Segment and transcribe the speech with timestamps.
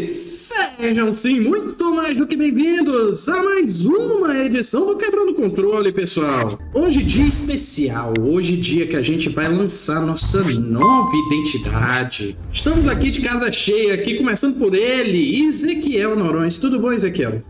[0.00, 6.48] sejam sim muito mais do que bem-vindos a mais uma edição do Quebrando Controle, pessoal.
[6.74, 12.36] Hoje dia especial, hoje dia que a gente vai lançar nossa nova identidade.
[12.52, 16.58] Estamos aqui de casa cheia, aqui começando por ele, Ezequiel Norões.
[16.58, 17.42] Tudo bom, Ezequiel?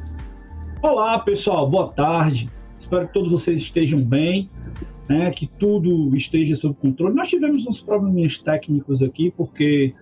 [0.82, 2.48] Olá, pessoal, boa tarde.
[2.78, 4.48] Espero que todos vocês estejam bem,
[5.08, 7.14] né, que tudo esteja sob controle.
[7.14, 9.94] Nós tivemos uns probleminhas técnicos aqui, porque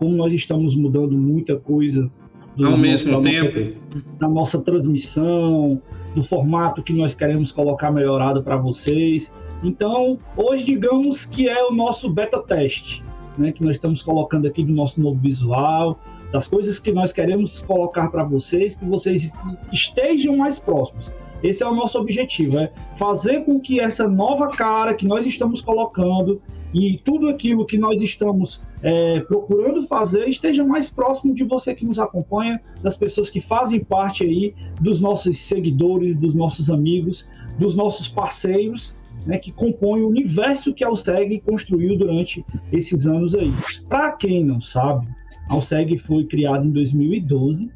[0.00, 2.10] como nós estamos mudando muita coisa
[2.58, 5.80] ao mesmo tempo nossa, na nossa transmissão,
[6.14, 9.32] do formato que nós queremos colocar melhorado para vocês.
[9.62, 13.04] Então, hoje digamos que é o nosso beta teste,
[13.36, 16.00] né, que nós estamos colocando aqui do nosso novo visual,
[16.32, 19.30] das coisas que nós queremos colocar para vocês, que vocês
[19.70, 21.12] estejam mais próximos.
[21.42, 25.60] Esse é o nosso objetivo, é fazer com que essa nova cara que nós estamos
[25.60, 26.40] colocando
[26.72, 31.84] e tudo aquilo que nós estamos é, procurando fazer esteja mais próximo de você que
[31.84, 37.74] nos acompanha, das pessoas que fazem parte aí, dos nossos seguidores, dos nossos amigos, dos
[37.74, 43.52] nossos parceiros, né, que compõem o universo que a Alseg construiu durante esses anos aí.
[43.88, 45.06] Para quem não sabe,
[45.48, 47.70] a Alseg foi criada em 2012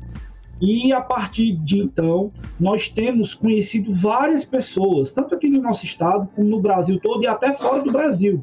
[0.60, 6.28] e a partir de então, nós temos conhecido várias pessoas, tanto aqui no nosso estado,
[6.34, 8.42] como no Brasil todo e até fora do Brasil.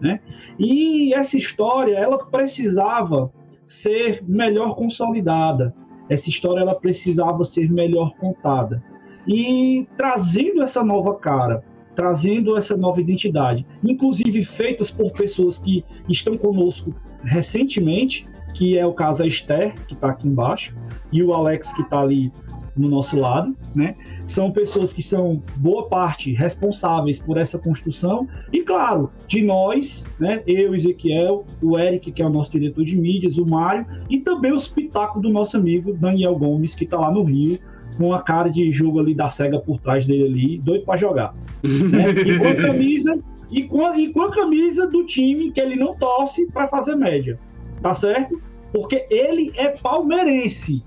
[0.00, 0.20] Né?
[0.58, 3.32] E essa história, ela precisava
[3.66, 5.74] ser melhor consolidada.
[6.08, 8.82] Essa história, ela precisava ser melhor contada.
[9.26, 11.62] E trazendo essa nova cara,
[11.94, 18.92] trazendo essa nova identidade, inclusive feitas por pessoas que estão conosco recentemente, que é o
[18.92, 20.74] caso a Esther, que está aqui embaixo,
[21.12, 22.32] e o Alex, que está ali
[22.76, 23.96] no nosso lado, né?
[24.28, 28.28] São pessoas que são, boa parte, responsáveis por essa construção.
[28.52, 30.42] E, claro, de nós, né?
[30.46, 34.52] Eu, Ezequiel, o Eric, que é o nosso diretor de mídias, o Mário, e também
[34.52, 37.58] os pitacos do nosso amigo Daniel Gomes, que está lá no Rio,
[37.96, 41.34] com a cara de jogo ali da SEGA por trás dele ali, doido para jogar.
[41.62, 42.10] né?
[42.10, 43.18] E com a camisa.
[43.50, 46.94] E com, a, e com a camisa do time que ele não torce para fazer
[46.94, 47.40] média.
[47.80, 48.38] Tá certo?
[48.74, 50.84] Porque ele é palmeirense.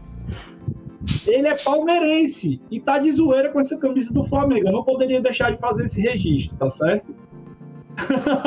[1.28, 4.68] Ele é palmeirense e tá de zoeira com essa camisa do Flamengo.
[4.68, 7.16] Eu não poderia deixar de fazer esse registro, tá certo?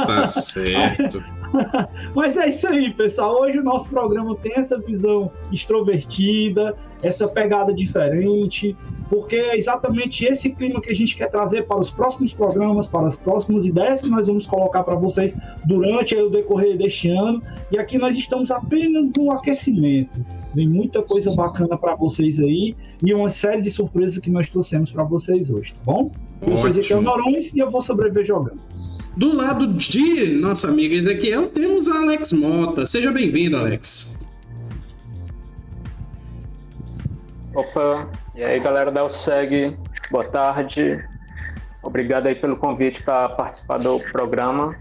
[0.07, 1.23] Tá certo.
[2.15, 3.41] Mas é isso aí, pessoal.
[3.43, 8.77] Hoje o nosso programa tem essa visão extrovertida, essa pegada diferente,
[9.09, 13.07] porque é exatamente esse clima que a gente quer trazer para os próximos programas, para
[13.07, 17.43] as próximas ideias que nós vamos colocar para vocês durante o decorrer deste ano.
[17.71, 20.25] E aqui nós estamos apenas no aquecimento.
[20.55, 24.91] Tem muita coisa bacana para vocês aí e uma série de surpresas que nós trouxemos
[24.91, 26.11] para vocês hoje, tá bom?
[26.47, 28.61] Eu sou Ezequiel Norões e eu vou sobreviver jogando.
[29.17, 32.87] Do lado de nossa amiga Ezequiel, temos a Alex Mota.
[32.87, 34.15] Seja bem-vindo, Alex.
[37.55, 39.77] Opa, e aí galera da USEG,
[40.11, 40.99] boa tarde.
[41.83, 44.75] Obrigado aí pelo convite para participar do programa.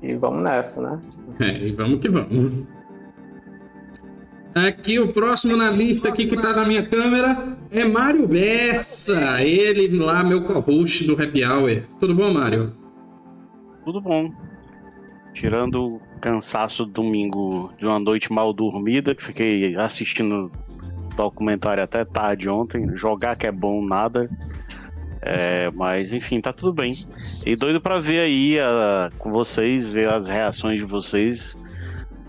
[0.00, 1.00] E vamos nessa, né?
[1.40, 2.66] É, e vamos que vamos.
[4.54, 9.42] Aqui o próximo na lista aqui que tá na minha câmera é Mário Bessa.
[9.42, 11.82] Ele lá, meu co-host do Happy Hour.
[11.98, 12.74] Tudo bom, Mário?
[13.84, 14.30] Tudo bom.
[15.32, 20.52] Tirando o cansaço domingo de uma noite mal dormida, que fiquei assistindo
[21.16, 22.96] documentário até tarde ontem.
[22.96, 24.28] Jogar que é bom, nada.
[25.20, 26.94] É, mas enfim, tá tudo bem.
[27.46, 31.56] E doido para ver aí a, com vocês, ver as reações de vocês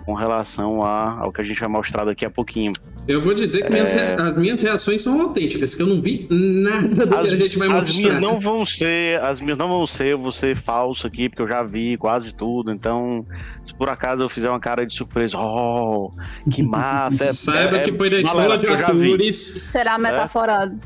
[0.05, 2.71] com relação a, ao que a gente vai mostrar daqui a pouquinho.
[3.05, 4.15] Eu vou dizer que minhas, é...
[4.15, 7.59] as minhas reações são autênticas, que eu não vi nada do as, que a gente
[7.59, 7.89] vai mostrar.
[7.89, 11.27] As minhas não vão ser, as minhas não vão ser, eu vou ser falso aqui,
[11.27, 12.71] porque eu já vi quase tudo.
[12.71, 13.25] Então,
[13.63, 16.13] se por acaso eu fizer uma cara de surpresa, oh,
[16.49, 17.25] que massa!
[17.25, 19.35] É, Saiba é, que foi da escola de atores.
[19.35, 20.79] Será metaforado.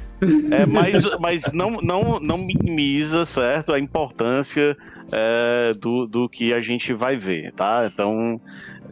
[0.50, 3.72] É, mas, mas não, não, não minimiza, certo?
[3.72, 4.76] A importância
[5.12, 7.90] é, do, do que a gente vai ver, tá?
[7.92, 8.42] Então,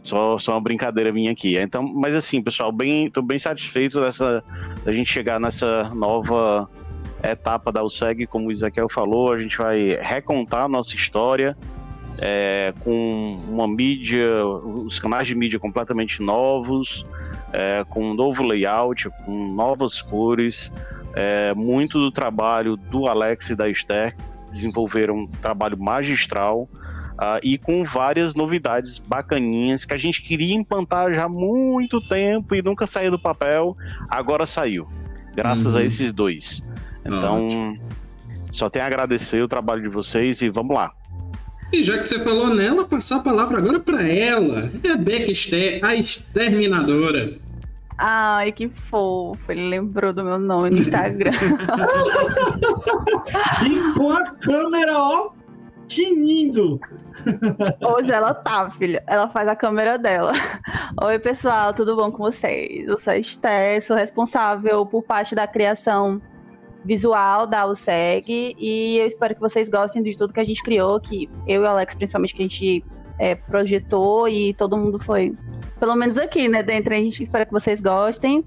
[0.06, 1.56] só, só uma brincadeira minha aqui.
[1.56, 4.42] Então, mas assim, pessoal, bem, tô bem satisfeito dessa
[4.84, 6.68] da gente chegar nessa nova
[7.22, 11.56] etapa da USEG, como o Ezequiel falou, a gente vai recontar a nossa história
[12.20, 17.04] é, com uma mídia, os canais de mídia completamente novos,
[17.52, 20.72] é, com um novo layout, com novas cores,
[21.14, 24.16] é, muito do trabalho do Alex e da Esther,
[24.50, 26.68] desenvolveram um trabalho magistral.
[27.16, 32.54] Uh, e com várias novidades bacaninhas que a gente queria implantar já há muito tempo
[32.54, 33.74] e nunca saiu do papel,
[34.06, 34.86] agora saiu,
[35.34, 35.80] graças uhum.
[35.80, 36.62] a esses dois.
[37.02, 37.80] Então, Ótimo.
[38.50, 40.92] só tenho a agradecer o trabalho de vocês e vamos lá.
[41.72, 44.70] E já que você falou nela, passar a palavra agora para ela.
[44.82, 47.38] Rebeca Esther, a exterminadora.
[47.98, 49.50] Ai, que fofo.
[49.50, 51.32] Ele lembrou do meu nome no Instagram.
[53.66, 55.30] e com a câmera, ó,
[55.88, 56.78] tinindo.
[57.86, 59.02] Hoje ela tá, filha.
[59.06, 60.32] Ela faz a câmera dela.
[61.02, 62.86] Oi, pessoal, tudo bom com vocês?
[62.86, 66.20] Eu sou a Esté, sou responsável por parte da criação
[66.84, 71.00] visual da USEG e eu espero que vocês gostem de tudo que a gente criou,
[71.00, 72.84] que eu e o Alex, principalmente, que a gente
[73.18, 75.34] é, projetou e todo mundo foi,
[75.80, 78.44] pelo menos aqui, né, dentro, a gente espera que vocês gostem.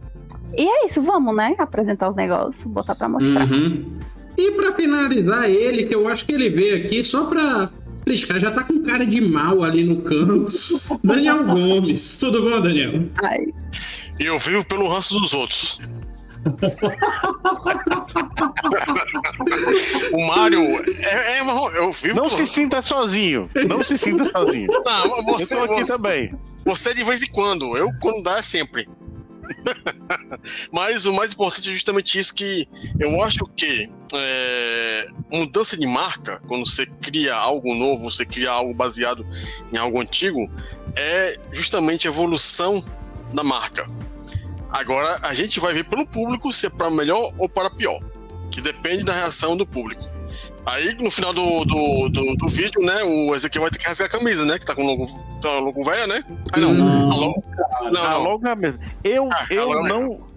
[0.55, 3.45] E é isso, vamos, né, apresentar os negócios, botar pra mostrar.
[3.51, 3.91] Uhum.
[4.37, 7.25] E para finalizar ele, que eu acho que ele veio aqui só
[8.09, 10.51] pra Liscar já tá com cara de mal ali no canto.
[11.03, 12.17] Daniel Gomes.
[12.19, 13.07] Tudo bom, Daniel?
[13.23, 13.45] Ai.
[14.19, 15.79] Eu vivo pelo ranço dos outros.
[20.13, 20.63] o Mario
[21.00, 21.41] é, é
[21.77, 22.31] eu vivo Não por...
[22.31, 23.50] se sinta sozinho.
[23.67, 24.69] Não se sinta sozinho.
[24.85, 26.33] Não, você, eu tô aqui você, também.
[26.65, 27.75] Você de vez em quando.
[27.77, 28.88] Eu quando dá é sempre.
[30.72, 32.68] Mas o mais importante é justamente isso que
[33.00, 38.74] eu acho que é, mudança de marca, quando você cria algo novo, você cria algo
[38.74, 39.25] baseado
[39.74, 40.50] em algo antigo,
[40.96, 42.84] é justamente a evolução
[43.34, 43.88] da marca.
[44.69, 48.00] Agora a gente vai ver pelo público se é para melhor ou para pior,
[48.51, 50.19] que depende da reação do público.
[50.65, 54.07] Aí no final do, do, do, do vídeo, né, o Ezequiel vai ter que rasgar
[54.07, 56.23] a camisa, né, que tá com o logo a logo velha, né?
[56.51, 56.73] Ah, não.
[56.73, 57.44] Não, a logo,
[57.91, 58.79] não, a logo é mesmo.
[59.03, 60.29] Eu, ah, eu não.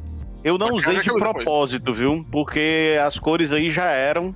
[0.45, 2.27] Eu não usei de propósito, viu?
[2.31, 4.35] Porque as cores aí já eram.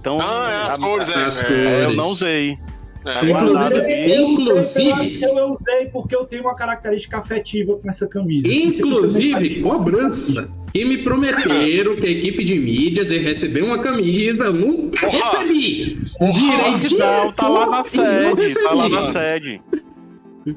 [0.00, 1.24] Então, ah, é, as a, cores, é.
[1.24, 1.58] As cores.
[1.58, 2.58] Eu não usei.
[3.06, 3.30] É.
[3.30, 8.48] Inclusive, inclusive eu, eu usei porque eu tenho uma característica afetiva com essa camisa.
[8.48, 10.50] Inclusive, cobrança.
[10.74, 15.98] E me prometeram que a equipe de mídias ia receber uma camisa, nunca recebi.
[16.20, 16.98] Direitinho.
[16.98, 18.54] Não, tá lá na sede.
[18.62, 19.60] Tá lá na sede.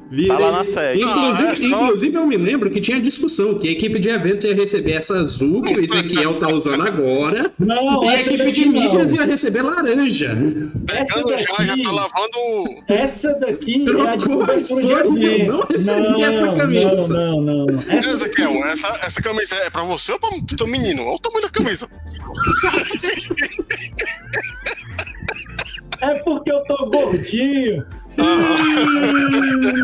[0.08, 0.28] Virei...
[0.28, 1.02] Tá lá na sede.
[1.02, 1.66] Inclusive, ah, é só...
[1.66, 5.18] inclusive, eu me lembro que tinha discussão que a equipe de eventos ia receber essa
[5.18, 7.50] azul que o Ezequiel tá usando agora.
[7.58, 10.30] Não, e a equipe de mídias ia receber laranja.
[10.88, 12.82] Essa daqui, já, já tá lavando.
[12.86, 17.14] Essa daqui Trocou é a de cobertura de Não recebi essa camisa.
[17.14, 17.78] Não, não, não.
[17.88, 21.02] Essa, Ezequiel, essa, essa camisa é pra você ou pra teu menino?
[21.02, 21.88] Olha o tamanho da camisa.
[26.00, 27.84] É porque eu tô gordinho.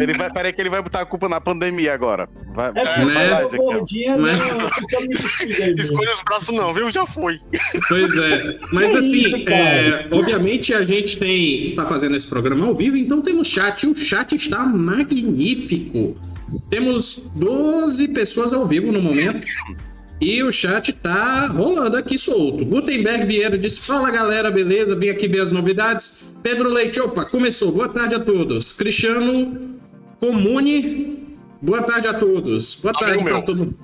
[0.00, 2.28] Ele vai, peraí que ele vai botar a culpa na pandemia agora.
[2.54, 3.30] Vai, é, vai, né?
[3.30, 4.32] vai, gordinha, né?
[5.76, 6.90] Escolha os braços não, viu?
[6.90, 7.38] Já foi.
[7.88, 8.58] Pois é.
[8.72, 12.96] Mas é assim, isso, é, obviamente a gente tem tá fazendo esse programa ao vivo,
[12.96, 13.86] então temos chat.
[13.86, 16.16] O chat está magnífico.
[16.70, 19.46] Temos 12 pessoas ao vivo no momento.
[20.20, 22.64] E o chat tá rolando aqui solto.
[22.64, 24.96] Gutenberg Vieira disse: Fala galera, beleza?
[24.96, 26.34] Vim aqui ver as novidades.
[26.42, 27.70] Pedro Leite, opa, começou.
[27.70, 28.72] Boa tarde a todos.
[28.72, 29.76] Cristiano
[30.18, 31.18] Comune,
[31.60, 32.80] boa tarde a todos.
[32.80, 33.76] Boa tarde para todo mundo.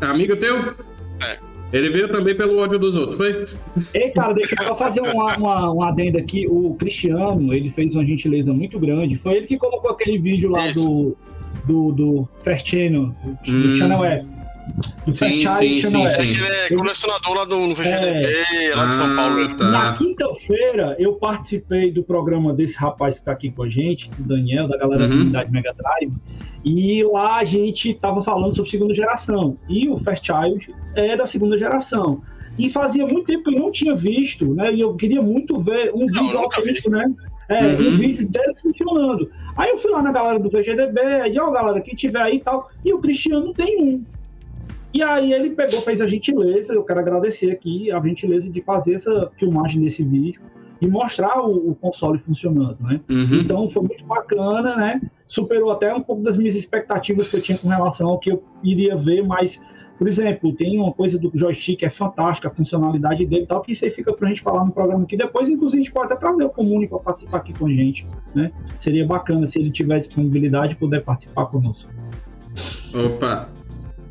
[0.00, 0.74] É amigo teu?
[1.22, 1.38] É.
[1.72, 3.46] Ele veio também pelo ódio dos outros, foi?
[3.94, 6.46] Ei, cara, deixa eu só fazer uma, uma, uma adenda aqui.
[6.46, 9.16] O Cristiano, ele fez uma gentileza muito grande.
[9.16, 10.86] Foi ele que colocou aquele vídeo lá Isso.
[10.86, 11.16] do,
[11.64, 13.62] do, do Fertino, do, hum.
[13.62, 14.30] do Channel F.
[15.12, 16.22] Sim, sim, sim, sim.
[16.22, 18.74] Ele é colecionador lá no, no VGDB, é...
[18.74, 19.42] lá de São Paulo.
[19.42, 19.64] Ah, tá.
[19.70, 24.22] Na quinta-feira, eu participei do programa desse rapaz que está aqui com a gente, do
[24.22, 25.08] Daniel, da galera uhum.
[25.08, 26.12] da comunidade Mega Drive.
[26.64, 29.58] E lá a gente estava falando sobre segunda geração.
[29.68, 32.22] E o Fairchild é da segunda geração.
[32.58, 34.72] E fazia muito tempo que eu não tinha visto, né?
[34.72, 37.04] E eu queria muito ver um não, vídeo autêntico, né?
[37.48, 37.88] É, uhum.
[37.88, 39.30] um vídeo dele funcionando.
[39.56, 41.00] Aí eu fui lá na galera do VGDB,
[41.32, 42.70] e ó, galera, quem tiver aí e tal.
[42.84, 44.04] E o Cristiano tem um.
[44.94, 48.94] E aí ele pegou, fez a gentileza, eu quero agradecer aqui a gentileza de fazer
[48.94, 50.40] essa filmagem desse vídeo
[50.80, 53.00] e mostrar o, o console funcionando, né?
[53.10, 53.40] Uhum.
[53.40, 55.00] Então foi muito bacana, né?
[55.26, 58.44] Superou até um pouco das minhas expectativas que eu tinha com relação ao que eu
[58.62, 59.60] iria ver, mas,
[59.98, 63.62] por exemplo, tem uma coisa do joystick que é fantástica, a funcionalidade dele e tal,
[63.62, 66.12] que isso aí fica pra gente falar no programa aqui depois, inclusive a gente pode
[66.12, 68.52] até trazer o Comune para participar aqui com a gente, né?
[68.78, 71.90] Seria bacana se ele tiver disponibilidade poder participar conosco.
[72.94, 73.48] Opa,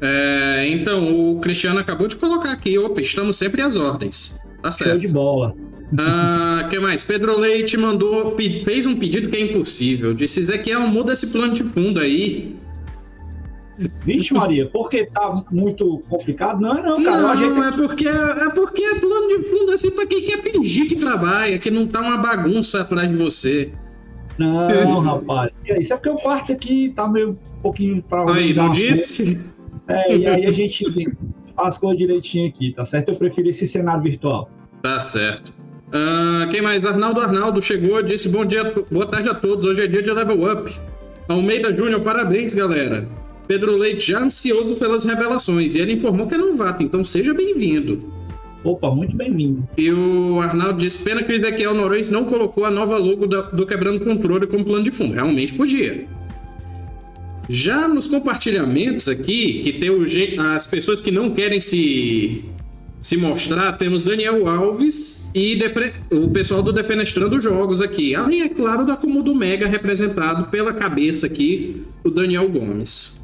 [0.05, 4.37] é, então, o Cristiano acabou de colocar aqui, opa, estamos sempre às ordens.
[4.61, 4.91] Tá certo.
[4.91, 5.55] Show de bola.
[5.97, 7.05] Ah, que mais?
[7.05, 10.13] Pedro Leite mandou, fez um pedido que é impossível.
[10.13, 12.53] Disse, Ezequiel, muda esse plano de fundo aí.
[14.05, 16.59] Vixe, Maria, porque tá muito complicado?
[16.59, 17.17] Não, não, cara.
[17.21, 17.67] Não, gente...
[17.67, 21.57] é, porque, é porque é plano de fundo assim pra quem quer fingir que trabalha,
[21.57, 23.71] que não tá uma bagunça atrás de você.
[24.37, 25.51] Não, rapaz.
[25.79, 28.31] Isso é porque o quarto aqui tá meio um pouquinho pra.
[28.33, 29.39] Aí, não disse?
[29.87, 30.85] É, e aí a gente
[31.55, 33.09] faz coisas direitinho aqui, tá certo?
[33.09, 34.49] Eu prefiro esse cenário virtual.
[34.81, 35.53] Tá certo.
[35.91, 36.85] Ah, quem mais?
[36.85, 39.63] Arnaldo Arnaldo chegou, disse bom dia, boa tarde a todos.
[39.65, 40.71] Hoje é dia de level up.
[41.27, 43.07] Almeida Júnior, parabéns, galera.
[43.47, 48.11] Pedro Leite já ansioso pelas revelações e ele informou que é novato, então seja bem-vindo.
[48.63, 49.67] Opa, muito bem-vindo.
[49.77, 53.41] E o Arnaldo disse: pena que o Ezequiel Norões não colocou a nova logo da-
[53.41, 55.13] do Quebrando Controle como plano de fundo.
[55.13, 56.07] Realmente podia.
[57.49, 60.05] Já nos compartilhamentos aqui, que tem o
[60.53, 62.45] as pessoas que não querem se,
[63.01, 68.15] se mostrar, temos Daniel Alves e Defre- o pessoal do Defenestrando Jogos aqui.
[68.15, 73.21] Além, é claro, da Comodo Mega, representado pela cabeça aqui, o Daniel Gomes.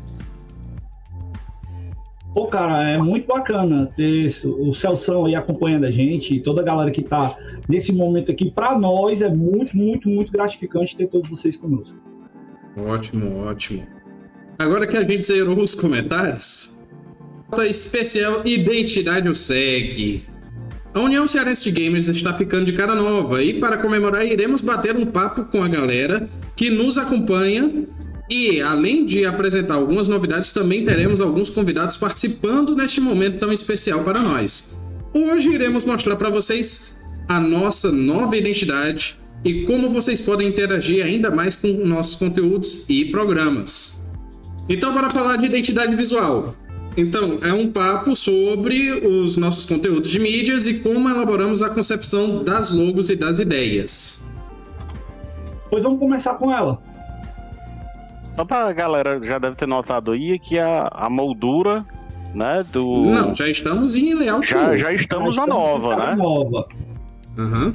[2.33, 6.63] Pô, cara, é muito bacana ter o Celção aí acompanhando a gente e toda a
[6.63, 7.35] galera que tá
[7.67, 8.51] nesse momento aqui.
[8.51, 11.97] Pra nós é muito, muito, muito gratificante ter todos vocês conosco.
[12.77, 13.83] Ótimo, ótimo.
[14.59, 16.77] Agora que a gente zerou os comentários,
[17.49, 20.25] nota especial Identidade o segue.
[20.93, 24.97] A União Cearense de Gamers está ficando de cara nova e para comemorar iremos bater
[24.97, 27.71] um papo com a galera que nos acompanha
[28.29, 34.03] e além de apresentar algumas novidades, também teremos alguns convidados participando neste momento tão especial
[34.03, 34.77] para nós.
[35.13, 36.97] Hoje iremos mostrar para vocês
[37.29, 43.05] a nossa nova identidade e como vocês podem interagir ainda mais com nossos conteúdos e
[43.05, 43.98] programas.
[44.69, 46.53] Então, bora falar de identidade visual.
[46.95, 52.43] Então, é um papo sobre os nossos conteúdos de mídias e como elaboramos a concepção
[52.43, 54.27] das logos e das ideias.
[55.69, 56.79] Pois vamos começar com ela.
[58.35, 61.85] Só pra galera já deve ter notado aí que a, a moldura,
[62.33, 63.05] né, do.
[63.05, 66.15] Não, já estamos em layout já, já estamos na nova, né?
[66.15, 66.67] Nova.
[67.37, 67.71] Aham.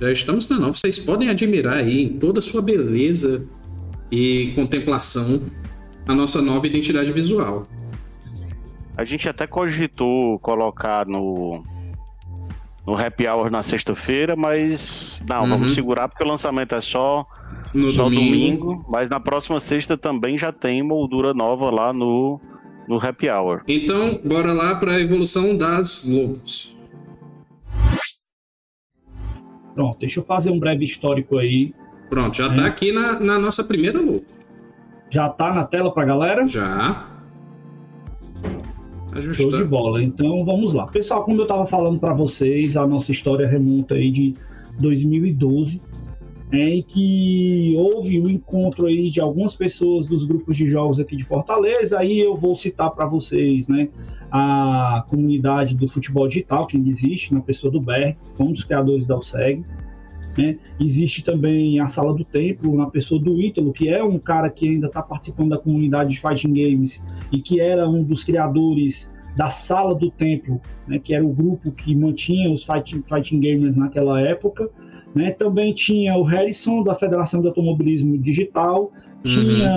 [0.00, 0.72] Já estamos na nova.
[0.72, 3.46] Vocês podem admirar aí em toda a sua beleza
[4.10, 5.40] e contemplação
[6.06, 7.66] a nossa nova identidade visual.
[8.96, 11.62] A gente até cogitou colocar no
[12.86, 15.48] no happy hour na sexta-feira, mas não, Uhum.
[15.50, 17.26] vamos segurar porque o lançamento é só,
[17.74, 18.66] No só domingo.
[18.66, 18.84] domingo.
[18.88, 22.40] mas na próxima sexta também já tem moldura nova lá no
[22.88, 23.62] no happy hour.
[23.66, 26.76] Então, bora lá para a evolução das logos.
[29.74, 31.74] Pronto, deixa eu fazer um breve histórico aí.
[32.08, 34.24] Pronto, já tá aqui na, na nossa primeira logo.
[35.16, 36.46] Já tá na tela pra galera?
[36.46, 37.08] Já.
[39.32, 40.02] Show de bola.
[40.02, 40.86] Então vamos lá.
[40.88, 44.34] Pessoal, como eu estava falando para vocês, a nossa história remonta aí de
[44.78, 45.80] 2012,
[46.52, 51.16] é, em que houve o encontro aí de algumas pessoas dos grupos de jogos aqui
[51.16, 51.98] de Fortaleza.
[51.98, 53.88] Aí eu vou citar para vocês, né,
[54.30, 59.06] a comunidade do futebol digital que ainda existe, na pessoa do BR, um dos criadores
[59.06, 59.64] da USEG.
[60.36, 60.58] Né?
[60.78, 64.68] Existe também a Sala do Templo, na pessoa do Ítalo, que é um cara que
[64.68, 67.02] ainda está participando da comunidade de Fighting Games
[67.32, 71.70] e que era um dos criadores da Sala do Templo, né, que era o grupo
[71.70, 74.68] que mantinha os fighting, fighting gamers naquela época.
[75.14, 75.30] Né?
[75.30, 78.92] Também tinha o Harrison, da Federação de Automobilismo Digital,
[79.24, 79.74] tinha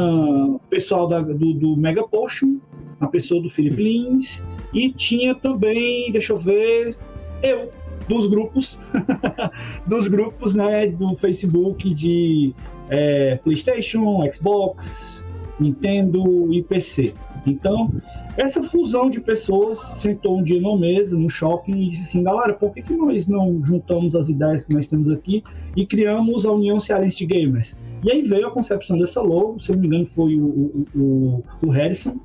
[0.55, 2.57] o pessoal da- do, do Mega Potion,
[2.99, 6.95] a pessoa do Felipe Lins, e tinha também, deixa eu ver,
[7.41, 7.69] eu,
[8.09, 8.79] dos grupos,
[9.85, 12.53] dos grupos né, do Facebook de
[12.89, 15.21] é, PlayStation, Xbox,
[15.59, 17.13] Nintendo e PC.
[17.45, 17.89] Então,
[18.35, 22.53] essa fusão de pessoas sentou um dia numa mesa, no shopping, e disse assim, galera,
[22.53, 25.43] por que, que nós não juntamos as ideias que nós temos aqui
[25.75, 27.79] e criamos a União Cearense de Gamers?
[28.03, 30.85] E aí veio a concepção dessa logo, se eu não me engano foi o, o,
[30.95, 32.19] o, o Harrison,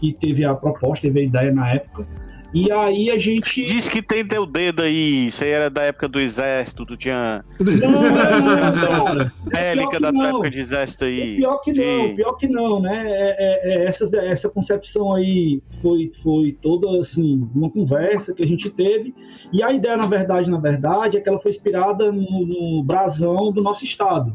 [0.00, 2.06] que teve a proposta, teve a ideia na época.
[2.54, 3.62] E aí a gente...
[3.66, 7.44] Diz que tem teu dedo aí, isso aí era da época do exército, tu tinha
[7.60, 9.32] Não, não, não, cara.
[9.52, 10.24] rélica que da não.
[10.24, 11.36] época de exército aí.
[11.36, 13.02] Pior que não, de- pior que não, né?
[13.04, 18.46] É, é, é, essa, essa concepção aí foi, foi toda assim, uma conversa que a
[18.46, 19.14] gente teve.
[19.52, 23.52] E a ideia, na verdade, na verdade, é que ela foi inspirada no, no brasão
[23.52, 24.34] do nosso estado.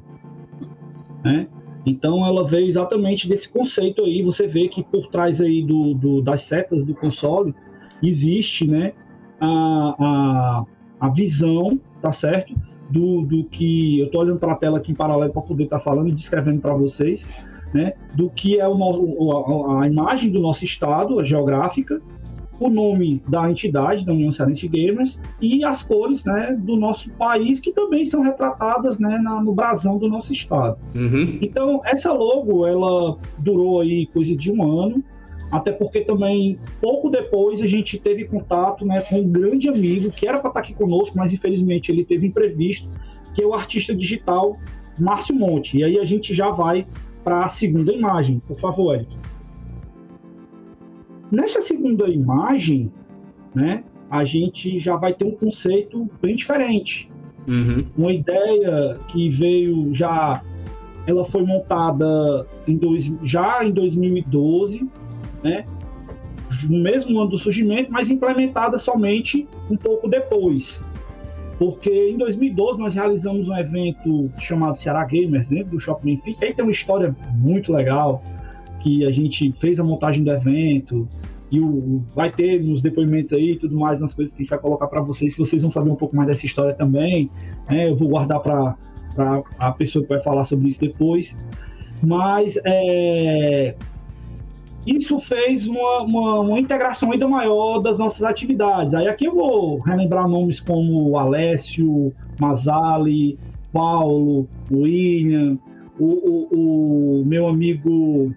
[1.24, 1.48] Né?
[1.86, 4.22] Então ela veio exatamente desse conceito aí.
[4.22, 7.56] Você vê que por trás aí do, do- das setas do console
[8.08, 8.94] existe né,
[9.40, 10.66] a, a,
[11.00, 12.54] a visão, tá certo?
[12.90, 15.80] Do, do que eu estou olhando para a tela aqui em paralelo para poder estar
[15.80, 17.94] falando e descrevendo para vocês, né?
[18.14, 22.02] Do que é o, a, a imagem do nosso estado, a geográfica,
[22.60, 27.60] o nome da entidade, da União Cearense Gamers, e as cores né, do nosso país,
[27.60, 30.78] que também são retratadas né, na- no brasão do nosso estado.
[30.96, 31.40] Uhum.
[31.42, 35.04] Então, essa logo, ela durou aí coisa de um ano,
[35.54, 40.28] até porque também, pouco depois, a gente teve contato né, com um grande amigo, que
[40.28, 42.90] era para estar aqui conosco, mas infelizmente ele teve imprevisto,
[43.36, 44.58] que é o artista digital
[44.98, 45.78] Márcio Monte.
[45.78, 46.88] E aí a gente já vai
[47.24, 49.16] para a segunda imagem, por favor, Eric.
[51.32, 52.92] Nesta segunda imagem,
[53.54, 57.12] né, a gente já vai ter um conceito bem diferente.
[57.48, 57.86] Uhum.
[57.96, 60.42] Uma ideia que veio já,
[61.06, 64.88] ela foi montada em dois, já em 2012,
[65.44, 65.66] né?
[66.64, 70.84] No mesmo ano do surgimento, mas implementada somente um pouco depois.
[71.58, 76.46] Porque em 2012 nós realizamos um evento chamado Ceará Gamers dentro do Shopping Benfica.
[76.46, 78.24] Aí tem uma história muito legal
[78.80, 81.08] que a gente fez a montagem do evento,
[81.54, 84.50] e o, vai ter nos depoimentos aí e tudo mais, nas coisas que a gente
[84.50, 87.30] vai colocar para vocês, vocês vão saber um pouco mais dessa história também.
[87.70, 87.90] Né?
[87.90, 88.76] Eu vou guardar para
[89.60, 91.38] a pessoa que vai falar sobre isso depois.
[92.02, 93.76] Mas é,
[94.86, 98.94] isso fez uma, uma, uma, integração ainda maior das nossas atividades.
[98.94, 103.38] Aí aqui eu vou relembrar nomes como Alessio, Mazali,
[103.72, 105.58] Paulo, William,
[106.00, 108.36] o, o, o meu amigo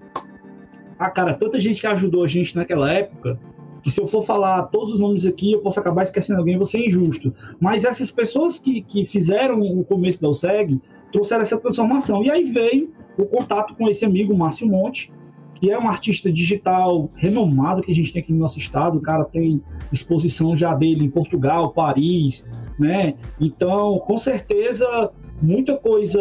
[0.98, 3.38] ah, cara, tanta gente que ajudou a gente naquela época,
[3.82, 6.66] que se eu for falar todos os nomes aqui, eu posso acabar esquecendo alguém, vou
[6.66, 7.34] ser injusto.
[7.60, 10.80] Mas essas pessoas que, que fizeram o começo da USEG
[11.12, 12.22] trouxeram essa transformação.
[12.22, 15.12] E aí veio o contato com esse amigo, Márcio Monte,
[15.60, 18.98] que é um artista digital renomado que a gente tem aqui no nosso estado.
[18.98, 22.46] O cara tem exposição já dele em Portugal, Paris,
[22.78, 23.14] né?
[23.40, 25.10] Então, com certeza,
[25.40, 26.20] muita coisa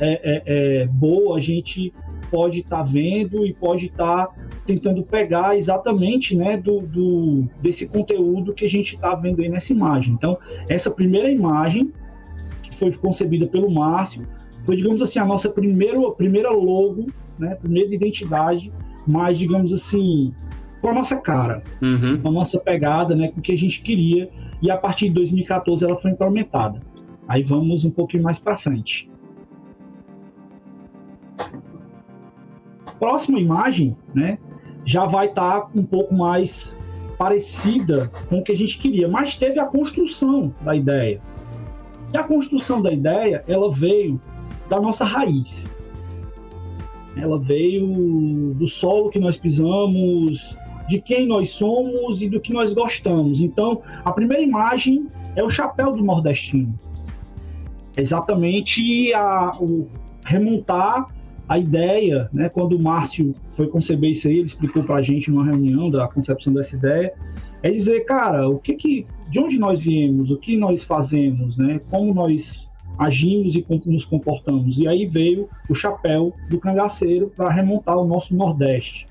[0.00, 0.42] é, é,
[0.82, 1.92] é boa a gente
[2.30, 4.34] pode estar tá vendo e pode estar tá
[4.66, 9.72] tentando pegar exatamente né, do, do, desse conteúdo que a gente está vendo aí nessa
[9.72, 10.14] imagem.
[10.14, 10.38] Então,
[10.68, 11.92] essa primeira imagem,
[12.62, 14.26] que foi concebida pelo Márcio,
[14.64, 17.06] foi, digamos assim, a nossa primeira, primeira logo,
[17.38, 18.72] né, primeira identidade,
[19.06, 20.32] mas, digamos assim,
[20.80, 22.20] com a nossa cara, uhum.
[22.20, 24.30] com a nossa pegada, né, com o que a gente queria,
[24.62, 26.80] e a partir de 2014 ela foi implementada.
[27.26, 29.10] Aí vamos um pouquinho mais para frente.
[33.04, 34.38] próxima imagem, né,
[34.84, 36.74] já vai estar tá um pouco mais
[37.18, 41.20] parecida com o que a gente queria, mas teve a construção da ideia.
[42.12, 44.18] E a construção da ideia, ela veio
[44.70, 45.66] da nossa raiz.
[47.16, 50.56] Ela veio do solo que nós pisamos,
[50.88, 53.40] de quem nós somos e do que nós gostamos.
[53.40, 56.78] Então, a primeira imagem é o chapéu do nordestino.
[57.96, 59.88] Exatamente a, o
[60.24, 61.08] remontar
[61.48, 65.30] a ideia, né, quando o Márcio foi conceber isso aí, ele explicou para a gente
[65.30, 67.12] numa reunião da concepção dessa ideia,
[67.62, 71.80] é dizer, cara, o que que, de onde nós viemos, o que nós fazemos, né,
[71.90, 74.78] como nós agimos e nos comportamos.
[74.78, 79.06] E aí veio o chapéu do cangaceiro para remontar o nosso Nordeste,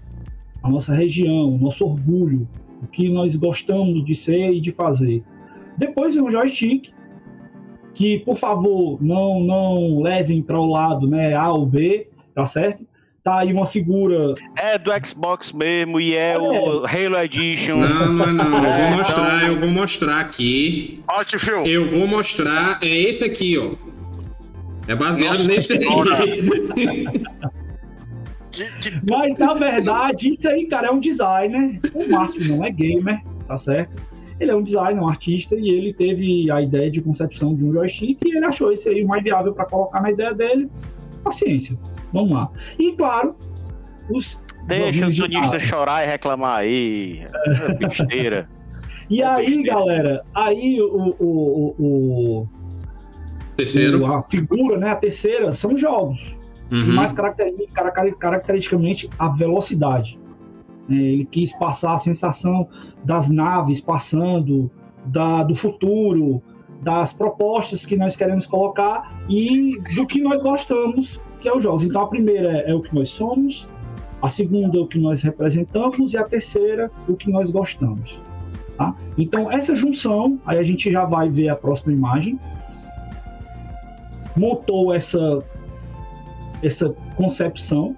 [0.61, 2.47] a nossa região, o nosso orgulho,
[2.81, 5.23] o que nós gostamos de ser e de fazer.
[5.77, 6.91] Depois vem o joystick,
[7.93, 12.85] que por favor não não levem para o lado né, A ou B, tá certo?
[13.23, 14.35] Tá aí uma figura.
[14.57, 16.37] É do Xbox mesmo e é, é.
[16.37, 17.77] o Halo Edition.
[17.77, 18.57] Não, não, não.
[18.57, 19.47] Eu vou é, mostrar, então...
[19.47, 20.99] eu vou mostrar aqui.
[21.07, 21.65] Ótimo.
[21.65, 22.79] Eu vou mostrar.
[22.81, 23.71] É esse aqui, ó.
[24.89, 25.85] É baseado Nossa, nesse aqui.
[28.51, 29.01] que, que...
[29.09, 31.79] Mas na verdade, isso aí, cara, é um designer.
[31.93, 34.03] O Márcio não é gamer, tá certo?
[34.37, 37.71] Ele é um designer, um artista, e ele teve a ideia de concepção de um
[37.71, 40.69] joystick e ele achou esse aí o mais viável para colocar na ideia dele.
[41.23, 41.79] Paciência.
[42.13, 42.49] Vamos lá.
[42.77, 43.35] E claro,
[44.09, 44.39] os.
[44.67, 47.27] Deixa os unistas chorar e reclamar aí.
[47.45, 47.73] É.
[47.73, 48.49] Besteira.
[49.09, 49.73] e é aí, besteira.
[49.73, 52.47] galera, aí o, o, o,
[53.55, 54.05] Terceiro.
[54.05, 54.91] a figura, né?
[54.91, 56.35] A terceira são jogos.
[56.71, 56.95] Uhum.
[56.95, 60.19] Mais caracteristicamente a velocidade.
[60.89, 62.67] É, ele quis passar a sensação
[63.03, 64.71] das naves passando,
[65.05, 66.41] da, do futuro,
[66.81, 71.83] das propostas que nós queremos colocar e do que nós gostamos que é os jogos.
[71.83, 73.67] Então a primeira é, é o que nós somos,
[74.21, 78.19] a segunda é o que nós representamos e a terceira o que nós gostamos.
[78.77, 78.95] Tá?
[79.17, 82.39] Então essa junção, aí a gente já vai ver a próxima imagem,
[84.35, 85.43] montou essa
[86.63, 87.93] essa concepção,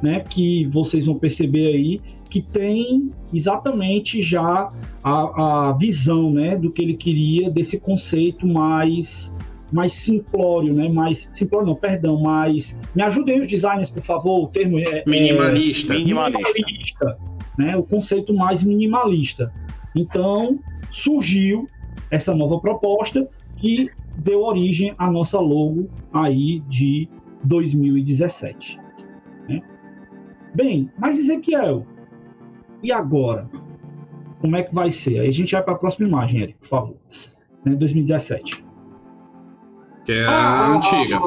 [0.00, 4.70] né, que vocês vão perceber aí que tem exatamente já
[5.02, 9.34] a, a visão, né, do que ele queria desse conceito mais
[9.72, 10.88] mais simplório, né?
[10.88, 14.44] Mais simplório não, perdão, mais me ajudem os designers, por favor.
[14.44, 15.94] O termo é minimalista.
[15.94, 17.18] É, minimalista,
[17.58, 17.76] né?
[17.76, 19.52] O conceito mais minimalista.
[19.94, 20.58] Então
[20.90, 21.66] surgiu
[22.10, 27.08] essa nova proposta que deu origem à nossa logo aí de
[27.44, 28.78] 2017.
[29.48, 29.62] Né?
[30.54, 31.86] Bem, mas Ezequiel,
[32.82, 33.48] e agora?
[34.40, 35.20] Como é que vai ser?
[35.20, 36.96] Aí a gente vai para a próxima imagem, Eric, por favor.
[37.64, 37.74] Né?
[37.74, 38.65] 2017.
[40.06, 41.20] Que é a ah, antiga.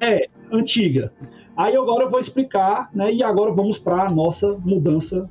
[0.00, 1.12] é, antiga.
[1.54, 3.12] Aí agora eu vou explicar, né?
[3.12, 5.28] E agora vamos para a nossa mudança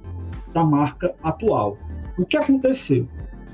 [0.53, 1.77] da marca atual.
[2.17, 3.07] O que aconteceu?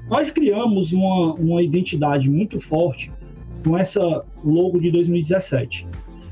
[0.10, 3.12] Nós criamos uma, uma identidade muito forte
[3.64, 5.88] com essa logo de 2017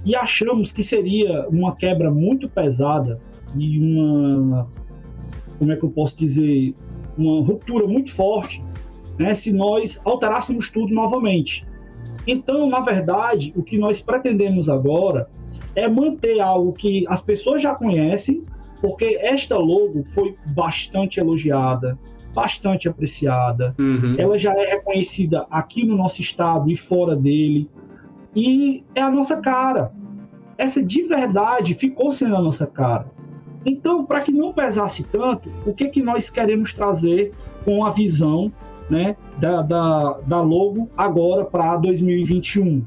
[0.05, 3.19] e achamos que seria uma quebra muito pesada
[3.55, 4.67] e uma
[5.57, 6.75] como é que eu posso dizer
[7.17, 8.63] uma ruptura muito forte
[9.17, 11.65] né, se nós alterássemos tudo novamente.
[12.31, 15.27] Então, na verdade, o que nós pretendemos agora
[15.75, 18.43] é manter algo que as pessoas já conhecem,
[18.79, 21.97] porque esta logo foi bastante elogiada,
[22.31, 23.73] bastante apreciada.
[23.79, 24.13] Uhum.
[24.15, 27.67] Ela já é reconhecida aqui no nosso estado e fora dele.
[28.35, 29.91] E é a nossa cara.
[30.55, 33.07] Essa de verdade ficou sendo a nossa cara.
[33.65, 37.33] Então, para que não pesasse tanto, o que, que nós queremos trazer
[37.65, 38.51] com a visão
[38.89, 42.83] né, da, da, da logo agora para 2021?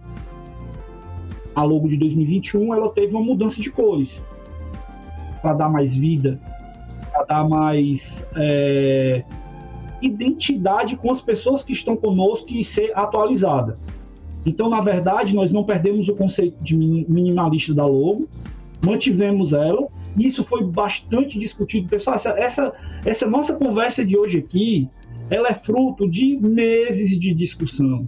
[1.55, 4.23] A logo de 2021 ela teve uma mudança de cores
[5.41, 6.41] para dar mais vida,
[7.11, 9.23] para dar mais é,
[10.01, 13.79] identidade com as pessoas que estão conosco e ser atualizada.
[14.45, 18.29] Então, na verdade, nós não perdemos o conceito de minimalista da logo,
[18.85, 19.87] mantivemos ela.
[20.19, 21.89] Isso foi bastante discutido.
[21.89, 22.73] Pessoal, essa, essa,
[23.05, 24.89] essa nossa conversa de hoje aqui,
[25.33, 28.07] ela é fruto de meses de discussão.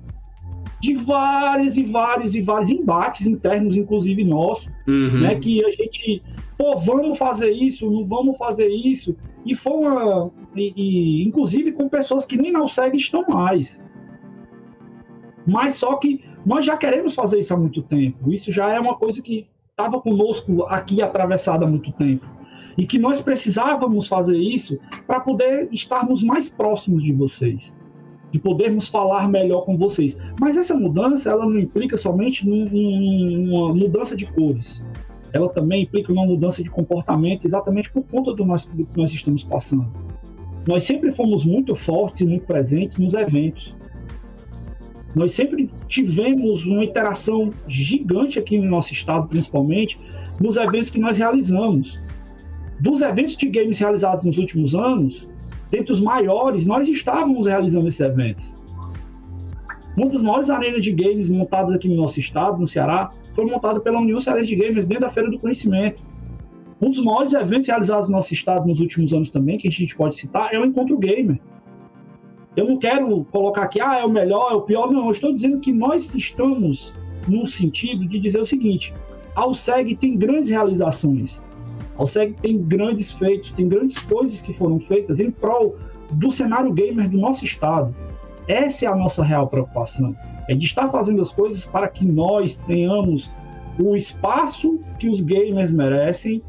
[0.81, 5.23] De vários e vários e vários embates internos, inclusive nossos, uhum.
[5.23, 5.35] né?
[5.37, 6.23] Que a gente,
[6.59, 9.17] pô, vamos fazer isso, não vamos fazer isso.
[9.47, 10.31] E foi uma.
[10.55, 13.83] E, e, inclusive com pessoas que nem não seguem estão mais.
[15.47, 18.31] Mas só que nós já queremos fazer isso há muito tempo.
[18.31, 22.27] Isso já é uma coisa que estava conosco aqui atravessada há muito tempo.
[22.77, 27.73] E que nós precisávamos fazer isso para poder estarmos mais próximos de vocês,
[28.31, 30.19] de podermos falar melhor com vocês.
[30.41, 34.85] Mas essa mudança, ela não implica somente numa mudança de cores.
[35.33, 39.43] Ela também implica uma mudança de comportamento, exatamente por conta do, do que nós estamos
[39.43, 39.91] passando.
[40.67, 43.77] Nós sempre fomos muito fortes e muito presentes nos eventos.
[45.15, 50.01] Nós sempre tivemos uma interação gigante aqui no nosso estado, principalmente
[50.41, 52.01] nos eventos que nós realizamos.
[52.81, 55.29] Dos eventos de games realizados nos últimos anos,
[55.71, 58.55] dentre os maiores, nós estávamos realizando esses eventos.
[59.97, 63.81] Uma das maiores arenas de games montadas aqui no nosso estado, no Ceará, foi montada
[63.81, 66.03] pela União Cearense de Gamers dentro da Feira do Conhecimento.
[66.81, 69.97] Um dos maiores eventos realizados no nosso estado nos últimos anos também, que a gente
[69.97, 71.41] pode citar, é o Encontro Gamer.
[72.57, 74.93] Eu não quero colocar aqui, ah, é o melhor, é o pior.
[74.93, 76.93] Não, eu estou dizendo que nós estamos
[77.29, 78.95] no sentido de dizer o seguinte:
[79.35, 81.43] a Alseg tem grandes realizações.
[81.97, 85.77] A Alseg tem grandes feitos, tem grandes coisas que foram feitas em prol
[86.13, 87.95] do cenário gamer do nosso estado.
[88.47, 90.15] Essa é a nossa real preocupação.
[90.49, 93.31] É de estar fazendo as coisas para que nós tenhamos
[93.79, 96.43] o espaço que os gamers merecem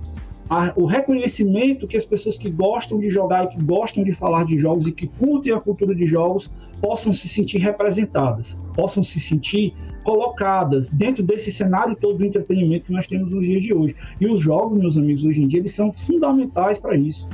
[0.49, 4.45] a, o reconhecimento que as pessoas que gostam de jogar e que gostam de falar
[4.45, 9.19] de jogos e que curtem a cultura de jogos possam se sentir representadas, possam se
[9.19, 9.73] sentir
[10.05, 13.95] colocadas dentro desse cenário todo do entretenimento que nós temos nos dias de hoje.
[14.21, 17.27] E os jogos, meus amigos, hoje em dia, eles são fundamentais para isso.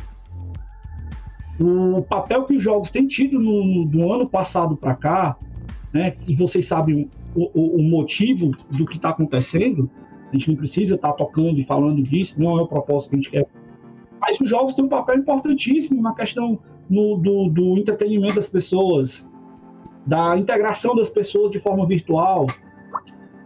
[1.60, 5.38] O papel que os jogos têm tido no, do ano passado para cá,
[5.94, 9.90] né, e vocês sabem o, o, o motivo do que está acontecendo,
[10.30, 13.16] a gente não precisa estar tá tocando e falando disso, não é o propósito que
[13.16, 13.46] a gente quer.
[14.22, 16.58] Mas os jogos têm um papel importantíssimo na questão
[16.90, 19.28] no, do, do entretenimento das pessoas,
[20.06, 22.48] da integração das pessoas de forma virtual,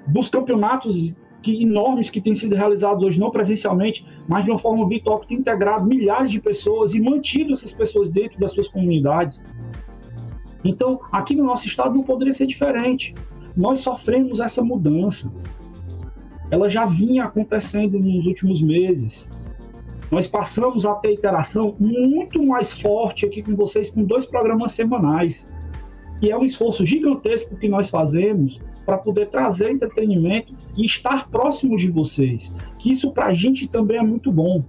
[0.07, 4.87] dos campeonatos que, enormes que têm sido realizados hoje, não presencialmente, mas de uma forma
[4.87, 9.43] virtual, que tem integrado milhares de pessoas e mantido essas pessoas dentro das suas comunidades.
[10.63, 13.13] Então, aqui no nosso estado não poderia ser diferente.
[13.55, 15.31] Nós sofremos essa mudança
[16.51, 19.29] ela já vinha acontecendo nos últimos meses.
[20.11, 25.49] Nós passamos a ter interação muito mais forte aqui com vocês com dois programas semanais,
[26.19, 31.75] que é um esforço gigantesco que nós fazemos para poder trazer entretenimento e estar próximo
[31.75, 32.53] de vocês.
[32.77, 34.63] Que isso para a gente também é muito bom.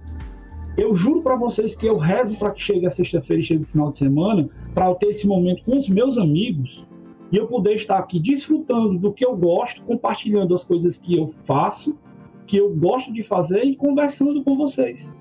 [0.77, 3.65] Eu juro para vocês que eu rezo para que chegue a sexta-feira e chegue o
[3.65, 6.85] final de semana, para eu ter esse momento com os meus amigos,
[7.31, 11.27] e eu poder estar aqui desfrutando do que eu gosto, compartilhando as coisas que eu
[11.43, 11.97] faço,
[12.45, 15.13] que eu gosto de fazer e conversando com vocês.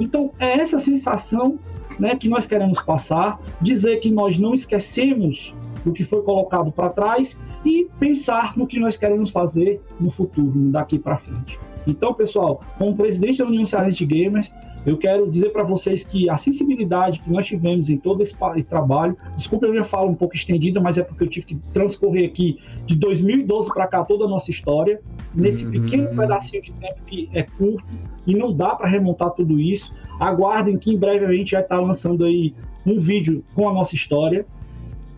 [0.00, 1.58] Então, é essa sensação
[2.02, 5.54] né, que nós queremos passar, dizer que nós não esquecemos
[5.86, 10.52] o que foi colocado para trás e pensar no que nós queremos fazer no futuro,
[10.72, 11.60] daqui para frente.
[11.86, 14.52] Então, pessoal, como presidente da União Cearense de Gamers,
[14.84, 18.36] eu quero dizer para vocês que a sensibilidade que nós tivemos em todo esse
[18.68, 22.28] trabalho, desculpa a minha fala um pouco estendida, mas é porque eu tive que transcorrer
[22.28, 25.00] aqui de 2012 para cá toda a nossa história,
[25.32, 25.72] nesse uhum.
[25.72, 27.84] pequeno pedacinho de tempo que é curto
[28.26, 29.94] e não dá para remontar tudo isso.
[30.18, 32.52] Aguardem que em breve a gente vai estar lançando aí
[32.84, 34.44] um vídeo com a nossa história.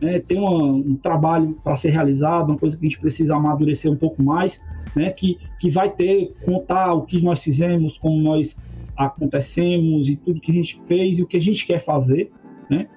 [0.00, 0.20] Né?
[0.20, 3.96] Tem uma, um trabalho para ser realizado, uma coisa que a gente precisa amadurecer um
[3.96, 4.60] pouco mais,
[4.94, 5.10] né?
[5.10, 8.58] que, que vai ter, contar o que nós fizemos, como nós
[8.96, 12.30] acontecemos e tudo que a gente fez e o que a gente quer fazer.
[12.70, 12.88] Né?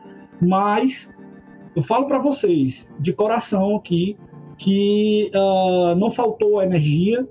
[0.42, 1.14] Mas
[1.76, 4.18] eu falo para vocês, de coração aqui,
[4.58, 7.28] que uh, não faltou energia,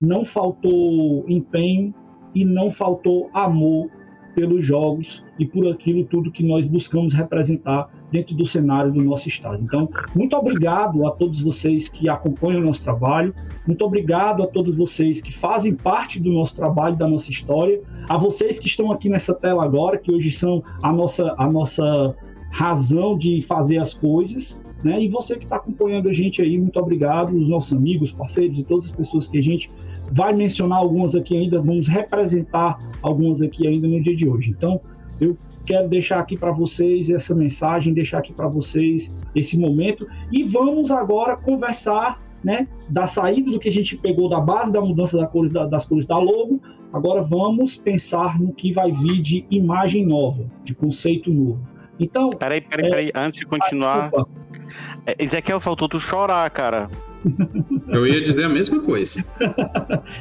[0.00, 1.94] não faltou empenho
[2.34, 3.90] e não faltou amor
[4.34, 9.28] pelos jogos e por aquilo tudo que nós buscamos representar dentro do cenário do nosso
[9.28, 9.62] estado.
[9.62, 13.34] Então, muito obrigado a todos vocês que acompanham o nosso trabalho,
[13.66, 18.16] muito obrigado a todos vocês que fazem parte do nosso trabalho, da nossa história, a
[18.16, 22.14] vocês que estão aqui nessa tela agora, que hoje são a nossa, a nossa
[22.50, 25.02] razão de fazer as coisas, né?
[25.02, 28.62] E você que está acompanhando a gente aí, muito obrigado, os nossos amigos, parceiros e
[28.62, 29.70] todas as pessoas que a gente
[30.12, 34.50] vai mencionar algumas aqui ainda, vamos representar algumas aqui ainda no dia de hoje.
[34.50, 34.80] Então,
[35.20, 35.36] eu
[35.66, 40.90] quero deixar aqui para vocês essa mensagem, deixar aqui para vocês esse momento e vamos
[40.90, 45.26] agora conversar, né, da saída do que a gente pegou da base da mudança da
[45.26, 46.60] cores, da, das cores da logo.
[46.92, 51.60] Agora vamos pensar no que vai vir de imagem nova, de conceito novo.
[51.98, 52.90] Então, peraí, peraí, é...
[52.90, 56.88] peraí, antes de continuar, ah, Ezequiel faltou tu chorar, cara.
[57.88, 59.24] Eu ia dizer a mesma coisa.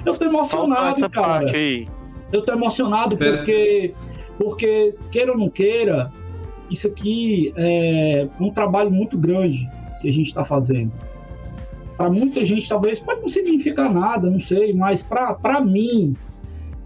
[0.06, 1.28] eu tô emocionado, essa cara.
[1.28, 1.88] parte aí.
[2.32, 3.38] Eu tô emocionado Pera.
[3.38, 3.94] porque,
[4.38, 6.12] porque, queira ou não queira,
[6.70, 9.70] isso aqui é um trabalho muito grande
[10.02, 10.92] que a gente está fazendo.
[11.98, 16.16] Para muita gente, talvez, pode não significar nada, não sei, mas para mim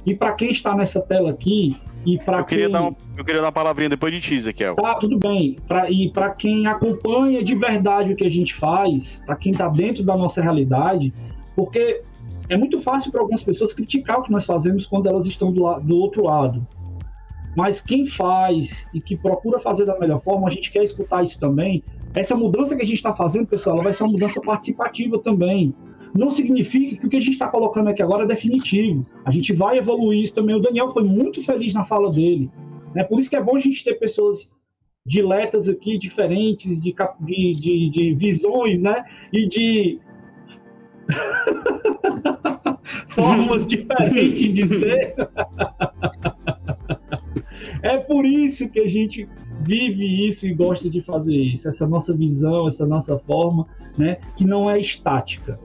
[0.05, 2.69] e para quem está nessa tela aqui, e para quem...
[2.69, 4.75] Dar eu queria dar uma palavrinha depois de ti, Ezequiel.
[4.75, 5.57] Tá, tudo bem.
[5.67, 9.67] Pra, e para quem acompanha de verdade o que a gente faz, para quem está
[9.67, 11.13] dentro da nossa realidade,
[11.55, 12.01] porque
[12.47, 15.79] é muito fácil para algumas pessoas criticar o que nós fazemos quando elas estão do,
[15.79, 16.65] do outro lado.
[17.55, 21.39] Mas quem faz e que procura fazer da melhor forma, a gente quer escutar isso
[21.39, 21.83] também.
[22.13, 25.73] Essa mudança que a gente está fazendo, pessoal, ela vai ser uma mudança participativa também
[26.13, 29.05] não significa que o que a gente está colocando aqui agora é definitivo.
[29.23, 30.55] A gente vai evoluir isso também.
[30.55, 32.49] O Daniel foi muito feliz na fala dele.
[32.95, 33.03] Né?
[33.03, 34.51] Por isso que é bom a gente ter pessoas
[35.05, 39.05] diletas aqui, diferentes, de, de, de, de visões, né?
[39.31, 39.99] E de
[43.09, 45.15] formas diferentes de ser.
[47.81, 49.27] é por isso que a gente
[49.61, 54.45] vive isso e gosta de fazer isso, essa nossa visão, essa nossa forma, né, que
[54.45, 55.59] não é estática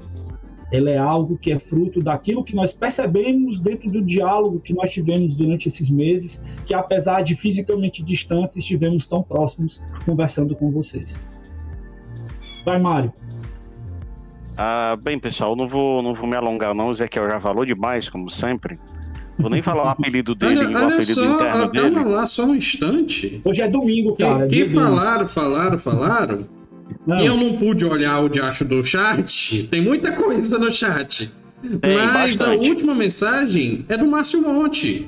[0.77, 4.91] ela é algo que é fruto daquilo que nós percebemos dentro do diálogo que nós
[4.91, 11.15] tivemos durante esses meses, que apesar de fisicamente distantes, estivemos tão próximos conversando com vocês.
[12.65, 13.13] Vai, Mário.
[14.57, 16.89] Ah, bem, pessoal, não vou, não vou me alongar, não.
[16.89, 18.79] O Ezequiel já falou demais, como sempre.
[19.39, 21.95] Vou nem falar o apelido dele, olha, o olha apelido só, interno dele.
[21.95, 23.41] Calma lá, só um instante.
[23.45, 24.47] Hoje é domingo, cara.
[24.47, 26.49] Que, que falaram, falaram, falaram
[27.07, 27.21] não.
[27.21, 29.65] E eu não pude olhar o diacho do chat.
[29.71, 31.31] Tem muita coisa no chat.
[31.81, 32.67] Tem, Mas bastante.
[32.67, 35.07] a última mensagem é do Márcio Monte.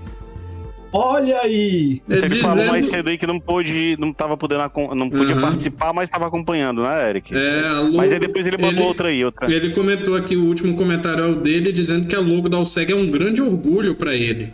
[0.99, 2.01] Olha aí!
[2.09, 2.49] É Você dizendo...
[2.49, 4.63] falou mais cedo aí que não pôde, não tava podendo,
[4.95, 5.43] não podia uhum.
[5.43, 7.37] participar, mas estava acompanhando, né, Eric?
[7.37, 7.97] É, logo...
[7.99, 9.53] Mas aí depois ele mandou ele, outra aí, outra.
[9.53, 13.11] Ele comentou aqui o último comentário dele dizendo que a logo da Alseg é um
[13.11, 14.51] grande orgulho para ele.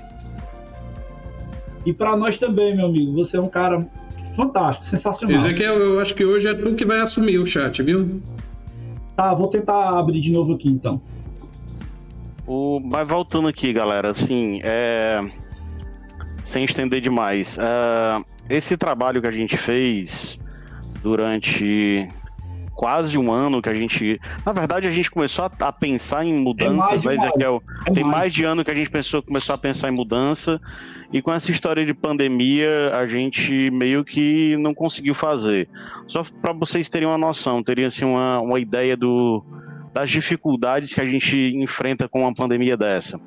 [1.87, 3.13] E para nós também, meu amigo.
[3.13, 3.87] Você é um cara
[4.35, 5.37] fantástico, sensacional.
[5.37, 8.21] Ezequiel, eu acho que hoje é tu que vai assumir o chat, viu?
[9.15, 11.01] Tá, vou tentar abrir de novo aqui então.
[12.45, 15.21] O, mas voltando aqui, galera, assim, é...
[16.45, 18.55] sem estender demais, é...
[18.55, 20.41] esse trabalho que a gente fez
[21.03, 22.09] durante
[22.75, 24.21] quase um ano que a gente.
[24.45, 27.15] Na verdade, a gente começou a, a pensar em mudanças, é?
[27.15, 28.17] É Tem mais.
[28.17, 30.61] mais de ano que a gente pensou, começou a pensar em mudança.
[31.13, 35.69] E com essa história de pandemia, a gente meio que não conseguiu fazer.
[36.07, 39.45] Só para vocês terem uma noção, terem assim, uma, uma ideia do,
[39.93, 43.21] das dificuldades que a gente enfrenta com uma pandemia dessa.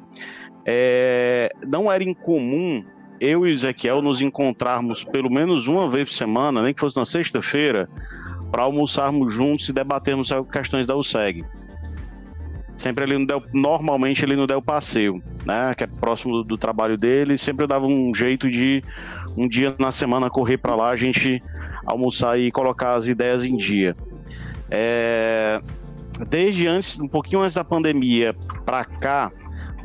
[0.65, 2.83] É, não era incomum
[3.19, 6.97] eu e o Ezequiel nos encontrarmos pelo menos uma vez por semana, nem que fosse
[6.97, 7.89] na sexta-feira,
[8.51, 11.45] para almoçarmos juntos e debatermos questões da USEG
[12.77, 16.97] sempre no Del, normalmente ele no Del Passeio, né, que é próximo do, do, trabalho
[16.97, 18.83] dele, sempre dava um jeito de
[19.35, 21.41] um dia na semana correr para lá, a gente
[21.85, 23.95] almoçar e colocar as ideias em dia.
[24.69, 25.61] É,
[26.27, 29.31] desde antes, um pouquinho antes da pandemia para cá,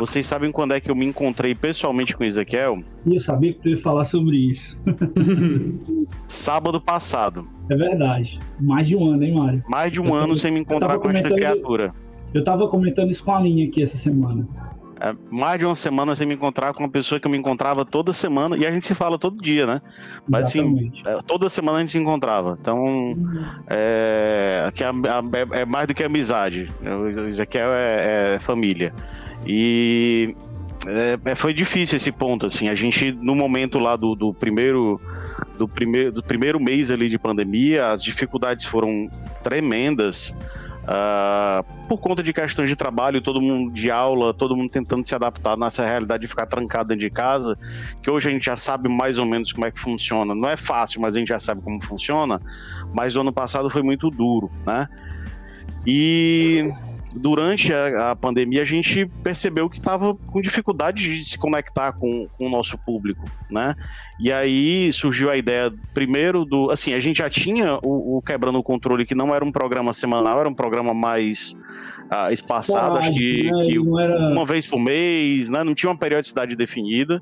[0.00, 2.78] vocês sabem quando é que eu me encontrei pessoalmente com o Ezequiel?
[3.06, 4.74] Eu sabia que tu ia falar sobre isso.
[6.26, 7.46] Sábado passado.
[7.68, 8.38] É verdade.
[8.58, 9.64] Mais de um ano, hein, Mário?
[9.68, 11.94] Mais de um eu ano sem me encontrar com esta criatura.
[12.32, 14.48] Eu tava comentando isso com a linha aqui essa semana.
[15.02, 17.84] é, mais de uma semana sem me encontrar com uma pessoa que eu me encontrava
[17.84, 19.82] toda semana, e a gente se fala todo dia, né?
[20.26, 22.56] Mas assim, é, toda semana a gente se encontrava.
[22.58, 23.44] Então, uhum.
[23.68, 26.68] é, é, é, é, mais do que amizade.
[27.28, 28.94] Isso aqui é, é família.
[29.46, 30.34] E
[30.86, 32.68] é, foi difícil esse ponto, assim.
[32.68, 35.00] A gente, no momento lá do, do primeiro.
[35.56, 39.10] Do primeiro, do primeiro mês ali de pandemia, as dificuldades foram
[39.42, 40.34] tremendas.
[40.80, 45.14] Uh, por conta de questões de trabalho, todo mundo de aula, todo mundo tentando se
[45.14, 47.56] adaptar nessa realidade de ficar trancado dentro de casa,
[48.02, 50.34] que hoje a gente já sabe mais ou menos como é que funciona.
[50.34, 52.40] Não é fácil, mas a gente já sabe como funciona.
[52.94, 54.88] Mas o ano passado foi muito duro, né?
[55.86, 56.70] E
[57.14, 62.28] durante a, a, pandemia a gente percebeu que estava com dificuldade de se conectar com,
[62.38, 63.74] com, o nosso público, né?
[64.18, 66.70] E aí surgiu a ideia, primeiro, do.
[66.70, 69.92] Assim, a gente já tinha o, o Quebrando o Controle, que não era um programa
[69.92, 71.56] semanal, era um programa mais
[72.12, 73.64] uh, espaçado, acho que, né?
[73.64, 74.18] que era...
[74.32, 75.64] uma vez por mês, né?
[75.64, 77.20] Não tinha uma periodicidade definida.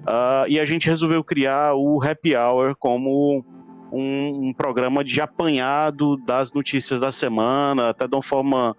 [0.00, 3.44] Uh, e a gente resolveu criar o Happy Hour como
[3.92, 8.76] um, um, programa de apanhado das notícias da semana, até de uma forma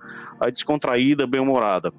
[0.52, 1.94] descontraída, bem-humorada.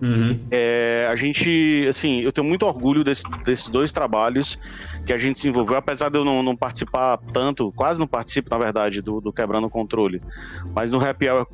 [0.00, 0.38] Uhum.
[0.50, 4.56] É, a gente, assim, eu tenho muito orgulho desse, desses dois trabalhos
[5.04, 8.58] que a gente desenvolveu, apesar de eu não, não, participar tanto, quase não participo, na
[8.58, 10.22] verdade, do, do Quebrando o Controle,
[10.74, 11.46] mas no Happy Hour,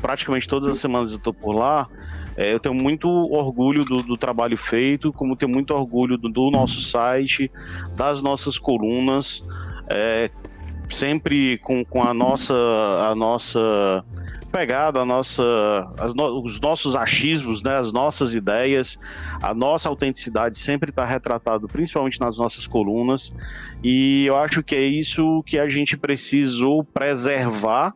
[0.00, 1.88] praticamente todas as semanas eu tô por lá,
[2.36, 6.50] é, eu tenho muito orgulho do, do, trabalho feito, como tenho muito orgulho do, do
[6.50, 7.50] nosso site,
[7.94, 9.44] das nossas colunas,
[9.90, 10.30] é,
[10.88, 12.54] sempre com, com a nossa
[13.10, 14.04] a nossa
[14.52, 15.42] pegada, a nossa,
[16.14, 18.98] no, os nossos achismos, né, as nossas ideias,
[19.40, 23.32] a nossa autenticidade sempre está retratado, principalmente nas nossas colunas.
[23.82, 27.94] E eu acho que é isso que a gente precisou preservar,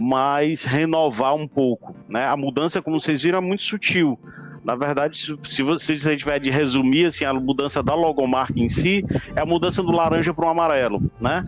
[0.00, 1.94] mas renovar um pouco.
[2.08, 2.26] Né?
[2.26, 4.18] A mudança, como vocês viram, é muito sutil.
[4.64, 9.04] Na verdade, se você se tiver de resumir assim, a mudança da logomarca em si,
[9.34, 11.42] é a mudança do laranja para o amarelo, né?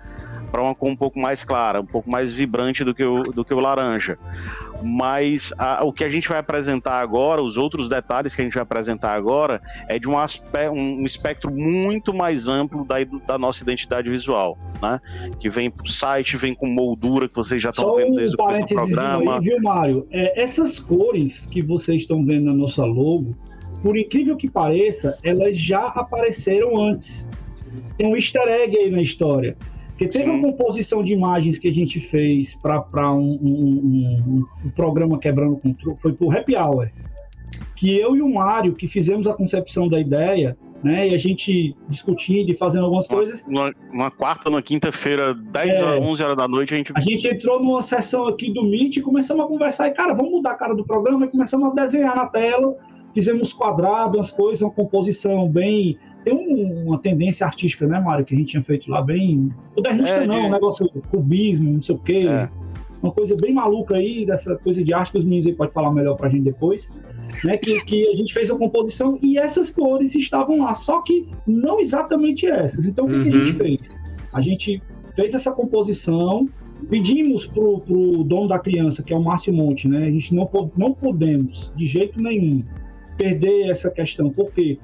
[0.55, 3.45] Para uma cor um pouco mais clara, um pouco mais vibrante do que o, do
[3.45, 4.17] que o laranja.
[4.85, 8.55] Mas a, o que a gente vai apresentar agora, os outros detalhes que a gente
[8.55, 13.64] vai apresentar agora, é de um, aspe um espectro muito mais amplo da, da nossa
[13.64, 15.01] identidade visual, né?
[15.40, 18.37] Que vem para o site, vem com moldura que vocês já estão vendo um desde
[18.37, 19.38] o começo do programa.
[19.38, 20.07] Aí, viu, Mário?
[20.12, 23.35] É, essas cores que vocês estão vendo na nossa logo,
[23.83, 27.29] por incrível que pareça, elas já apareceram antes.
[27.99, 29.57] Tem um easter egg aí na história.
[29.94, 30.30] Porque teve Sim.
[30.30, 35.57] uma composição de imagens que a gente fez para um, um, um, um, programa Quebrando
[35.57, 36.90] Controle, foi pro Happy Hour.
[37.76, 41.09] Que eu e o Mário, que fizemos a concepção da ideia, né?
[41.09, 43.44] E a gente discutindo e fazendo algumas uma, coisas.
[43.92, 46.92] Uma, quarta, uma quinta-feira, 10 é, horas, 11 horas da noite, a gente.
[46.96, 49.87] A gente entrou numa sessão aqui do Meet e começamos a conversar.
[49.87, 51.24] E, cara, vamos mudar a cara do programa.
[51.24, 52.76] E começamos a desenhar na tela.
[53.14, 58.34] Fizemos quadrados, umas coisas, uma composição bem tem um, uma tendência artística, né, Mário, que
[58.34, 59.52] a gente tinha feito lá bem.
[59.76, 60.46] Modernista é, não, de...
[60.46, 62.26] um negócio cubismo, não sei o quê.
[62.28, 62.48] É.
[63.02, 65.92] Uma coisa bem maluca aí, dessa coisa de arte que os meninos aí podem falar
[65.92, 66.88] melhor pra gente depois.
[67.44, 71.28] Né, que, que a gente fez a composição e essas cores estavam lá, só que
[71.46, 72.87] não exatamente essas.
[72.87, 73.22] Então, o que, uhum.
[73.22, 73.56] que a gente uhum.
[73.56, 73.98] fez?
[74.32, 74.82] A gente
[75.14, 76.48] fez essa composição,
[76.88, 80.06] pedimos pro, pro dono da criança, que é o Márcio Monte, né?
[80.06, 82.62] A gente não, não podemos, de jeito nenhum,
[83.16, 84.78] perder essa questão, porque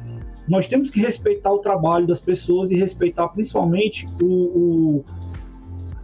[0.51, 5.05] nós temos que respeitar o trabalho das pessoas e respeitar principalmente o,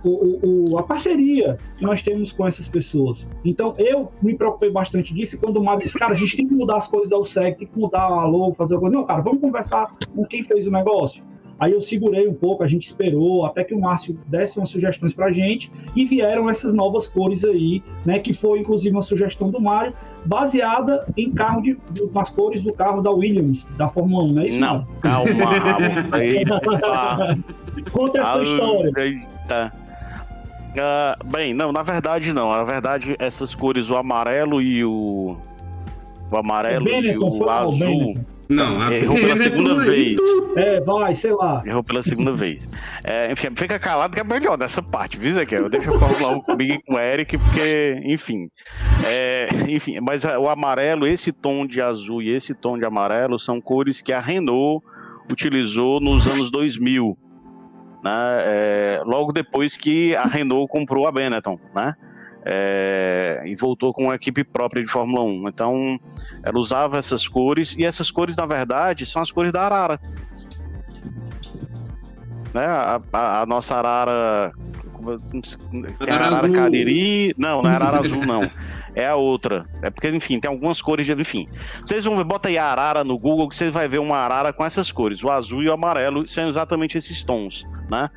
[0.05, 3.27] o, o, a parceria que nós temos com essas pessoas.
[3.45, 6.47] Então, eu me preocupei bastante disso e quando o Mário disse, cara, a gente tem
[6.47, 9.01] que mudar as coisas da USEG, tem que mudar a logo, fazer alguma coisa.
[9.01, 11.25] Não, cara, vamos conversar com quem fez o negócio.
[11.59, 15.15] Aí eu segurei um pouco, a gente esperou até que o Márcio desse umas sugestões
[15.15, 18.19] para a gente e vieram essas novas cores aí, né?
[18.19, 21.79] Que foi inclusive uma sugestão do Mário, baseada em carro de,
[22.13, 24.59] nas cores do carro da Williams, da Fórmula 1, não é isso?
[24.59, 25.31] Não, calma,
[27.93, 28.93] Conta essa história.
[28.99, 29.73] Eita.
[30.77, 32.51] Uh, bem, não, na verdade não.
[32.51, 35.39] Na verdade, essas cores, o amarelo e o.
[36.31, 38.15] O amarelo o e o azul.
[38.49, 40.19] Não, a errou pela segunda vez.
[40.57, 41.63] É, vai, sei lá.
[41.67, 42.69] Errou pela segunda vez.
[43.03, 45.69] É, enfim, fica calado que é melhor nessa parte, viu, Zequiel?
[45.69, 48.49] Deixa eu falar comigo e com o Eric, porque, enfim.
[49.05, 53.61] É, enfim, mas o amarelo, esse tom de azul e esse tom de amarelo são
[53.61, 54.85] cores que a Renault
[55.31, 57.19] utilizou nos anos 2000.
[58.05, 58.11] Né?
[58.13, 61.95] É, logo depois que a Renault comprou a Benetton, né?
[62.49, 65.49] É, e voltou com uma equipe própria de Fórmula 1.
[65.49, 65.99] Então,
[66.45, 70.01] ela usava essas cores, e essas cores, na verdade, são as cores da Arara.
[72.55, 72.65] Né?
[72.65, 74.53] A, a, a nossa Arara.
[75.99, 77.35] Tem a Arara Cariri.
[77.37, 78.49] Não, não é Arara Azul, não.
[78.95, 79.67] é a outra.
[79.83, 81.49] É porque, enfim, tem algumas cores, de, enfim.
[81.85, 84.65] Vocês vão ver, bota aí arara no Google, que vocês vai ver uma arara com
[84.65, 85.25] essas cores.
[85.25, 88.09] O azul e o amarelo são exatamente esses tons, né?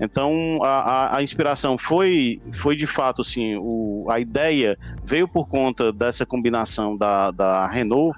[0.00, 5.48] Então, a, a, a, inspiração foi, foi de fato, assim, o, a ideia veio por
[5.48, 8.16] conta dessa combinação da, da Renault,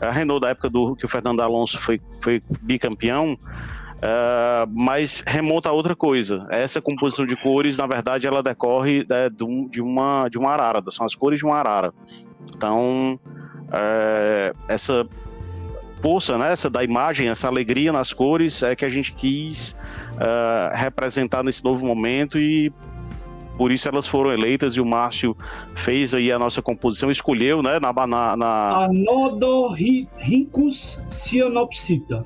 [0.00, 5.68] a Renault da época do que o Fernando Alonso foi, foi bicampeão, uh, mas remonta
[5.68, 6.44] a outra coisa.
[6.50, 11.06] Essa composição de cores, na verdade, ela decorre né, de, uma, de uma arara, são
[11.06, 11.94] as cores de uma arara.
[12.56, 13.18] Então,
[13.68, 15.06] uh, essa
[16.02, 19.76] força, né, essa da imagem, essa alegria nas cores é que a gente quis
[20.16, 22.72] uh, representar nesse novo momento e
[23.56, 25.36] por isso elas foram eleitas e o Márcio
[25.76, 27.92] fez aí a nossa composição, escolheu, né, na...
[28.06, 28.88] na, na...
[31.08, 32.24] Cyanopsita.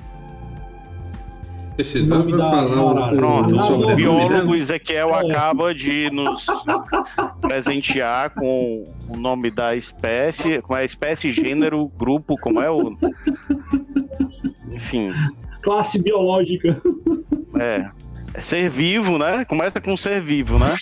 [1.76, 5.20] Precisava falar o, Pronto, o, o biólogo Ezequiel é.
[5.20, 6.46] acaba de nos
[7.42, 12.96] presentear com o nome da espécie, como é a espécie, gênero, grupo, como é o.
[14.72, 15.12] Enfim.
[15.62, 16.80] Classe biológica.
[17.60, 17.90] É.
[18.32, 19.44] É ser vivo, né?
[19.44, 20.74] Começa com ser vivo, né?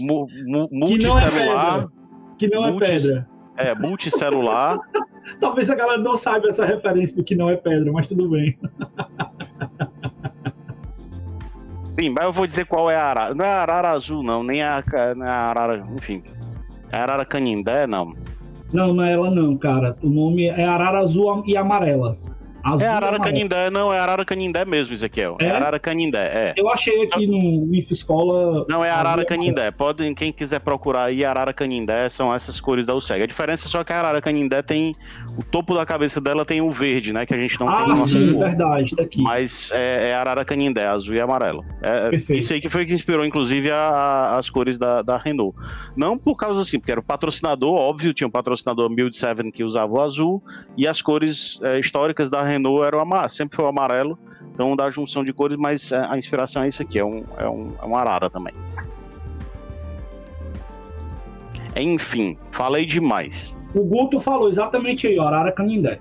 [0.00, 1.88] Mu mu multicelular.
[2.36, 2.76] Que não é pedra.
[2.76, 3.28] Que não é pedra.
[3.56, 4.78] É, multicelular.
[5.40, 8.56] Talvez a galera não saiba essa referência do que não é pedra, mas tudo bem.
[11.98, 13.34] Sim, mas eu vou dizer qual é a arara.
[13.34, 14.82] Não é a arara azul, não, nem a,
[15.16, 15.86] nem a arara.
[15.96, 16.22] Enfim.
[16.92, 18.12] É a arara canindé, não.
[18.72, 19.96] Não, não é ela, não, cara.
[20.02, 22.18] O nome é arara azul e amarela.
[22.66, 25.36] Azul é Arara Canindé, não, é Arara Canindé mesmo, Ezequiel.
[25.40, 26.54] É, é Arara Canindé, é.
[26.56, 28.66] Eu achei aqui no IF Escola.
[28.68, 29.70] Não, é Arara Canindé.
[29.70, 33.22] Pode, quem quiser procurar aí, Arara Canindé são essas cores da UCEG.
[33.22, 34.96] A diferença é só que a Arara Canindé tem.
[35.38, 37.24] O topo da cabeça dela tem o verde, né?
[37.24, 37.92] Que a gente não ah, tem.
[37.92, 38.44] Ah, sim, cor.
[38.44, 39.22] verdade, tá aqui.
[39.22, 41.64] Mas é, é Arara Canindé, azul e amarelo.
[41.80, 42.40] É, Perfeito.
[42.40, 45.56] Isso aí que foi que inspirou, inclusive, a, a, as cores da, da Renault.
[45.96, 49.62] Não por causa assim, porque era o patrocinador, óbvio, tinha um patrocinador Build 7 que
[49.62, 50.42] usava o azul,
[50.76, 54.18] e as cores é, históricas da Renault eram amarelo sempre foi o amarelo,
[54.54, 57.48] então da junção de cores, mas é, a inspiração é isso aqui, é um, é
[57.48, 58.54] um, é um arara também.
[61.76, 63.54] Enfim, falei demais.
[63.74, 66.00] O Guto falou exatamente aí, arara canindé.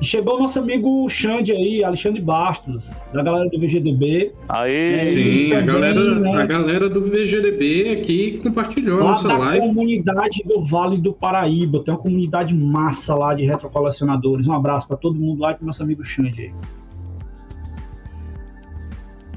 [0.00, 4.32] Chegou o nosso amigo Xande aí, Alexandre Bastos, da galera do VGDB.
[4.48, 9.36] Aí, é, Sim, a, galera, né, a galera do VGDB aqui compartilhou a nossa da
[9.36, 9.66] live.
[9.66, 14.46] comunidade do Vale do Paraíba, tem uma comunidade massa lá de retrocolecionadores.
[14.46, 16.54] Um abraço para todo mundo lá e pro nosso amigo Xande aí.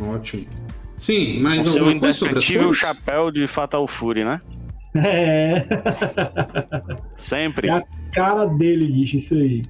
[0.07, 0.45] Ótimo.
[0.97, 4.41] Sim, mas o alguma coisa sobre as o chapéu de Fatal Fury, né?
[4.95, 5.66] É.
[7.18, 7.68] Sempre.
[7.68, 7.84] É a
[8.14, 9.64] cara dele, bicho, isso aí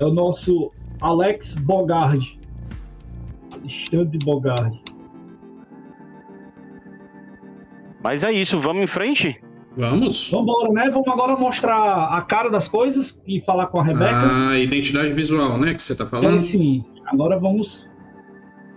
[0.00, 0.70] é o nosso
[1.00, 2.38] Alex Bogard.
[3.52, 4.80] Alexandre Bogard.
[8.02, 9.40] Mas é isso, vamos em frente?
[9.76, 10.30] Vamos.
[10.30, 10.90] Vamos embora, né?
[10.90, 14.50] Vamos agora mostrar a cara das coisas e falar com a Rebeca.
[14.50, 15.74] Ah, identidade visual, né?
[15.74, 16.36] Que você tá falando?
[16.36, 16.84] É, sim.
[17.06, 17.86] Agora vamos.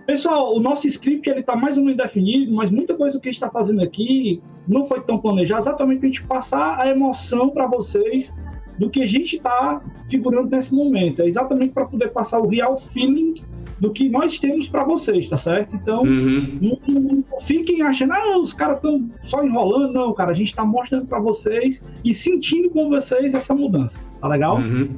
[0.06, 3.32] Pessoal, o nosso script ele tá mais ou menos definido, mas muita coisa que a
[3.32, 7.50] gente está fazendo aqui não foi tão planejado, exatamente para a gente passar a emoção
[7.50, 8.34] para vocês
[8.78, 11.22] do que a gente está figurando nesse momento.
[11.22, 13.34] É exatamente para poder passar o real feeling
[13.78, 15.74] do que nós temos para vocês, tá certo?
[15.74, 16.78] Então, uhum.
[16.86, 19.92] não, não, fiquem achando, ah, os caras estão só enrolando.
[19.92, 23.98] Não, cara, a gente está mostrando para vocês e sentindo com vocês essa mudança.
[24.20, 24.58] Tá legal?
[24.58, 24.88] Uhum.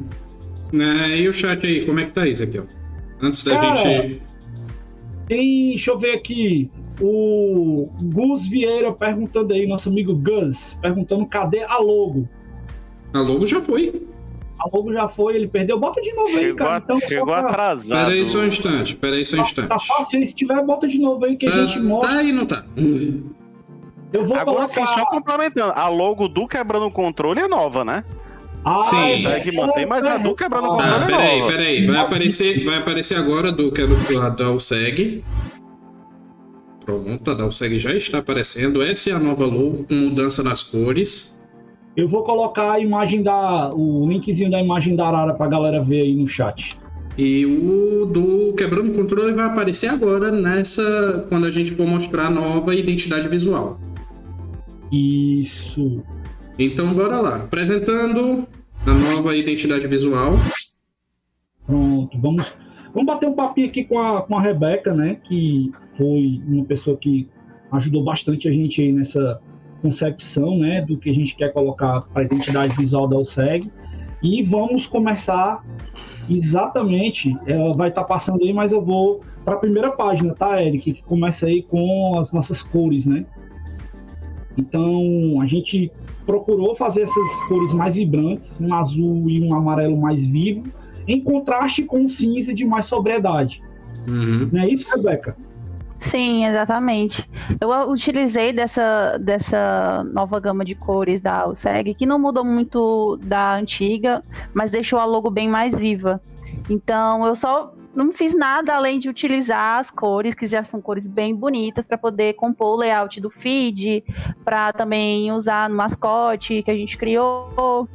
[0.74, 2.64] É, e o chat aí, como é que tá isso aqui, ó?
[3.22, 4.22] Antes da cara, gente.
[5.26, 6.70] Tem, deixa eu ver aqui.
[7.00, 12.28] O Gus Vieira perguntando aí, nosso amigo Gus, perguntando cadê a logo.
[13.14, 14.02] A logo já foi.
[14.58, 15.78] A logo já foi, ele perdeu.
[15.78, 16.82] Bota de novo chegou aí, cara.
[16.84, 17.40] Então, chegou pra...
[17.40, 17.98] atrasado.
[17.98, 19.68] Pera aí só um instante, pera aí só um tá, instante.
[19.68, 22.10] Tá fácil aí, se tiver, bota de novo aí que a tá, gente mostra.
[22.10, 22.64] Tá aí, não tá?
[24.12, 24.68] Eu vou Agora colocar...
[24.68, 25.72] sim, só complementando.
[25.74, 28.04] A logo do Quebrando o Controle é nova, né?
[28.64, 29.26] Ah, Sim.
[29.26, 31.52] É que mantém, mas a do Quebrando o tá, Controle tá, é nova.
[31.52, 31.86] Peraí, peraí.
[31.86, 35.24] Vai aparecer, vai aparecer agora do que é do lado da USEG.
[36.84, 38.82] Pronto, a da USEG já está aparecendo.
[38.82, 41.33] Essa é a nova logo com mudança nas cores.
[41.96, 43.70] Eu vou colocar a imagem da.
[43.72, 46.76] o linkzinho da imagem da Arara pra galera ver aí no chat.
[47.16, 51.24] E o do Quebrando o Controle vai aparecer agora nessa.
[51.28, 53.78] quando a gente for mostrar a nova identidade visual.
[54.90, 56.02] Isso.
[56.58, 57.36] Então bora lá.
[57.36, 58.46] Apresentando
[58.84, 60.34] a nova identidade visual.
[61.64, 62.52] Pronto, vamos.
[62.92, 65.16] Vamos bater um papinho aqui com a, com a Rebeca, né?
[65.22, 67.28] Que foi uma pessoa que
[67.72, 69.40] ajudou bastante a gente aí nessa
[69.84, 73.70] concepção né, do que a gente quer colocar para a identidade visual da OSEG.
[74.22, 75.62] E vamos começar
[76.30, 80.62] exatamente, ela vai estar tá passando aí, mas eu vou para a primeira página, tá,
[80.62, 80.94] Eric?
[80.94, 83.26] Que começa aí com as nossas cores, né?
[84.56, 85.92] Então a gente
[86.24, 90.64] procurou fazer essas cores mais vibrantes, um azul e um amarelo mais vivo,
[91.06, 93.62] em contraste com o cinza de mais sobriedade.
[94.08, 94.48] Uhum.
[94.50, 95.36] Não é isso, Rebeca?
[96.04, 97.28] Sim, exatamente.
[97.58, 103.54] Eu utilizei dessa, dessa nova gama de cores da Alseg, que não mudou muito da
[103.54, 106.20] antiga, mas deixou a logo bem mais viva.
[106.68, 111.06] Então, eu só não fiz nada além de utilizar as cores, que já são cores
[111.06, 114.04] bem bonitas, para poder compor o layout do feed,
[114.44, 117.88] para também usar no mascote que a gente criou.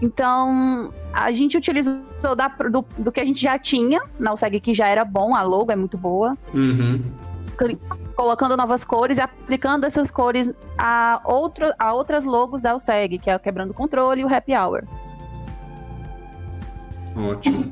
[0.00, 2.02] Então, a gente utilizou
[2.34, 5.42] da, do, do, que a gente já tinha na Alseg, que já era bom, a
[5.42, 6.38] logo é muito boa.
[6.54, 7.02] Uhum
[8.14, 13.30] colocando novas cores e aplicando essas cores a, outro, a outras logos da USEG, que
[13.30, 14.84] é o Quebrando o Controle e o Happy Hour.
[17.16, 17.70] Ótimo.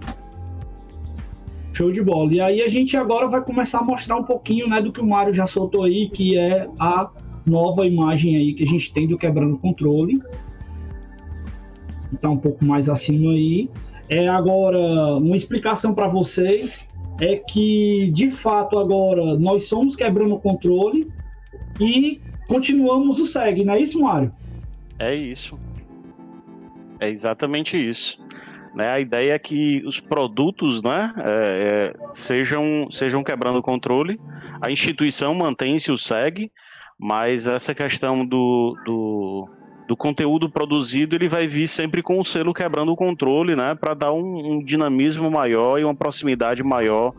[1.73, 2.33] Show de bola.
[2.33, 5.07] E aí a gente agora vai começar a mostrar um pouquinho né, do que o
[5.07, 7.11] Mário já soltou aí, que é a
[7.47, 10.23] nova imagem aí que a gente tem do Quebrando o Controle.
[12.13, 13.71] Está um pouco mais acima aí.
[14.09, 16.87] É agora uma explicação para vocês
[17.21, 21.11] é que, de fato, agora nós somos quebrando o controle
[21.81, 24.33] e continuamos o SEG, não é isso, Mário?
[24.99, 25.59] É isso.
[27.01, 28.21] É exatamente isso.
[28.75, 34.19] Né, a ideia é que os produtos né, é, é, sejam, sejam quebrando o controle,
[34.63, 36.51] a instituição mantém-se o SEG,
[36.99, 39.47] mas essa questão do, do,
[39.93, 43.95] do, conteúdo produzido ele vai vir sempre com o selo quebrando o controle, né, para
[43.95, 47.13] dar um, um, dinamismo maior e uma proximidade maior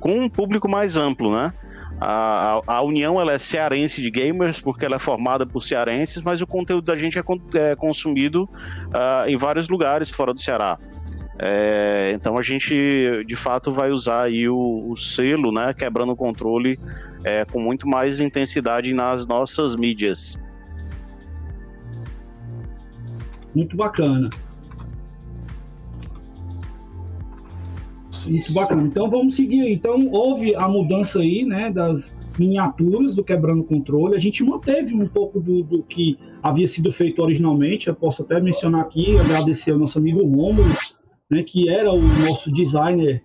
[0.00, 1.52] com um público mais amplo, né?
[2.00, 6.20] A, a, a, União ela é cearense de gamers porque ela é formada por cearenses,
[6.20, 7.22] mas o conteúdo da gente é,
[7.54, 10.78] é consumido uh, em vários lugares fora do Ceará.
[11.38, 16.16] É, então a gente de fato vai usar aí o, o selo, né, quebrando o
[16.16, 16.78] controle
[17.24, 20.38] é, com muito mais intensidade nas nossas mídias.
[23.54, 24.30] Muito bacana.
[28.28, 28.82] Muito bacana.
[28.84, 29.72] Então vamos seguir.
[29.72, 34.14] Então houve a mudança aí, né, das miniaturas do quebrando controle.
[34.14, 37.88] A gente manteve um pouco do, do, que havia sido feito originalmente.
[37.88, 40.62] Eu posso até mencionar aqui, agradecer ao nosso amigo Romulo,
[41.30, 43.22] né, que era o nosso designer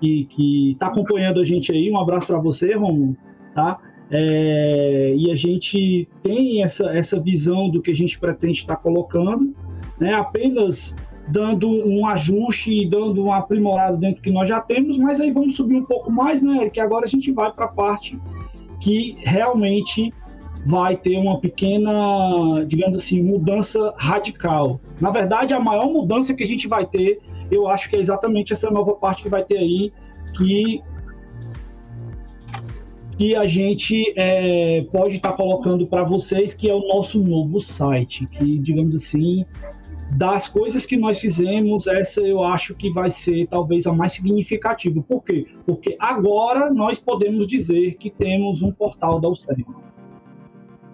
[0.00, 1.90] que está acompanhando a gente aí.
[1.90, 3.16] Um abraço para você, Romulo.
[3.54, 3.78] Tá?
[4.10, 9.54] É, e a gente tem essa, essa visão do que a gente pretende estar colocando,
[9.98, 10.14] né?
[10.14, 10.94] apenas
[11.28, 15.56] dando um ajuste e dando um aprimorado dentro que nós já temos, mas aí vamos
[15.56, 16.70] subir um pouco mais, né?
[16.70, 18.16] Que agora a gente vai para a parte
[18.80, 20.12] que realmente
[20.64, 24.80] vai ter uma pequena, digamos assim, mudança radical.
[25.00, 28.52] Na verdade, a maior mudança que a gente vai ter, eu acho que é exatamente
[28.52, 29.92] essa nova parte que vai ter aí,
[30.36, 30.82] que
[33.16, 37.58] que a gente é, pode estar tá colocando para vocês, que é o nosso novo
[37.58, 39.44] site, que, digamos assim,
[40.12, 45.02] das coisas que nós fizemos, essa eu acho que vai ser talvez a mais significativa.
[45.02, 45.46] Por quê?
[45.64, 49.64] Porque agora nós podemos dizer que temos um portal da UCEM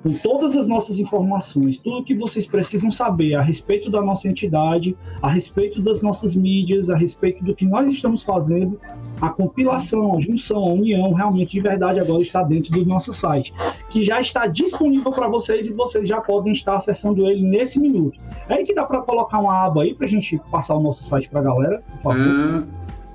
[0.03, 4.97] com todas as nossas informações, tudo que vocês precisam saber a respeito da nossa entidade,
[5.23, 8.81] a respeito das nossas mídias, a respeito do que nós estamos fazendo,
[9.21, 13.55] a compilação, a junção, a união, realmente de verdade agora está dentro do nosso site,
[13.89, 18.19] que já está disponível para vocês e vocês já podem estar acessando ele nesse minuto.
[18.49, 21.05] É aí que dá para colocar uma aba aí para a gente passar o nosso
[21.05, 22.67] site para a galera, por favor.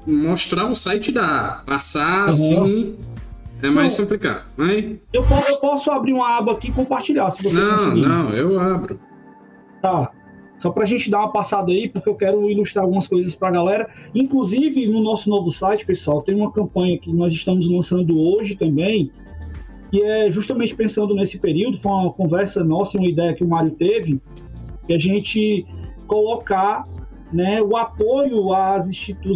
[0.08, 2.30] É, mostrar o site dá, passar uhum.
[2.30, 2.96] assim
[3.62, 4.46] é mais não, complicado.
[4.56, 4.98] Mas...
[5.12, 8.02] Eu, posso, eu posso abrir uma aba aqui e compartilhar, se você Não, conseguir.
[8.02, 9.00] não, eu abro.
[9.82, 10.12] Tá.
[10.60, 13.50] Só para a gente dar uma passada aí, porque eu quero ilustrar algumas coisas para
[13.50, 13.90] a galera.
[14.14, 19.12] Inclusive, no nosso novo site, pessoal, tem uma campanha que nós estamos lançando hoje também,
[19.92, 21.78] que é justamente pensando nesse período.
[21.78, 24.20] Foi uma conversa nossa, uma ideia que o Mário teve,
[24.88, 25.66] que a gente
[26.08, 26.88] colocar
[27.32, 28.90] né, o apoio às,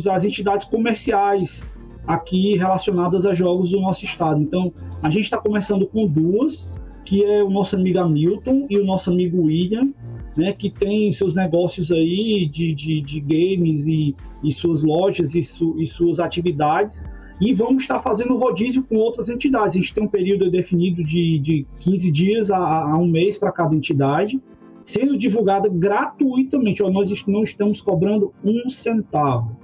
[0.10, 1.70] às entidades comerciais
[2.06, 4.42] aqui relacionadas a jogos do nosso estado.
[4.42, 6.70] Então, a gente está começando com duas,
[7.06, 9.92] que é o nosso amigo Hamilton e o nosso amigo William,
[10.36, 15.42] né, que tem seus negócios aí de, de, de games e, e, suas lojas e,
[15.42, 17.04] su, e, suas atividades.
[17.40, 19.76] E vamos estar fazendo rodízio com outras entidades.
[19.76, 23.52] A gente tem um período definido de, de 15 dias a, a um mês para
[23.52, 24.40] cada entidade,
[24.86, 26.84] sendo divulgada gratuitamente.
[26.84, 29.58] Nós não estamos cobrando um centavo.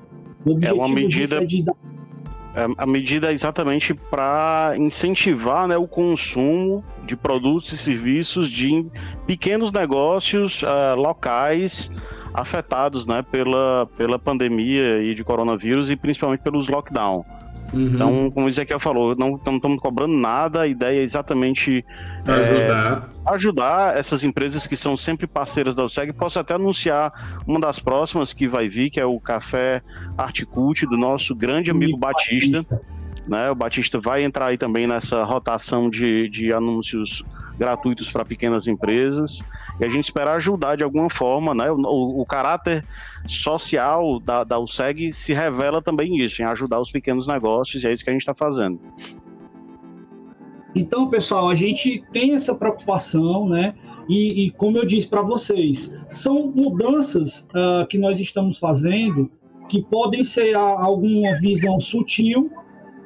[0.43, 1.37] O objetivo é uma medida...
[1.37, 1.75] é de dar
[2.77, 8.85] a medida é exatamente para incentivar né, o consumo de produtos e serviços de
[9.27, 11.91] pequenos negócios uh, locais
[12.33, 17.23] afetados né, pela, pela pandemia e de coronavírus e principalmente pelos lockdown.
[17.73, 17.85] Uhum.
[17.93, 21.83] Então, como o Ezequiel falou, não estamos cobrando nada, a ideia é exatamente
[22.23, 23.09] Pra ajudar.
[23.25, 26.13] ajudar essas empresas que são sempre parceiras da USEG.
[26.13, 29.81] Posso até anunciar uma das próximas que vai vir, que é o Café
[30.17, 32.65] Articult, do nosso grande amigo Batista.
[33.27, 33.49] Né?
[33.51, 37.23] O Batista vai entrar aí também nessa rotação de, de anúncios
[37.59, 39.41] gratuitos para pequenas empresas.
[39.79, 41.69] E a gente espera ajudar de alguma forma, né?
[41.71, 42.83] O, o- o caráter
[43.27, 47.93] social da, da USEG se revela também nisso, em ajudar os pequenos negócios, e é
[47.93, 48.79] isso que a gente está fazendo.
[50.75, 53.73] Então, pessoal, a gente tem essa preocupação, né?
[54.07, 59.29] E, e como eu disse para vocês, são mudanças ah, que nós estamos fazendo
[59.67, 62.49] que podem ser alguma visão sutil,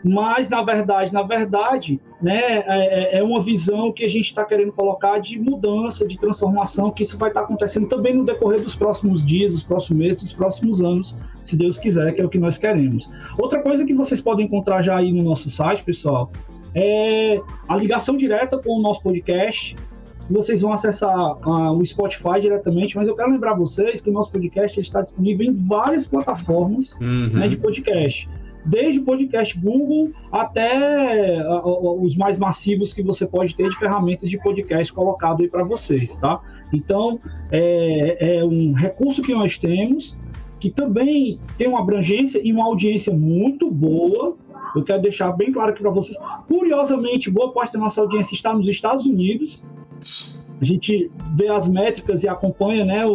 [0.03, 4.43] mas na verdade, na verdade, né, é, é- é uma visão que a gente está
[4.45, 8.75] querendo colocar de mudança, de transformação, que isso vai estar acontecendo também no decorrer dos
[8.75, 12.39] próximos dias, dos próximos meses, dos próximos anos, se Deus quiser, que é o que
[12.39, 13.09] nós queremos.
[13.39, 16.31] Outra coisa que vocês podem encontrar já aí no nosso site, pessoal,
[16.75, 19.75] é a ligação direta com o nosso podcast.
[20.29, 24.31] Vocês vão acessar ah, o Spotify diretamente, mas eu quero lembrar vocês que o nosso
[24.31, 27.29] podcast está disponível em várias plataformas Uhum.
[27.33, 28.29] né, de podcast.
[28.65, 34.37] Desde o podcast Google até os mais massivos que você pode ter de ferramentas de
[34.37, 36.39] podcast colocado aí para vocês, tá?
[36.71, 37.19] Então,
[37.51, 40.15] é, é um recurso que nós temos
[40.61, 44.37] que também tem uma abrangência e uma audiência muito boa.
[44.75, 46.15] Eu quero deixar bem claro aqui para vocês.
[46.47, 49.63] Curiosamente, boa parte da nossa audiência está nos Estados Unidos.
[50.61, 53.11] A gente vê as métricas e acompanha né, o,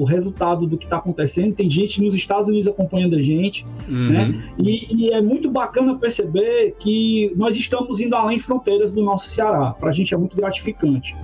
[0.00, 1.54] o- resultado do que está acontecendo.
[1.54, 3.64] Tem gente nos Estados Unidos acompanhando a gente.
[3.88, 4.10] Uhum.
[4.10, 4.44] né?
[4.58, 9.70] E, e é muito bacana perceber que nós estamos indo além fronteiras do nosso Ceará.
[9.70, 11.16] Para a gente é muito gratificante.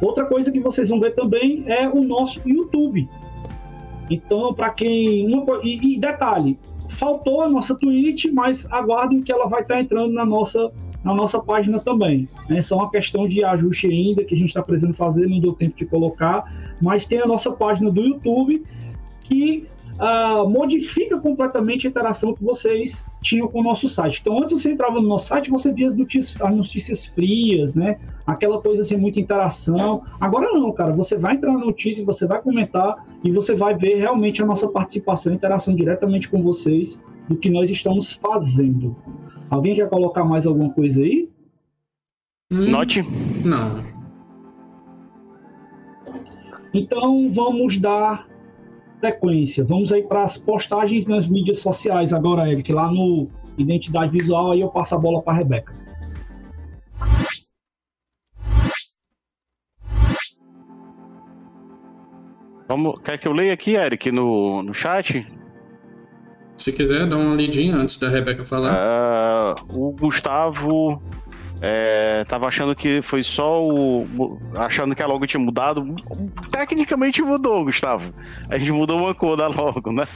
[0.00, 3.06] Outra coisa que vocês vão ver também é o nosso YouTube.
[4.08, 5.28] Então, para quem.
[5.62, 6.58] e, e detalhe,
[6.88, 10.70] faltou a nossa Twitch, mas aguardem que ela vai estar entrando na nossa,
[11.02, 12.28] na nossa página também.
[12.48, 15.52] É só uma questão de ajuste ainda que a gente está precisando fazer, não deu
[15.52, 16.44] tempo de colocar.
[16.80, 18.64] Mas tem a nossa página do YouTube
[19.22, 24.18] que ah, modifica completamente a interação que vocês tinham com o nosso site.
[24.20, 27.98] Então, antes você entrava no nosso site, você via as notícias, as notícias frias, né?
[28.26, 30.02] Aquela coisa sem muita interação.
[30.18, 30.92] Agora não, cara.
[30.94, 34.68] Você vai entrar na notícia, você vai comentar e você vai ver realmente a nossa
[34.68, 38.96] participação, interação diretamente com vocês do que nós estamos fazendo.
[39.50, 41.28] Alguém quer colocar mais alguma coisa aí?
[42.50, 43.02] Hum, Note,
[43.44, 43.84] Não.
[46.72, 48.28] Então vamos dar
[49.00, 49.64] sequência.
[49.64, 53.28] Vamos aí para as postagens nas mídias sociais agora, Eric, lá no
[53.58, 55.80] Identidade Visual, aí eu passo a bola para Rebeca.
[62.68, 65.26] vamos, quer que eu leia aqui, Eric, no, no chat?
[66.60, 68.74] Se quiser, dá uma lidinha antes da Rebeca falar.
[68.74, 71.00] Ah, o Gustavo
[71.58, 74.38] é, tava achando que foi só o.
[74.54, 75.96] achando que a logo tinha mudado.
[76.52, 78.12] Tecnicamente mudou, Gustavo.
[78.50, 80.06] A gente mudou uma cor da logo, né?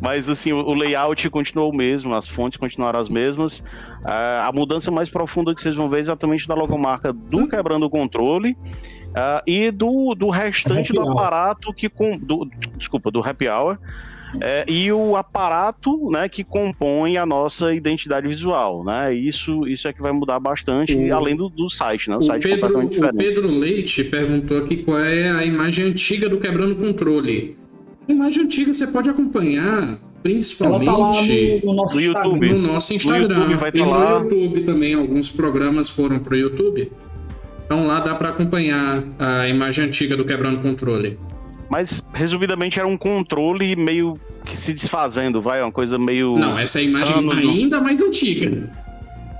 [0.00, 3.62] Mas assim, o layout continuou o mesmo, as fontes continuaram as mesmas.
[4.02, 7.84] Ah, a mudança mais profunda que vocês vão ver é exatamente da logomarca do Quebrando
[7.84, 8.56] o Controle.
[9.14, 13.78] ah, e do, do restante do aparato que com, do, desculpa do happy hour
[14.40, 18.84] é, e o aparato né, que compõe a nossa identidade visual.
[18.84, 19.14] Né?
[19.14, 22.16] Isso, isso é que vai mudar bastante, O- além do, do site, né?
[22.16, 23.14] O, O site é Pedro, o.
[23.16, 27.56] Pedro Leite perguntou aqui qual é a imagem antiga do Quebrando Controle.
[28.08, 32.28] A imagem antiga você pode acompanhar tá lá principalmente no, no nosso No Instagram.
[32.30, 32.48] YouTube.
[32.52, 33.34] no nosso Instagram.
[33.38, 34.10] YouTube vai e tá no lá.
[34.20, 36.90] YouTube também, alguns programas foram pro YouTube.
[37.66, 41.18] Então lá dá para acompanhar a imagem antiga do Quebrando Controle.
[41.72, 46.36] Mas, resumidamente, era um controle meio que se desfazendo, vai, uma coisa meio.
[46.38, 48.68] Não, essa é a imagem ainda mais antiga.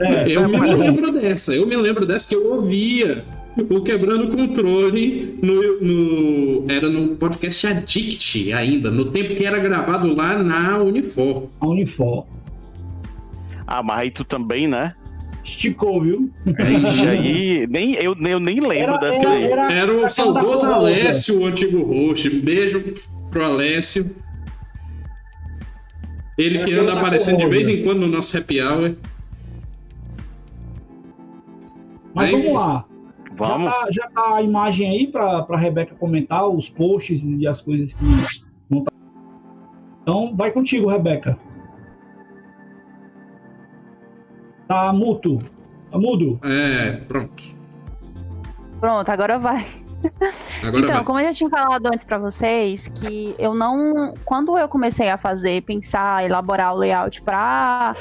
[0.00, 3.22] É, eu me mas- lembro dessa, eu me lembro dessa que eu ouvia
[3.68, 10.14] o Quebrando Controle no, no- era no podcast Addict ainda, no tempo que era gravado
[10.16, 11.48] lá na Unifor.
[11.60, 12.24] a Unifor.
[13.66, 14.94] Ah, mas aí tu também, né?
[15.44, 16.30] Esticou, viu?
[16.46, 19.44] Ixi, aí, nem, eu, eu nem lembro Era- dessa era- aí.
[19.44, 22.30] era- Era o saudoso Alessio, o antigo host.
[22.30, 22.94] Beijo
[23.30, 24.14] pro Alessio.
[26.38, 28.94] Ele que anda da aparecendo de vez em quando no nosso happy hour.
[32.14, 32.84] Mas Aí- vamos lá.
[33.34, 33.64] Vamos.
[33.64, 37.60] Já tá, já tá a imagem aí para a Rebeca comentar os posts e as
[37.62, 38.04] coisas que
[38.70, 38.92] não tá.
[40.02, 41.36] Então, vai contigo, Rebeca.
[44.72, 45.38] Tá muto.
[45.90, 46.40] Tá mudo.
[46.42, 47.42] É, pronto.
[48.80, 49.66] Pronto, agora vai.
[50.62, 51.04] Agora então, vai.
[51.04, 54.14] como eu já tinha falado antes pra vocês, que eu não.
[54.24, 57.94] Quando eu comecei a fazer, pensar, elaborar o layout pra,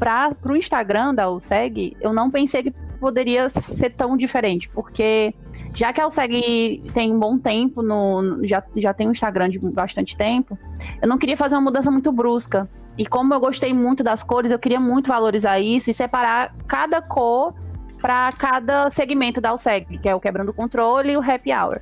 [0.00, 5.32] para o Instagram da USEG, eu não pensei que poderia ser tão diferente, porque
[5.72, 9.60] já que a USEG tem um bom tempo, no, já, já tem um Instagram de
[9.60, 10.58] bastante tempo,
[11.00, 12.68] eu não queria fazer uma mudança muito brusca.
[12.96, 17.00] E como eu gostei muito das cores, eu queria muito valorizar isso e separar cada
[17.00, 17.54] cor
[18.00, 21.80] para cada segmento da USEG, que é o Quebrando o Controle e o Happy Hour.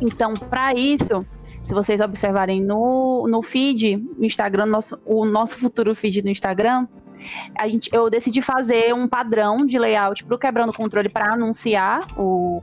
[0.00, 1.24] Então, para isso,
[1.66, 6.88] se vocês observarem no, no feed, no Instagram, nosso, o nosso futuro feed no Instagram,
[7.58, 11.34] a gente, eu decidi fazer um padrão de layout para o Quebrando o Controle para
[11.34, 12.62] anunciar o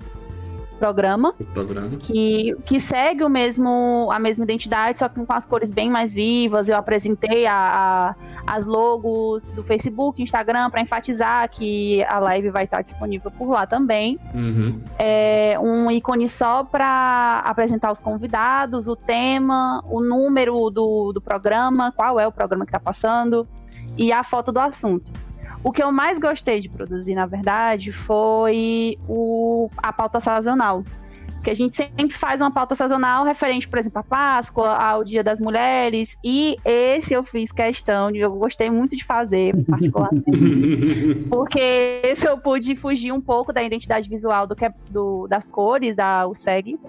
[0.78, 1.98] programa, programa.
[1.98, 6.14] que, que segue o mesmo, a mesma identidade, só que com as cores bem mais
[6.14, 6.70] vivas.
[6.70, 7.54] Eu apresentei a,
[8.16, 8.16] a-
[8.46, 13.66] as logos do Facebook, Instagram, para enfatizar que a live vai estar disponível por lá
[13.68, 14.20] também.
[14.34, 14.80] Uhum.
[14.98, 21.92] É, um ícone só para apresentar os convidados, o tema, o número do, do programa,
[21.92, 23.48] qual é o programa que está passando
[23.98, 25.12] e a foto do assunto.
[25.68, 30.82] O que eu mais gostei de produzir, na verdade, foi o, a pauta sazonal.
[31.34, 35.24] Porque a gente sempre faz uma pauta sazonal referente, por exemplo, à Páscoa, ao Dia
[35.24, 36.18] das Mulheres.
[36.24, 41.26] E esse eu fiz questão, de, eu gostei muito de fazer, particularmente.
[41.30, 45.48] Porque esse eu pude fugir um pouco da identidade visual do, que é- do- das
[45.50, 46.80] cores da USEG.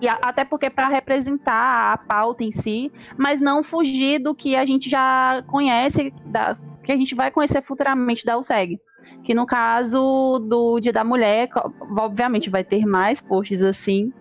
[0.00, 4.64] E até porque para representar a pauta em si, mas não fugir do que a
[4.64, 6.56] gente já conhece, da,
[6.86, 8.80] que a gente vai conhecer futuramente da USEG.
[9.24, 11.48] Que no caso do Dia da Mulher,
[11.98, 14.12] obviamente vai ter mais posts assim.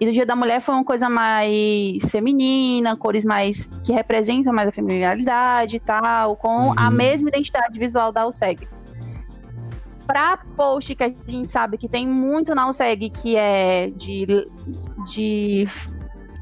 [0.00, 4.68] E no Dia da Mulher foi uma coisa mais feminina, cores mais que representam mais
[4.68, 6.96] a feminilidade e tal, com a Uhum.
[6.96, 8.66] mesma identidade visual da USEG.
[10.04, 14.26] Pra post que a gente sabe que tem muito na USEG, que é de,
[15.06, 15.66] de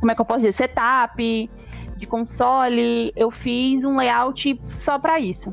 [0.00, 1.50] como é que eu posso dizer, setup,
[1.96, 5.52] de console, eu fiz um layout só pra isso.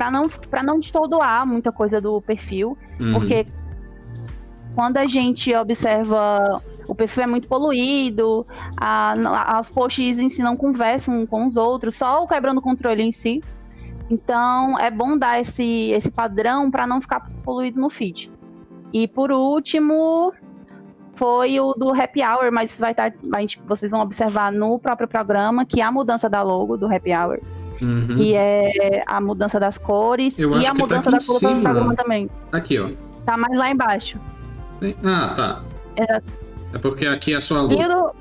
[0.00, 3.12] Pra não, pra não destodoar muita coisa do perfil, Uhum.
[3.12, 3.46] porque
[4.74, 8.46] quando a gente observa o perfil é muito poluído,
[8.80, 13.02] a, os posts em si não conversam com os outros, só o quebrando o controle
[13.02, 13.42] em si.
[14.08, 18.32] Então é bom dar esse, esse padrão para não ficar poluído no feed.
[18.94, 20.32] E por último,
[21.14, 25.06] foi o do Happy Hour, mas vai estar, a gente- vocês vão observar no próprio
[25.06, 27.38] programa que a mudança da logo do Happy Hour,
[27.82, 28.16] Uhum.
[28.16, 31.62] que é a mudança das cores Eu e a tá mudança aqui da cor do
[31.62, 32.28] programa também.
[32.52, 32.88] Aqui, ó.
[33.24, 34.18] Tá mais lá embaixo.
[35.04, 35.62] Ah, tá.
[35.96, 36.24] Exato.
[36.72, 37.88] É porque aqui é só a E luz.
[37.88, 38.14] do.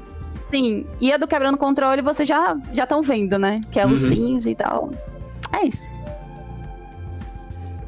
[0.50, 3.62] Sim, e a do quebrando controle vocês já já estão vendo, né?
[3.72, 3.94] Que é Uhum.
[3.94, 4.92] o cinza e tal.
[5.54, 5.96] É isso.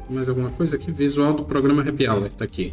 [0.08, 0.92] Mais alguma coisa aqui?
[0.92, 2.72] Visual do programa Happy Hour, tá aqui.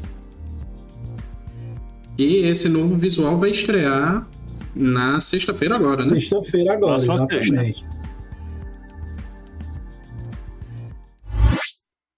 [2.17, 4.27] E esse novo visual vai estrear
[4.75, 6.19] na sexta-feira agora, né?
[6.19, 7.85] Sexta-feira agora, exatamente.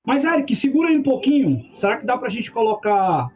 [0.05, 1.63] Mas, Eric, segura aí um pouquinho.
[1.75, 3.27] Será que dá pra gente colocar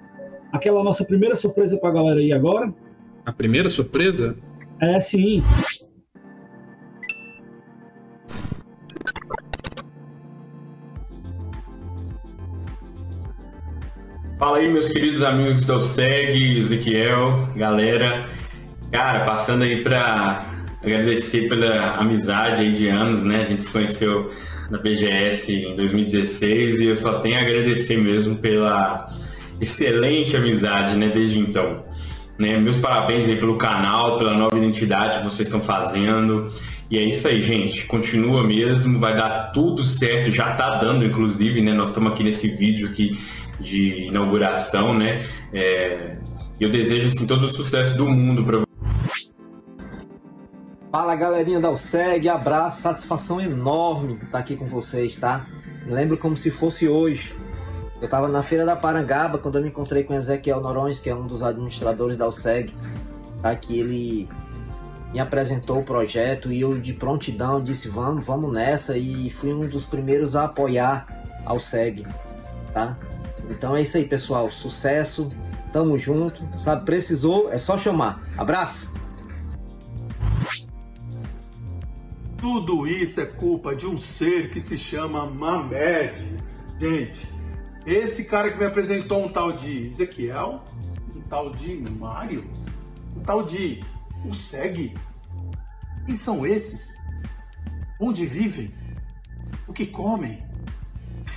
[0.52, 2.74] aquela nossa primeira surpresa pra galera aí agora?
[3.24, 4.36] A primeira surpresa?
[4.82, 5.44] É, sim.
[14.40, 18.28] Fala aí, meus queridos amigos do SEG, Ezequiel, galera.
[18.92, 20.46] Cara, passando aí pra
[20.84, 23.44] agradecer pela amizade aí de anos, né?
[23.44, 24.32] A gente se conheceu
[24.70, 29.14] na BGS em 2016 e eu só tenho a agradecer mesmo pela
[29.60, 31.08] excelente amizade, né?
[31.08, 31.84] Desde então.
[32.38, 32.58] Né?
[32.58, 36.50] Meus parabéns aí pelo canal, pela nova identidade que vocês estão fazendo.
[36.90, 37.86] E é isso aí, gente.
[37.86, 40.32] Continua mesmo, vai dar tudo certo.
[40.32, 41.74] Já tá dando, inclusive, né?
[41.74, 43.18] Nós estamos aqui nesse vídeo aqui
[43.60, 45.26] de inauguração, né?
[45.54, 46.18] É,
[46.60, 48.65] Eu desejo assim todo o sucesso do mundo para
[50.96, 55.46] Fala galerinha da USEG, abraço, satisfação enorme estar aqui com vocês, tá?
[55.86, 57.36] Lembro como se fosse hoje.
[58.00, 61.14] Eu estava na Feira da Parangaba quando eu me encontrei com Ezequiel Norões, que é
[61.14, 62.74] um dos administradores da USEG,
[63.42, 63.54] tá?
[63.58, 64.30] Que ele
[65.12, 69.68] me apresentou o projeto e eu de prontidão disse vamos, vamos nessa e fui um
[69.68, 71.08] dos primeiros a apoiar
[71.46, 72.08] a USEG,
[72.74, 72.98] tá?
[73.50, 74.50] Então é isso aí, pessoal.
[74.50, 75.30] Sucesso,
[75.74, 76.86] tamo junto, sabe?
[76.86, 78.18] Precisou, é só chamar.
[78.38, 79.05] Abraço!
[82.38, 86.38] Tudo isso é culpa de um ser que se chama Mamed.
[86.80, 87.28] Gente,
[87.86, 90.64] esse cara que me apresentou um tal de Ezequiel,
[91.16, 92.44] um tal de Mário,
[93.16, 93.80] um tal de
[94.26, 94.94] Useg.
[96.06, 96.98] Quem são esses?
[98.00, 98.74] Onde vivem?
[99.68, 100.44] O que comem?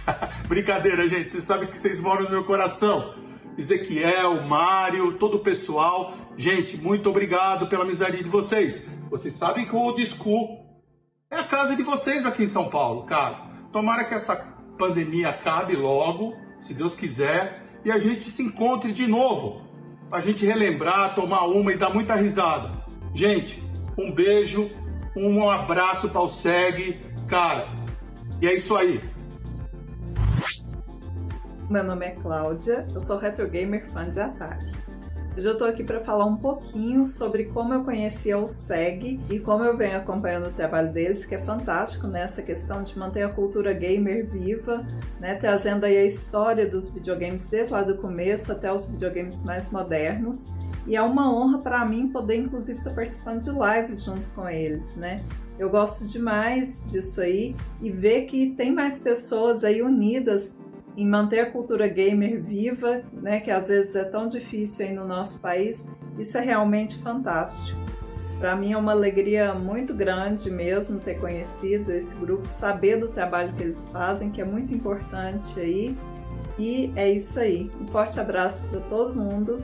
[0.49, 1.31] Brincadeira, gente.
[1.31, 3.15] Vocês sabem que vocês moram no meu coração.
[3.57, 6.15] Ezequiel, Mário, todo o pessoal.
[6.37, 8.87] Gente, muito obrigado pela amizade de vocês.
[9.11, 10.58] Vocês sabem que o Old School
[11.31, 13.47] é a casa de vocês aqui em São Paulo, cara.
[13.71, 14.35] Tomara que essa
[14.79, 19.63] pandemia acabe logo, se Deus quiser, e a gente se encontre de novo.
[20.09, 22.73] Pra gente relembrar, tomar uma e dar muita risada.
[23.13, 23.63] Gente,
[23.99, 24.71] um beijo,
[25.15, 26.99] um abraço para o SEG,
[27.29, 27.69] cara.
[28.41, 29.01] E é isso aí.
[31.69, 34.78] Meu nome é Cláudia, eu sou retro gamer fã de ataque.
[35.39, 39.39] Hoje eu tô aqui para falar um pouquinho sobre como eu conheci o SEG e
[39.39, 43.29] como eu venho acompanhando o trabalho deles, que é fantástico nessa questão de manter a
[43.29, 44.85] cultura gamer viva,
[45.21, 49.71] né, trazendo aí a história dos videogames desde lá do começo até os videogames mais
[49.71, 50.51] modernos.
[50.89, 54.49] E é uma honra para mim poder inclusive estar tá participando de lives junto com
[54.49, 55.23] eles, né?
[55.57, 60.57] Eu gosto demais disso aí e ver que tem mais pessoas aí unidas
[60.99, 65.07] em manter a cultura gamer viva, né, que às vezes é tão difícil aí no
[65.07, 65.89] nosso país,
[66.19, 67.79] isso é realmente fantástico.
[68.41, 73.53] Para mim é uma alegria muito grande mesmo ter conhecido esse grupo, saber do trabalho
[73.53, 75.97] que eles fazem, que é muito importante aí.
[76.59, 77.71] E é isso aí.
[77.81, 79.63] Um forte abraço para todo mundo.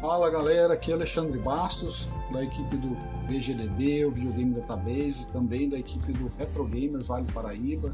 [0.00, 2.94] Fala galera, aqui é Alexandre Bastos, da equipe do
[3.26, 7.92] VGDB, o Videogame Database, também da equipe do Retro Gamer Vale Paraíba.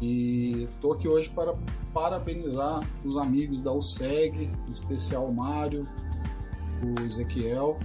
[0.00, 1.52] E estou aqui hoje para
[1.92, 5.88] parabenizar os amigos da USEG, em especial o Mário,
[6.80, 7.76] o Ezequiel,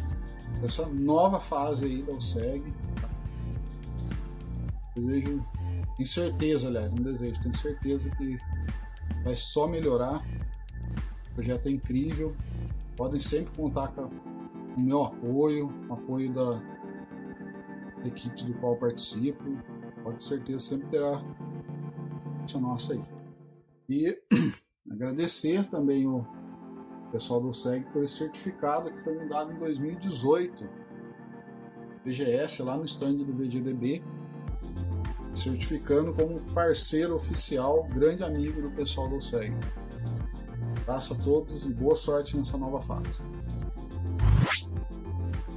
[0.64, 2.64] essa nova fase aí da USEG.
[4.96, 5.44] Vejo,
[5.98, 8.38] tenho certeza, aliás, não desejo, tenho certeza que
[9.24, 10.24] vai só melhorar.
[11.32, 12.36] O projeto é incrível.
[13.00, 14.10] Podem sempre contar com
[14.78, 16.62] o meu apoio, o apoio da
[18.06, 19.42] equipe do qual participo.
[20.04, 21.24] Pode certeza sempre terá
[22.60, 23.02] nossa aí.
[23.88, 24.18] E
[24.92, 26.28] agradecer também o
[27.10, 30.70] pessoal do SEG por esse certificado que foi me dado em 2018,
[32.04, 34.04] BGS, lá no stand do VGDB,
[35.34, 39.56] certificando como parceiro oficial, grande amigo do pessoal do SEG.
[40.90, 43.22] Abraço a todos e boa sorte nessa nova fase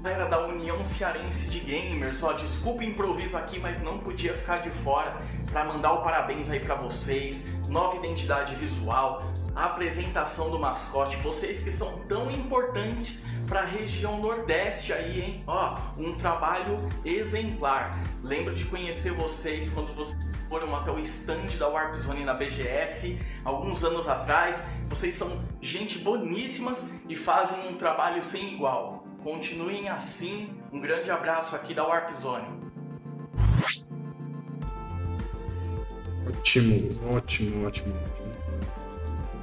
[0.02, 4.58] galera da União Cearense de Gamers, ó, desculpa o improviso aqui, mas não podia ficar
[4.58, 9.22] de fora para mandar o parabéns aí para vocês, nova identidade visual,
[9.54, 15.44] a apresentação do mascote, vocês que são tão importantes para a região Nordeste aí, hein?
[15.46, 17.98] Ó, um trabalho exemplar.
[18.22, 20.18] Lembro de conhecer vocês quando vocês
[20.52, 24.62] foram até o stand da Warp Zone na BGS alguns anos atrás.
[24.90, 29.02] Vocês são gente boníssimas e fazem um trabalho sem igual.
[29.24, 30.50] Continuem assim.
[30.70, 32.44] Um grande abraço aqui da Warp Zone.
[36.28, 37.94] Ótimo, ótimo, ótimo.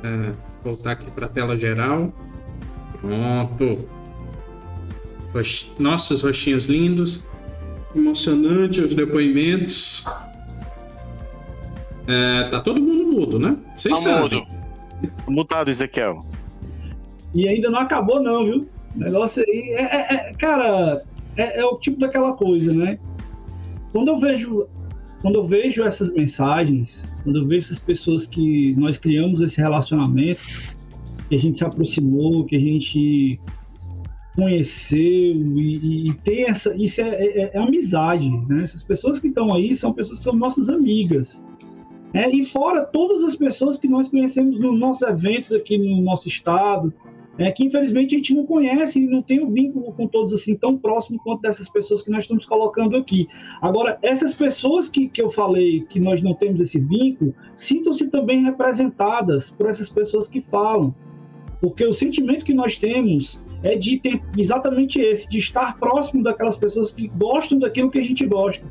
[0.03, 2.14] É, voltar aqui para a tela geral.
[3.01, 3.89] Pronto.
[5.80, 7.26] Nossos rostinhos lindos.
[7.95, 10.05] Emocionante os depoimentos.
[12.10, 13.55] É, tá todo mundo mudo, né?
[13.76, 14.43] Vocês tá sabem.
[15.28, 16.26] Mutado, Ezequiel.
[17.36, 18.68] E ainda não acabou, não, viu?
[18.95, 21.03] O negócio aí é, é, é cara,
[21.38, 22.97] é, é, o tipo daquela coisa, né?
[23.91, 24.68] Quando eu vejo,
[25.22, 30.41] quando eu vejo essas mensagens, quando eu vejo essas pessoas que nós criamos esse relacionamento,
[31.30, 33.39] que a gente se aproximou, que a gente
[34.36, 38.64] conheceu e, e tem essa, isso é, é, é, amizade, né?
[38.64, 41.43] Essas pessoas que estão aí são pessoas que são nossas amigas.
[42.14, 46.28] É, e fora todas as pessoas que nós conhecemos nos nossos eventos aqui no nosso
[46.28, 46.93] estado,
[47.38, 50.34] é, que infelizmente a gente não conhece e não tem o um vínculo com todos
[50.34, 53.28] assim tão próximo quanto dessas pessoas que nós estamos colocando aqui.
[53.62, 58.43] Agora, essas pessoas que, que eu falei que nós não temos esse vínculo, sintam-se também
[58.43, 60.93] representadas por essas pessoas que falam.
[61.62, 66.55] Porque o sentimento que nós temos é de ter exatamente esse, de estar próximo daquelas
[66.55, 68.66] pessoas que gostam daquilo que a gente gosta.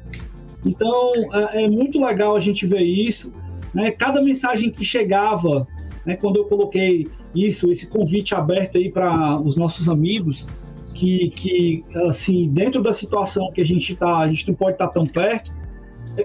[0.68, 1.12] Então,
[1.52, 3.32] é, é muito legal a gente ver isso.
[3.74, 3.90] Né?
[3.92, 5.66] Cada mensagem que chegava,
[6.04, 10.46] né, quando eu coloquei isso, esse convite aberto aí para os nossos amigos,
[10.94, 14.88] que, que, assim, dentro da situação que a gente está, a gente não pode estar
[14.88, 15.52] tá tão perto,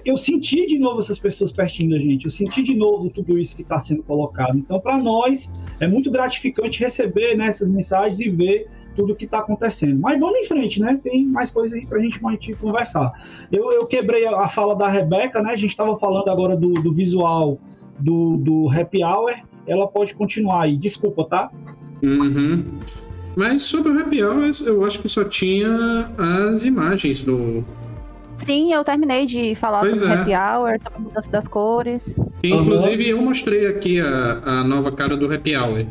[0.04, 3.54] eu senti de novo essas pessoas pertinho da gente, eu senti de novo tudo isso
[3.54, 4.58] que está sendo colocado.
[4.58, 9.24] Então, para nós, é muito gratificante receber né, essas mensagens e ver tudo o que
[9.24, 10.00] está acontecendo.
[10.00, 10.98] Mas vamos em frente, né?
[11.02, 12.20] Tem mais coisas aí para a gente
[12.60, 13.12] conversar.
[13.50, 15.52] Eu, eu quebrei a, fala da Rebeca, né?
[15.52, 17.58] A gente estava falando agora do, do visual
[17.98, 19.34] do, do Happy Hour
[19.66, 20.76] ela pode continuar aí.
[20.76, 21.50] Desculpa, tá?
[22.02, 22.64] Uhum.
[23.36, 27.64] Mas sobre o Happy Hour, eu acho que só tinha as imagens do.
[28.36, 30.18] Sim, eu terminei de falar pois sobre é.
[30.18, 32.14] Happy Hour, sobre a mudança das cores.
[32.42, 33.18] inclusive, uhum.
[33.18, 35.86] eu mostrei aqui a, a nova cara do Happy Hour.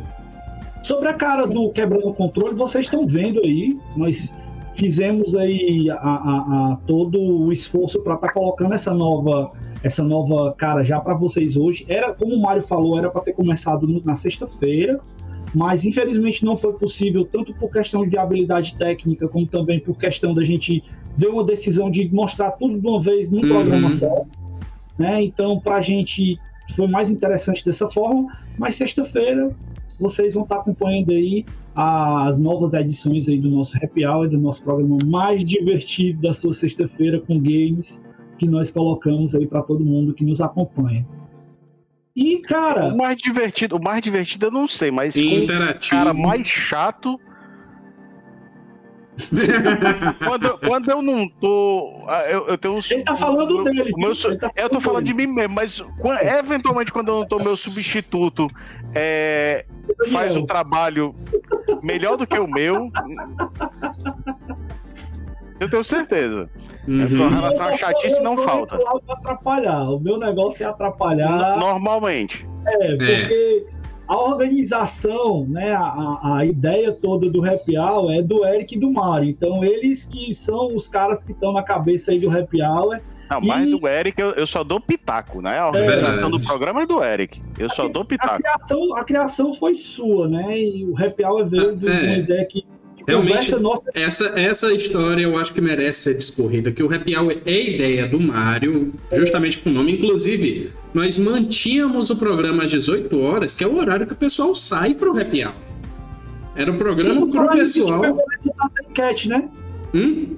[0.84, 4.32] Sobre a cara do quebrando o controle, vocês estão vendo aí, mas
[4.76, 9.52] fizemos aí a, a- a- todo o esforço para estar colocando essa nova
[9.84, 11.86] essa nova cara já para vocês hoje.
[11.90, 14.98] Era como o Mário falou, era para ter começado no- na sexta-feira,
[15.54, 20.34] mas infelizmente não foi possível tanto por questão de habilidade técnica como também por questão
[20.34, 20.82] da gente
[21.18, 23.50] ver uma decisão de mostrar tudo de uma vez num Uhum.
[23.50, 24.24] programa só.
[24.98, 25.22] Né?
[25.24, 26.40] Então, para a gente
[26.78, 28.28] foi mais interessante dessa forma,
[28.58, 29.50] mas sexta-feira
[30.04, 34.62] vocês vão estar acompanhando aí as novas edições aí do nosso Happy Hour, do nosso
[34.62, 38.04] programa mais divertido da sua sexta-feira com games
[38.38, 41.08] que nós colocamos aí para todo mundo que nos acompanha.
[42.16, 46.14] E, cara, O mais divertido, o mais divertido eu não sei, mas com o cara
[46.14, 47.20] mais chato.
[50.26, 52.04] quando, eu- quando eu não tô.
[52.08, 52.90] ah, Eu, eu tenho uns.
[52.92, 53.92] ele tá falando dele.
[53.96, 57.36] meu tá eu tô falando de mim mesmo, mas quan- eventualmente quando eu não tô,
[57.36, 58.48] meu substituto
[58.96, 59.66] é,
[60.12, 61.16] faz o trabalho
[61.84, 62.92] melhor do que o meu.
[65.60, 66.50] Eu tenho certeza.
[66.88, 67.08] Uhum.
[67.18, 68.78] Com relação à chatice, não falta.
[69.10, 69.84] Atrapalhar.
[69.92, 71.58] O meu negócio é atrapalhar.
[71.58, 72.48] Normalmente.
[72.66, 73.66] É, porque
[74.14, 78.80] a organização, né, a, a- a ideia toda do Happy Hour é do Eric e
[78.80, 79.30] do Mário.
[79.30, 83.00] Então, eles que são os caras que estão na cabeça aí do Happy Hour.
[83.30, 85.58] Não, mas do Eric eu, eu só dou pitaco, né?
[85.58, 87.42] A organização do programa é do Eric.
[87.58, 88.38] Eu só dou A pitaco.
[88.44, 90.60] criação, a criação foi sua, né?
[90.60, 92.20] E o Happy Hour veio de uma É.
[92.20, 92.64] ideia que
[93.08, 93.84] Realmente, nossa.
[93.94, 98.08] essa, essa história eu acho que merece ser discorrida, que o Happy Hour é ideia
[98.08, 99.94] do Mário, justamente com o nome.
[99.94, 104.56] Inclusive, nós mantínhamos o programa às 18 horas, que é o horário que o pessoal
[104.56, 105.54] sai pro Happy Hour.
[106.56, 108.02] Era o programa Sim, pro a gente pessoal...
[108.02, 109.50] pegou o resultado da enquete, né?
[109.94, 110.38] Hum?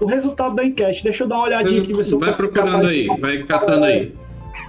[0.00, 1.04] O resultado da enquete.
[1.04, 1.92] Deixa eu dar uma olhadinha aqui.
[1.92, 4.14] ver se eu Vai procurando aí, vai catando aí.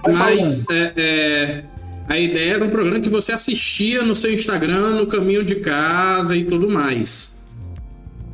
[0.06, 1.64] Mas é, é,
[2.08, 6.36] a ideia era um programa que você assistia no seu Instagram, no caminho de casa
[6.36, 7.38] e tudo mais.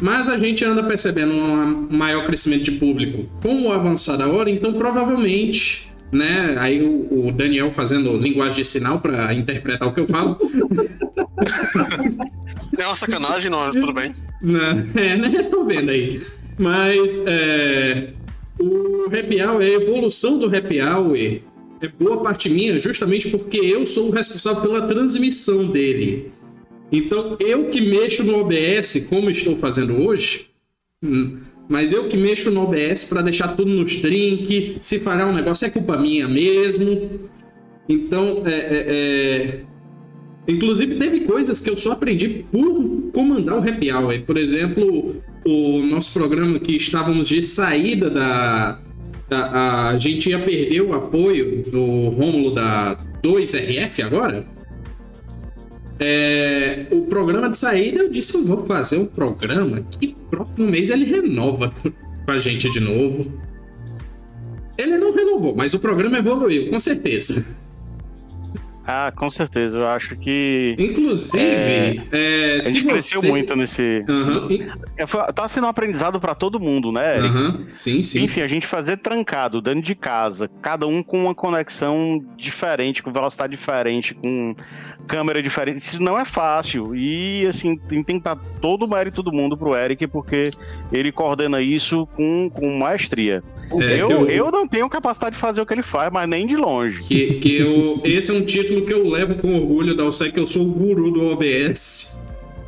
[0.00, 4.50] Mas a gente anda percebendo um maior crescimento de público com o avançar da hora,
[4.50, 6.56] então provavelmente, né?
[6.58, 10.38] Aí o, o Daniel fazendo linguagem de sinal para interpretar o que eu falo.
[12.78, 14.12] É uma sacanagem, não, tudo bem.
[14.40, 14.86] Né?
[14.94, 15.42] É, né?
[15.50, 16.22] Tô vendo aí.
[16.56, 18.10] Mas é,
[18.58, 21.16] o Happy Hour, a evolução do Happy Hour
[21.80, 26.30] é boa parte minha justamente porque eu sou o responsável pela transmissão dele.
[26.92, 30.46] Então, eu que mexo no OBS, como estou fazendo hoje,
[31.02, 35.34] hum, mas eu que mexo no OBS para deixar tudo nos trinque, se falhar um
[35.34, 37.20] negócio é culpa minha mesmo.
[37.88, 39.60] Então, é, é, é,
[40.48, 44.22] Inclusive, teve coisas que eu só aprendi por comandar o Happy Hour.
[44.22, 48.80] Por exemplo, o nosso programa que estávamos de saída da.
[49.30, 54.44] Da- a gente ia perder o apoio do Rômulo da 2RF agora.
[55.98, 60.90] É, o programa de saída, eu disse: eu vou fazer um programa que próximo mês
[60.90, 63.30] ele renova com a gente de novo.
[64.78, 67.44] Ele não renovou, mas o programa evoluiu, com certeza.
[68.86, 69.78] Ah, com certeza.
[69.78, 70.74] Eu acho que.
[70.78, 74.04] Inclusive, é, a se gente cresceu muito nesse.
[74.96, 77.28] É, foi- tá sendo um aprendizado pra todo mundo, né, Eric?
[77.28, 78.24] Aham, Sim, sim.
[78.24, 83.12] Enfim, a gente fazer trancado, dentro de casa, cada um com uma conexão diferente, com
[83.12, 84.54] velocidade diferente, com
[85.06, 85.78] câmera diferente.
[85.80, 86.94] Isso não é fácil.
[86.96, 90.50] E, assim, tem que dar todo o mérito do mundo pro Eric, porque
[90.92, 93.42] ele coordena isso com, com maestria.
[93.80, 96.46] É, eu, eu- eu não tenho capacidade de fazer o que ele faz, mas nem
[96.46, 96.98] de longe.
[97.06, 100.40] Que, que eu, esse é um título que eu levo com orgulho da UCE, que
[100.40, 102.20] eu sou o guru do OBS.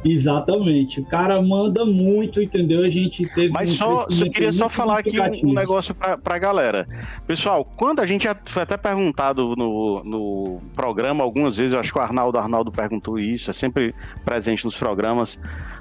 [0.04, 1.00] Exatamente.
[1.00, 2.82] O cara manda muito, entendeu?
[2.84, 3.50] A gente teve.
[3.52, 6.88] Mas um só, só queria só falar aqui um, um negócio pra, pra galera.
[7.26, 11.98] Pessoal, quando a gente foi até perguntado no, no programa algumas vezes, eu acho que
[11.98, 15.38] o Arnaldo Arnaldo perguntou isso, é sempre presente nos programas,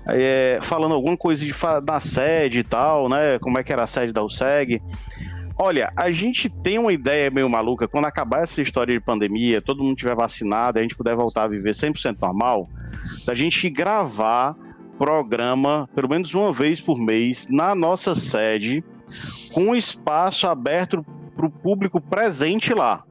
[0.07, 3.39] é, falando alguma coisa de, da sede e tal, né?
[3.39, 4.81] Como é que era a sede da USEG.
[5.57, 9.83] Olha, a gente tem uma ideia meio maluca, quando acabar essa história de pandemia, todo
[9.83, 12.67] mundo tiver vacinado, a gente puder voltar a viver 100% normal,
[13.27, 14.55] da gente gravar
[14.97, 18.83] programa, pelo menos uma vez por mês, na nossa sede,
[19.53, 23.03] com espaço aberto para o público presente lá.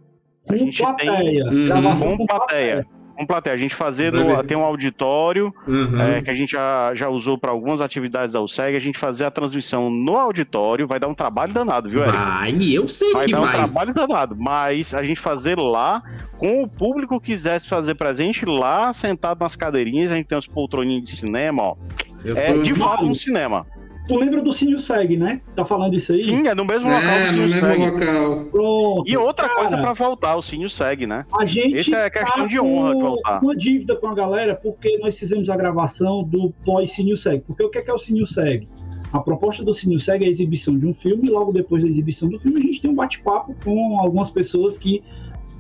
[0.49, 1.45] A Com gente plateia.
[1.45, 2.87] tem Gravação com com plateia.
[3.21, 3.55] Com plateia.
[3.55, 6.01] A gente fazer Vai no, tem um auditório Uhum.
[6.01, 9.25] é, que a gente já, já usou para algumas atividades da USEG, a gente fazer
[9.25, 12.17] a transmissão no auditório, vai dar um trabalho danado, viu, Eric?
[12.17, 13.53] Vai, eu sei Vai que dar um vai.
[13.55, 16.03] trabalho danado, mas a gente fazer lá,
[16.39, 20.49] com o público que quisesse fazer presente lá, sentado nas cadeirinhas, a gente tem uns
[20.49, 21.77] poltroninhos de cinema, ó.
[22.25, 23.67] Eu É de fato um cinema.
[24.11, 25.41] Tu lembra do Cine Seg, né?
[25.55, 26.21] Tá falando isso aí?
[26.21, 27.87] Sim, é no mesmo local É, do mesmo segue.
[27.91, 28.45] local.
[28.47, 29.09] Pronto.
[29.09, 31.25] E outra Cara, coisa pra voltar, o Cine segue, né?
[31.39, 33.41] A gente Esse é questão tá de honra de voltar.
[33.41, 37.41] uma dívida com a galera porque nós fizemos a gravação do pós Cine Seg.
[37.47, 38.67] Porque o que é, que é o Cine Seg?
[39.13, 42.29] A proposta do Cine segue a exibição de um filme e logo depois da exibição
[42.29, 45.03] do filme a gente tem um bate-papo com algumas pessoas que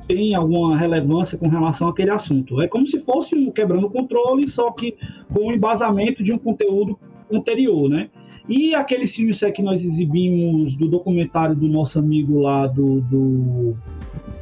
[0.08, 2.60] têm alguma relevância com relação àquele assunto.
[2.60, 4.96] É como se fosse um quebrando o controle, só que
[5.32, 6.98] com o embasamento de um conteúdo
[7.32, 8.10] anterior, né?
[8.50, 13.76] E aquele filme que nós exibimos do documentário do nosso amigo lá do, do,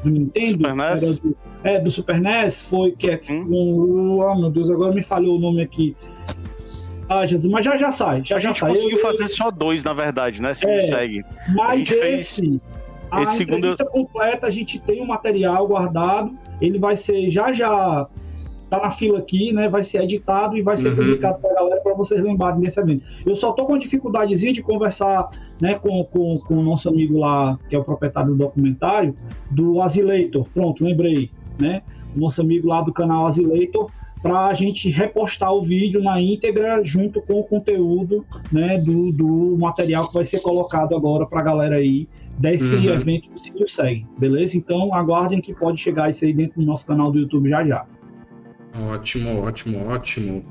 [0.03, 1.19] do Nintendo, Super NES?
[1.19, 3.45] do, é, do Super NES, foi que é Hum?
[3.51, 5.95] um, oh meu Deus, agora me falhou o nome aqui.
[7.09, 8.71] Ah, Jesus, mas já já sai, já A já gente sai.
[8.71, 10.53] conseguiu Eu- fazer só dois, na verdade, né?
[10.55, 10.83] Se É.
[10.83, 11.21] não segue.
[11.21, 12.61] A Mas gente fez esse,
[13.11, 16.37] a esse segundo- entrevista completa, a gente tem o material guardado.
[16.61, 18.07] Ele vai ser já já
[18.71, 19.69] tá na fila aqui, né?
[19.69, 20.97] Vai ser editado e vai ser Uhum.
[20.97, 23.03] publicado para a galera para vocês lembrarem desse evento.
[23.27, 25.29] Eu só tô com dificuldadezinha de conversar,
[25.61, 29.15] né, com, com, com o nosso amigo lá, que é o proprietário do documentário,
[29.51, 30.47] do Azileitor.
[30.53, 31.83] Pronto, lembrei, né?
[32.17, 33.91] O nosso amigo lá do canal Azileitor
[34.23, 39.57] para a gente repostar o vídeo na íntegra junto com o conteúdo né, do, do
[39.59, 42.85] material que vai ser colocado agora para a galera aí desse Uhum.
[42.95, 44.57] evento do Cílio Segue, beleza?
[44.57, 47.85] Então aguardem que pode chegar isso aí dentro do nosso canal do YouTube já já.
[48.75, 50.45] Ótimo, ótimo, ótimo.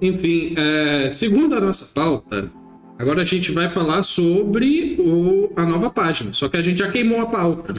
[0.00, 2.50] Enfim, é, segundo a nossa pauta,
[2.98, 6.32] agora a gente vai falar sobre o, a nova página.
[6.32, 7.74] Só que a gente já queimou a pauta.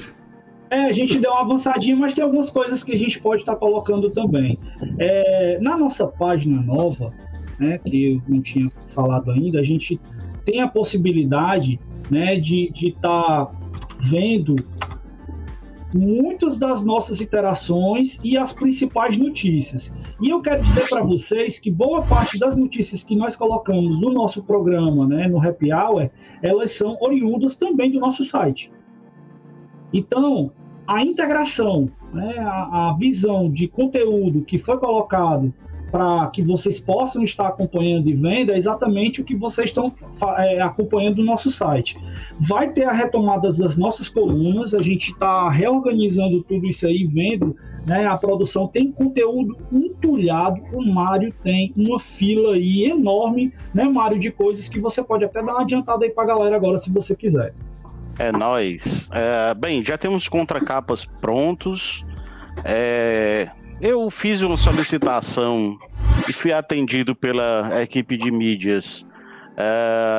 [0.70, 3.55] É, a gente deu uma avançadinha, mas tem algumas coisas que a gente pode estar
[3.57, 4.57] colocando também.
[4.97, 7.14] É, na nossa página nova,
[7.59, 9.99] né, que eu não tinha falado ainda, a gente
[10.45, 13.51] tem a possibilidade né, de estar
[13.99, 14.55] vendo
[15.94, 19.94] muitas das nossas interações e as principais notícias.
[20.22, 24.12] E eu quero dizer para vocês que boa parte das notícias que nós colocamos no
[24.12, 26.10] nosso programa, né, no Happy Hour,
[26.41, 28.72] elas são oriundas também do nosso site.
[29.94, 30.52] Então,
[30.88, 35.54] a integração, né, a, a visão de conteúdo que foi colocado
[35.94, 39.94] para que vocês possam estar acompanhando e vendo é exatamente o que vocês estão
[40.39, 41.96] é, acompanhando no nosso site.
[42.39, 47.56] Vai ter a retomada das nossas colunas, a gente está reorganizando tudo isso aí, vendo
[47.86, 48.68] né, a produção.
[48.68, 54.80] Tem conteúdo entulhado, o Mário tem uma fila aí enorme, né, Mário, de coisas que
[54.80, 57.54] você pode até dar uma adiantada aí para a galera agora, se você quiser.
[58.18, 59.12] É nóis.
[59.14, 62.04] É, bem, já temos contracapas prontos.
[62.66, 63.48] É,
[63.84, 65.78] eu fiz uma solicitação
[66.28, 69.06] e fui atendido pela equipe de mídias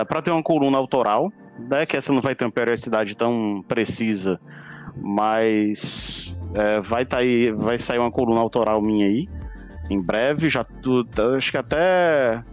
[0.07, 4.39] para ter uma coluna autoral, né, que essa não vai ter uma periodicidade tão precisa,
[4.95, 9.27] mas é, vai, tá aí, vai sair uma coluna autoral minha aí
[9.89, 10.51] em breve.
[10.51, 12.45] Já tu, acho que até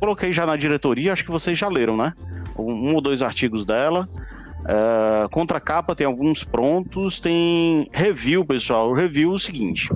[0.00, 2.14] coloquei já na diretoria, acho que vocês já leram, né?
[2.58, 4.08] Um, um ou dois artigos dela.
[4.60, 8.90] Uh, contra capa tem alguns prontos, tem review, pessoal.
[8.90, 9.88] O review é o seguinte: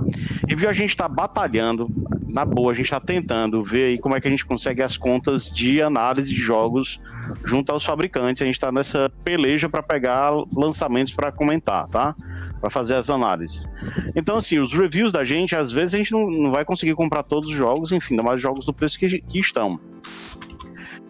[0.49, 1.89] review a gente tá batalhando,
[2.29, 4.97] na boa, a gente tá tentando ver aí como é que a gente consegue as
[4.97, 6.99] contas de análise de jogos
[7.45, 8.43] junto aos fabricantes.
[8.43, 12.15] A gente tá nessa peleja para pegar lançamentos para comentar, tá?
[12.61, 13.69] Para fazer as análises.
[14.17, 17.23] Então, assim, os reviews da gente, às vezes a gente não, não vai conseguir comprar
[17.23, 19.79] todos os jogos, enfim, ainda mais jogos do preço que, que estão.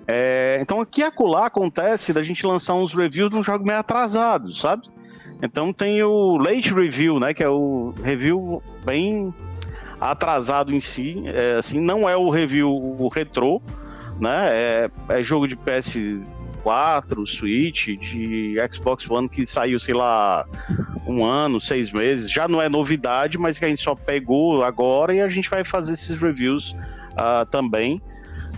[0.06, 3.78] É, então aqui e acolá acontece da gente lançar uns reviews de um jogo meio
[3.78, 4.88] atrasado, sabe?
[5.42, 7.32] Então tem o late review, né?
[7.32, 9.32] Que é o review bem
[10.00, 11.22] atrasado em si.
[11.26, 13.60] É, assim, não é o review o retrô,
[14.20, 14.48] né?
[14.50, 20.46] É, é jogo de PS4, Switch, de Xbox One que saiu, sei lá,
[21.06, 22.30] um ano, seis meses.
[22.30, 25.64] Já não é novidade, mas que a gente só pegou agora e a gente vai
[25.64, 26.74] fazer esses reviews
[27.16, 28.00] ah, também.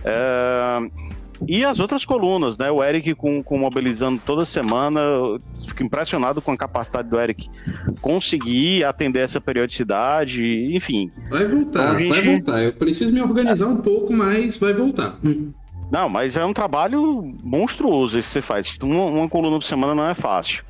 [0.03, 1.06] É,
[1.47, 2.71] e as outras colunas, né?
[2.71, 5.01] O Eric com, com mobilizando toda semana.
[5.67, 7.49] Fico impressionado com a capacidade do Eric
[8.01, 10.41] conseguir atender essa periodicidade,
[10.75, 11.11] enfim.
[11.29, 12.63] Vai voltar, Então, gente- vai voltar.
[12.63, 15.17] Eu preciso me organizar um pouco, mas vai voltar.
[15.23, 15.51] Hum.
[15.91, 18.77] Não, mas é um trabalho monstruoso esse que você faz.
[18.81, 20.63] Uma, uma coluna por semana não é fácil.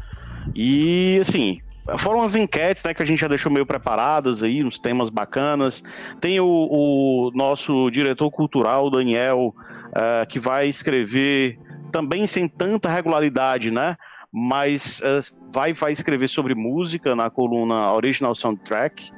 [0.55, 1.59] E assim,
[1.97, 5.81] foram as enquetes né, que a gente já deixou meio preparadas aí, uns temas bacanas.
[6.21, 9.55] Tem o, o nosso diretor cultural, Daniel,
[9.99, 11.57] eh, que vai escrever
[11.91, 13.97] também sem tanta regularidade, né?
[14.31, 15.19] Mas eh,
[15.51, 19.11] vai, vai escrever sobre música na coluna Original Soundtrack.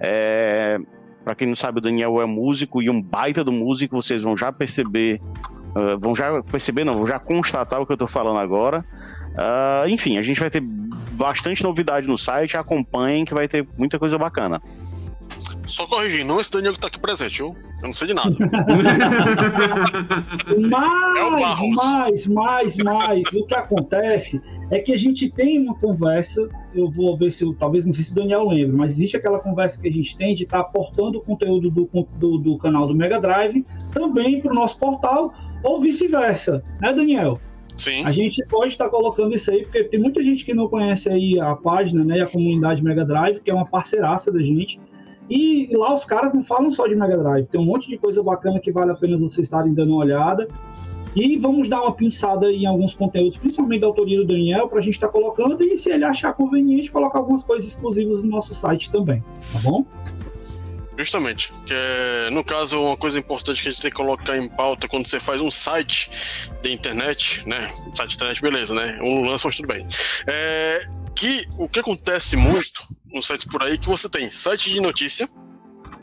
[0.00, 0.78] É,
[1.24, 4.36] para quem não sabe, o Daniel é músico e um baita do músico, vocês vão
[4.36, 5.20] já perceber,
[5.74, 8.84] uh, vão já perceber, não, vão já constatar o que eu tô falando agora.
[9.30, 13.98] Uh, enfim, a gente vai ter bastante novidade no site, acompanhem que vai ter muita
[13.98, 14.60] coisa bacana.
[15.66, 17.54] Só corrigir, não esse Daniel que tá aqui presente, viu?
[17.80, 18.30] Eu não sei de nada.
[20.46, 21.74] É Mas, Barros.
[21.74, 23.22] mais, mais, mais.
[23.34, 26.48] O que acontece é que a gente tem uma conversa.
[26.74, 29.38] Eu vou ver se eu, talvez não sei se o Daniel lembra, mas existe aquela
[29.38, 31.88] conversa que a gente tem de estar aportando o conteúdo do,
[32.18, 35.32] do, do canal do Mega Drive também para o nosso portal,
[35.62, 37.40] ou vice-versa, né, Daniel?
[37.76, 38.04] Sim.
[38.04, 41.40] A gente pode estar colocando isso aí, porque tem muita gente que não conhece aí
[41.40, 44.78] a página, né, e a comunidade Mega Drive, que é uma parceiraça da gente.
[45.28, 48.22] E lá os caras não falam só de Mega Drive, tem um monte de coisa
[48.22, 50.48] bacana que vale a pena vocês estarem dando uma olhada.
[51.16, 54.82] E vamos dar uma pinçada em alguns conteúdos, principalmente da autoria do Daniel, para a
[54.82, 58.90] gente estar colocando e, se ele achar conveniente, colocar algumas coisas exclusivas no nosso site
[58.90, 59.22] também,
[59.52, 59.86] tá bom?
[60.96, 61.52] Justamente.
[61.66, 64.88] Que é, no caso, uma coisa importante que a gente tem que colocar em pauta
[64.88, 66.10] quando você faz um site
[66.62, 67.72] de internet, né?
[67.94, 68.98] Site de internet, beleza, né?
[69.02, 69.86] Um lance, mas tudo bem.
[70.26, 70.86] É,
[71.24, 74.78] que o que acontece muito nos sites por aí é que você tem site de
[74.78, 75.26] notícia,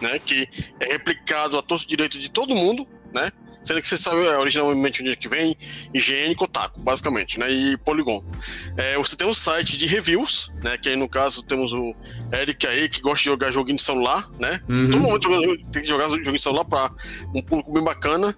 [0.02, 0.18] né?
[0.18, 0.50] Que
[0.80, 3.32] é replicado a todo direito de todo mundo, né?
[3.62, 5.56] Sendo que você sabe é, originalmente onde é que vem,
[5.94, 7.52] IGN Kotaku, basicamente, né?
[7.52, 8.26] E Polygon.
[8.76, 10.76] É, você tem um site de reviews, né?
[10.76, 11.96] Que aí no caso temos o
[12.34, 14.60] Eric aí, que gosta de jogar joguinho de celular, né?
[14.68, 14.90] Uhum.
[14.90, 16.92] Todo mundo tem que jogar joguinho de celular para
[17.36, 18.36] um público bem bacana.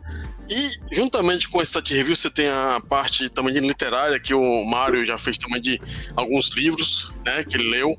[0.50, 5.06] E juntamente com esse site review, você tem a parte também literária, que o Mário
[5.06, 5.82] já fez também de
[6.16, 7.44] alguns livros, né?
[7.44, 7.98] Que ele leu.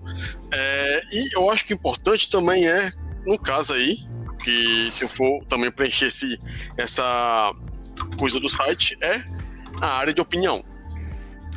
[0.53, 2.93] É, e eu acho que importante também é,
[3.27, 3.99] no caso aí,
[4.43, 6.39] que se for também preencher esse,
[6.77, 7.53] essa
[8.19, 9.25] coisa do site, é
[9.81, 10.63] a área de opinião.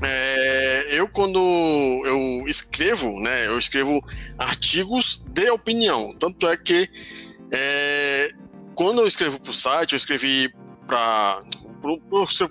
[0.01, 1.39] É, eu, quando
[2.05, 3.99] eu escrevo, né, eu escrevo
[4.37, 6.15] artigos de opinião.
[6.17, 6.89] Tanto é que
[7.51, 8.31] é,
[8.75, 10.53] quando eu escrevo para o site, eu escrevi
[10.87, 11.43] para
[11.81, 11.99] pro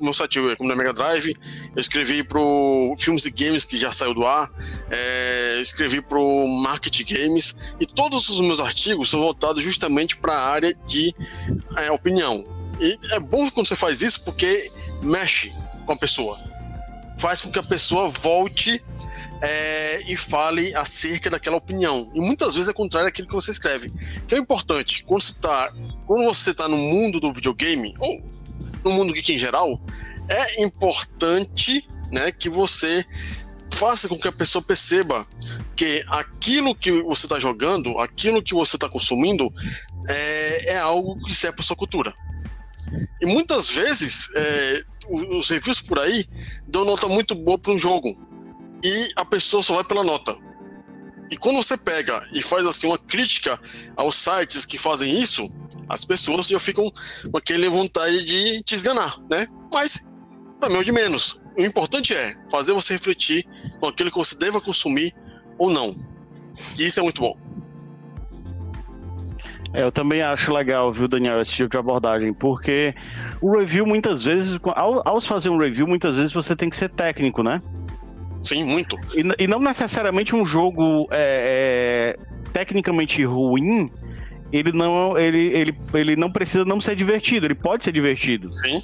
[0.00, 1.34] meu site como na Mega Drive,
[1.74, 4.50] eu escrevi pro Filmes e Games que já saiu do ar,
[4.90, 10.48] é, escrevi pro Market Games e todos os meus artigos são voltados justamente para a
[10.48, 11.14] área de
[11.76, 12.46] é, opinião.
[12.80, 14.70] E é bom quando você faz isso porque
[15.02, 15.52] mexe
[15.84, 16.38] com a pessoa,
[17.18, 18.82] faz com que a pessoa volte
[19.40, 22.10] é, e fale acerca daquela opinião.
[22.14, 23.92] E muitas vezes é contrário àquilo que você escreve.
[24.26, 25.72] Que é importante, quando você está
[26.06, 28.22] quando você tá no mundo do videogame, ou
[28.84, 29.80] no mundo geek em geral,
[30.28, 33.04] é importante né, que você
[33.74, 35.26] faça com que a pessoa perceba
[35.74, 39.52] que aquilo que você está jogando, aquilo que você está consumindo,
[40.08, 42.14] é, é algo que serve para sua cultura.
[43.20, 46.24] E muitas vezes é, os reviews por aí
[46.66, 48.08] dão nota muito boa para um jogo
[48.82, 50.34] e a pessoa só vai pela nota.
[51.31, 53.61] E quando você pega e faz assim uma crítica
[53.97, 55.51] aos sites que fazem isso,
[55.89, 56.90] as pessoas já ficam
[57.31, 59.47] com aquele vontade de te esganar, né?
[59.73, 60.07] Mas
[60.69, 61.40] mim é o de menos.
[61.57, 63.44] O importante é fazer você refletir
[63.81, 65.15] com aquilo que você deva consumir
[65.59, 65.94] ou não.
[66.78, 67.36] E isso é muito bom.
[69.73, 72.94] É, eu também acho legal, viu, Daniel, esse tipo de abordagem, porque
[73.43, 76.89] o review muitas vezes, ao, ao fazer um review, muitas vezes você tem que ser
[76.89, 77.61] técnico, né?
[78.47, 78.97] Sim, muito.
[79.14, 83.89] E, e não necessariamente um jogo é, é, tecnicamente ruim,
[84.52, 88.52] ele não, ele, ele, ele não precisa não ser divertido, ele pode ser divertido.
[88.52, 88.82] Sim.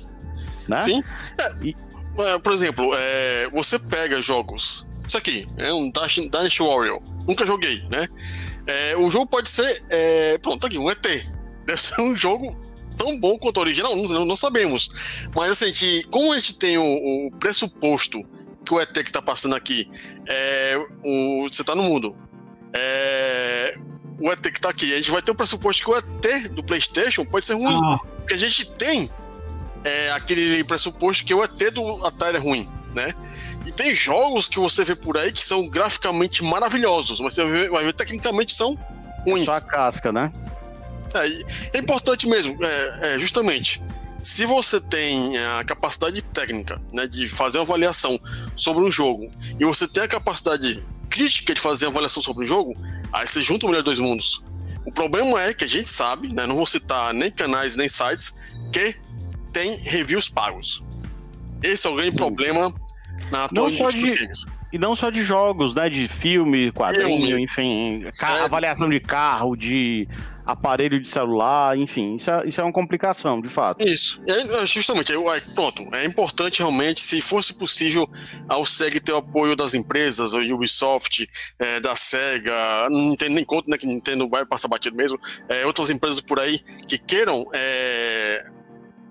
[0.68, 0.80] Né?
[0.80, 1.02] Sim.
[1.38, 4.86] É, é, por exemplo, é, você pega jogos.
[5.06, 7.00] Isso aqui, é um Dash- Dynasty Warrior.
[7.26, 8.08] Nunca joguei, né?
[8.66, 9.82] É, o jogo pode ser.
[10.40, 11.00] Pronto, tá aqui, um ET.
[11.66, 12.56] Deve ser um jogo
[12.96, 14.88] tão bom quanto o original, não, não- não sabemos.
[15.34, 16.82] Mas assim, a gente, como a gente tem o,
[17.26, 18.20] o pressuposto
[18.64, 19.90] que o ET que tá passando aqui
[20.28, 20.76] é.
[21.04, 22.16] O, você tá no mundo.
[22.72, 23.76] É,
[24.20, 26.62] o ET que tá aqui, a gente vai ter o pressuposto que o ET do
[26.62, 27.78] PlayStation pode ser ruim.
[27.82, 27.98] Ah.
[28.18, 29.10] Porque a gente tem
[29.84, 33.14] é, aquele pressuposto que o ET do Atari é ruim, né?
[33.66, 37.52] E tem jogos que você vê por aí que são graficamente maravilhosos, mas você vai
[37.52, 38.78] ver, vai ver tecnicamente são
[39.26, 39.46] ruins.
[39.46, 40.32] Só a casca, né?
[41.14, 43.82] É, é importante mesmo, é, é, justamente.
[44.22, 48.18] Se você tem a capacidade técnica né, de fazer uma avaliação
[48.54, 49.28] sobre um jogo
[49.58, 52.72] e você tem a capacidade crítica de fazer uma avaliação sobre um jogo,
[53.12, 54.42] aí você junta o melhor dos dois mundos.
[54.86, 58.32] O problema é que a gente sabe, né, não vou citar nem canais nem sites,
[58.72, 58.94] que
[59.52, 60.84] tem reviews pagos.
[61.62, 62.72] Esse é o grande problema
[63.30, 64.44] na atual Não só de, games.
[64.72, 65.88] e não só de jogos, né?
[65.88, 67.44] De filme, quadrinho, Filme.
[67.44, 68.04] enfim,
[68.42, 70.08] avaliação de carro, de
[70.44, 73.86] aparelho de celular, enfim, isso é, isso é uma complicação, de fato.
[73.86, 74.20] Isso.
[74.28, 75.82] Aí, é, justamente, aí, pronto.
[75.94, 78.08] É importante realmente, se fosse possível,
[78.48, 81.28] a SEG ter o apoio das empresas, o Ubisoft,
[81.58, 83.78] é, da SEGA, Nintendo nem conta, né?
[83.78, 85.18] Que Nintendo vai passar batido mesmo.
[85.48, 88.44] é, outras empresas por aí que queiram é,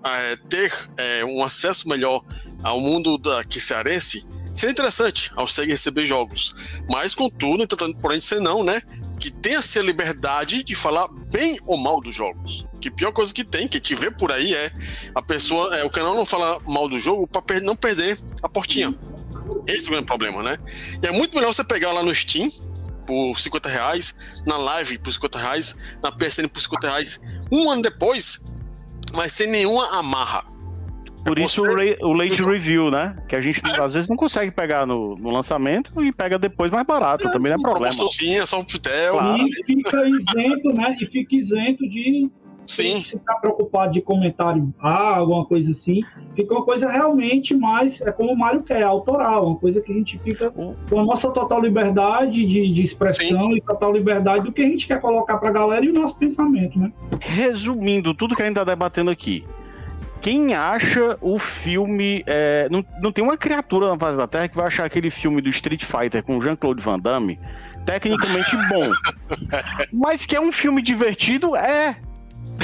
[0.04, 2.22] é, ter é, um acesso melhor
[2.62, 6.54] ao mundo daqui cearense, seria interessante ao SEG receber jogos.
[6.90, 8.82] Mas, contudo, tentando porém ser não, né?
[9.22, 12.66] Que tenha essa liberdade de falar bem ou mal dos jogos.
[12.80, 14.72] Que pior coisa que tem, que gente vê por aí é
[15.14, 18.48] a pessoa, é, o canal não fala mal do jogo pra per- não perder a
[18.48, 18.92] portinha.
[19.68, 20.58] Esse é o grande problema, né?
[21.00, 22.48] E é muito melhor você pegar lá no Steam
[23.06, 24.12] por 50 reais,
[24.44, 27.20] na Live por 50 reais, na PSN por 50 reais,
[27.52, 28.40] um ano depois,
[29.14, 30.44] mas sem nenhuma amarra.
[31.24, 33.16] Por isso o, re- o late review, né?
[33.28, 36.86] Que a gente às vezes não consegue pegar no, no lançamento e pega depois mais
[36.86, 37.94] barato, também não é problema.
[37.94, 39.14] Promoçãozinha, só um pitel.
[39.14, 39.42] Claro.
[39.42, 40.96] E fica isento, né?
[41.00, 42.28] E fica isento de
[42.66, 43.02] Sim.
[43.02, 46.02] ficar preocupado de comentário ah, alguma coisa assim.
[46.34, 49.94] Fica uma coisa realmente mais, é como o Mário quer, autoral, uma coisa que a
[49.94, 54.62] gente fica com a nossa total liberdade de, de expressão e total liberdade do que
[54.62, 56.92] a gente quer colocar pra galera e o nosso pensamento, né?
[57.20, 59.44] Resumindo tudo que a gente tá debatendo aqui.
[60.22, 62.22] Quem acha o filme.
[62.26, 65.42] é, não, não tem uma criatura na face da Terra que vai achar aquele filme
[65.42, 67.38] do Street Fighter com Jean-Claude Van Damme
[67.84, 68.88] tecnicamente bom.
[69.92, 71.96] Mas que é um filme divertido, é.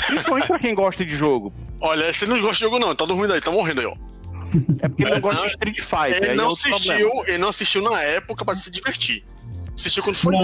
[0.07, 1.53] Principalmente pra quem gosta de jogo.
[1.81, 2.95] Olha, você não gosta de jogo, não.
[2.95, 3.95] Tá dormindo aí, tá morrendo aí, ó.
[4.81, 6.23] É porque ele não gosta de Street Fighter.
[6.23, 7.29] Ele não, é assistiu, problema.
[7.29, 9.25] ele não assistiu na época pra se divertir.
[9.79, 10.43] Assistiu quando foi Não.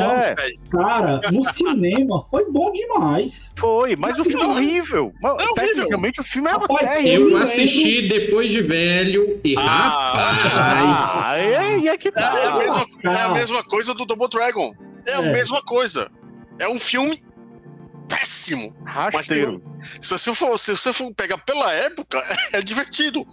[0.70, 3.52] Cara, no cinema foi bom demais.
[3.58, 5.12] Foi, mas o filme é horrível.
[5.20, 5.54] Mas, É horrível.
[5.74, 7.04] Tecnicamente o filme é Rapaz.
[7.04, 11.24] Eu assisti depois de velho e rapaz.
[11.24, 12.48] Ah, é, é que É tá.
[12.52, 14.72] a, mesma, é a mesma coisa do Double Dragon.
[15.06, 15.32] É a É.
[15.32, 16.08] mesma coisa.
[16.60, 17.18] É um filme
[18.08, 18.74] péssimo.
[18.84, 19.58] Mas Rasteiro.
[19.58, 23.26] tem- se você for, se você for pegar pela época, é divertido.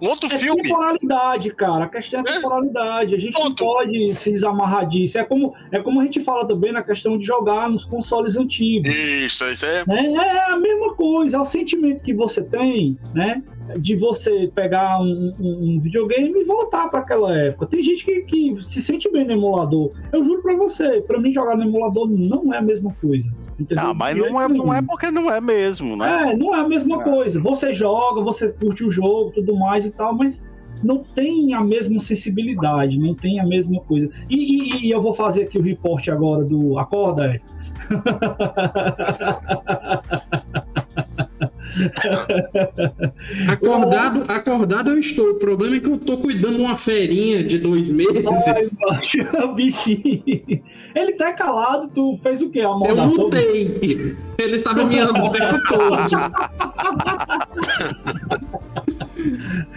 [0.00, 0.62] Outro É filme.
[0.62, 1.84] temporalidade, cara.
[1.84, 2.34] A questão é É.
[2.36, 3.14] temporalidade.
[3.14, 3.64] A gente não Ponto.
[3.64, 5.18] pode se desamarrar disso.
[5.18, 8.94] É como, é como a gente fala também na questão de jogar nos consoles antigos.
[8.94, 9.84] Isso, isso é.
[9.86, 10.02] né?
[10.14, 13.42] É a mesma coisa, é o sentimento que você tem, né?
[13.78, 17.66] De você pegar um, um- um videogame e voltar para aquela época.
[17.66, 19.90] Tem gente que, que se sente bem no emulador.
[20.12, 23.30] Eu juro para você, para mim jogar no emulador não é a mesma coisa.
[23.58, 23.86] Entendeu?
[23.88, 26.30] Ah, mas não é, não é porque não é mesmo, né?
[26.32, 27.04] É, não é a mesma É.
[27.04, 27.40] coisa.
[27.40, 30.40] Você joga, você curte o jogo, tudo mais e tal, mas
[30.80, 34.08] não tem a mesma sensibilidade, não tem a mesma coisa.
[34.30, 36.78] E, e- e eu vou fazer aqui o reporte agora do.
[36.78, 37.40] Acorda, é.
[43.48, 45.30] Acordado, acordado eu estou.
[45.30, 48.72] O problema é que eu tô cuidando de uma ferinha de dois Ai, meses.
[48.80, 49.18] macho,
[49.54, 50.62] bichinho.
[50.94, 52.60] Ele tá calado, tu fez o quê?
[52.60, 54.16] A Eu mudei.
[54.38, 55.98] Ele tava miando o tempo todo.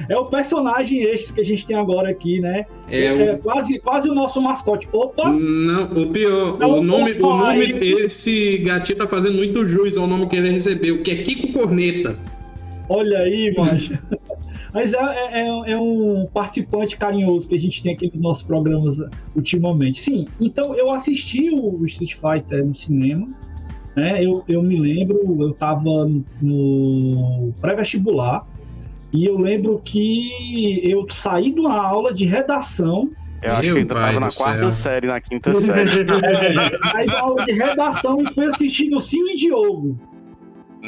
[0.10, 2.66] É o personagem extra que a gente tem agora aqui, né?
[2.90, 4.88] É, É, o- quase, quase o nosso mascote.
[4.92, 5.30] Opa!
[5.32, 8.00] Não, o pior, Não o nome, o nome isso.
[8.00, 12.16] esse gatinho tá fazendo muito jus ao nome que ele recebeu, que é Kiko Corneta.
[12.90, 13.98] Olha aí, macho.
[14.74, 18.44] Mas é, é- é- é um participante carinhoso que a gente tem aqui nos nossos
[18.44, 18.98] programas
[19.36, 20.00] ultimamente.
[20.00, 23.28] Sim, então eu assisti o Street Fighter no cinema.
[23.96, 24.24] Né?
[24.24, 26.10] Eu, eu me lembro, eu tava
[26.42, 28.48] no pré-vestibular.
[29.14, 33.10] E eu lembro que eu saí de uma aula de redação.
[33.42, 34.72] Eu acho Meu que ainda pai tava na quarta céu.
[34.72, 36.60] série, na quinta série.
[36.60, 40.00] É, saí da aula de redação e fui assistir no Cine Diogo.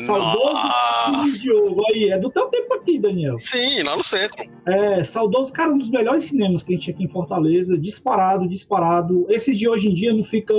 [0.06, 1.40] Saudoso Cine.
[1.40, 1.84] Diogo.
[1.90, 3.36] Aí, é do teu tempo aqui, Daniel.
[3.38, 4.44] Sim, lá no centro.
[4.66, 8.48] É, saudoso, cara, um dos melhores cinemas que a gente tinha aqui em Fortaleza, disparado,
[8.48, 9.26] disparado.
[9.30, 10.54] Esse de hoje em dia não fica.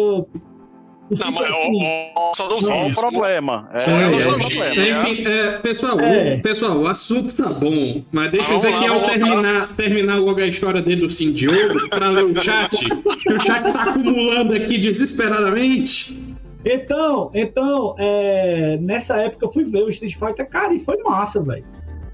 [1.11, 2.71] Não, mas assim.
[2.71, 3.69] o, o, problema.
[3.73, 4.73] É, É, eu é, é, um problema.
[4.73, 6.35] Enfim, é, pessoal, É.
[6.35, 9.01] O, pessoal, o assunto tá bom, mas deixa lá.
[9.01, 13.39] terminar, terminar logo a história dele do Sim Diogo pra ler o chat, que o
[13.39, 16.19] chat tá acumulando aqui desesperadamente.
[16.65, 21.43] Então, então é, nessa época eu fui ver o Street Fighter, cara, e foi massa,
[21.43, 21.65] velho.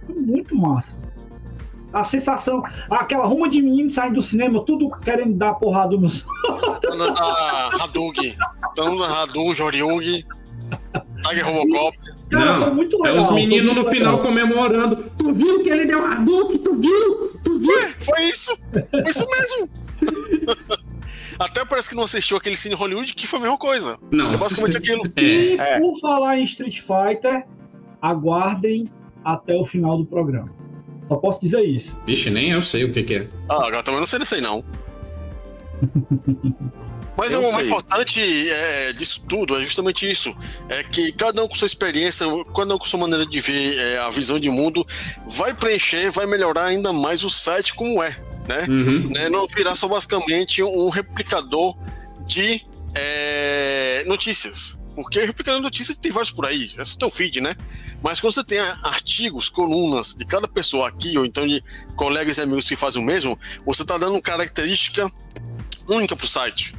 [0.06, 0.98] Foi muito massa.
[1.92, 6.24] A sensação, aquela ruma de meninos saindo do cinema, tudo querendo dar porrada nos.
[6.80, 8.36] Tana da Hadouken.
[8.76, 10.00] Tana da Hadouken, Joryung.
[10.00, 11.98] Tiger Robocop.
[12.30, 13.22] Cara, foi Não, muito é legal.
[13.22, 14.18] os foi meninos no final legal.
[14.20, 14.96] comemorando.
[15.18, 16.58] Tu viu que ele deu Hadouken?
[16.58, 17.28] Tu viu?
[17.42, 17.88] Tu viu?
[17.98, 18.56] Foi isso.
[18.90, 19.68] Foi isso mesmo.
[21.40, 23.98] Até parece que não assistiu aquele Cine Hollywood, que foi a mesma coisa.
[24.12, 25.02] Não, É basicamente aquilo.
[25.16, 25.80] É, E É.
[25.80, 27.46] por falar em Street Fighter,
[28.00, 28.88] aguardem
[29.24, 30.48] até o final do programa.
[31.10, 32.00] Só posso dizer isso.
[32.06, 33.28] vixe, nem eu sei o que que é.
[33.48, 34.64] Ah, agora também não sei desse aí, não.
[37.18, 40.34] Mas Eu o mais importante é, disso tudo é justamente isso.
[40.68, 42.26] É que cada um com sua experiência,
[42.56, 44.86] cada um com sua maneira de ver é, a visão de mundo,
[45.26, 48.16] vai preencher, vai melhorar ainda mais o site como é.
[48.48, 48.66] Né?
[48.68, 49.10] Uhum.
[49.10, 49.28] né?
[49.28, 51.76] Não virar só basicamente um replicador
[52.24, 52.64] de
[52.94, 54.78] é, notícias.
[54.94, 57.52] Porque replicador de notícias tem vários por aí, é só ter um feed, né?
[58.02, 61.62] Mas quando você tem artigos, colunas de cada pessoa aqui, ou então de
[61.96, 65.10] colegas e amigos que fazem o mesmo, você está dando característica
[65.88, 66.74] única para o site.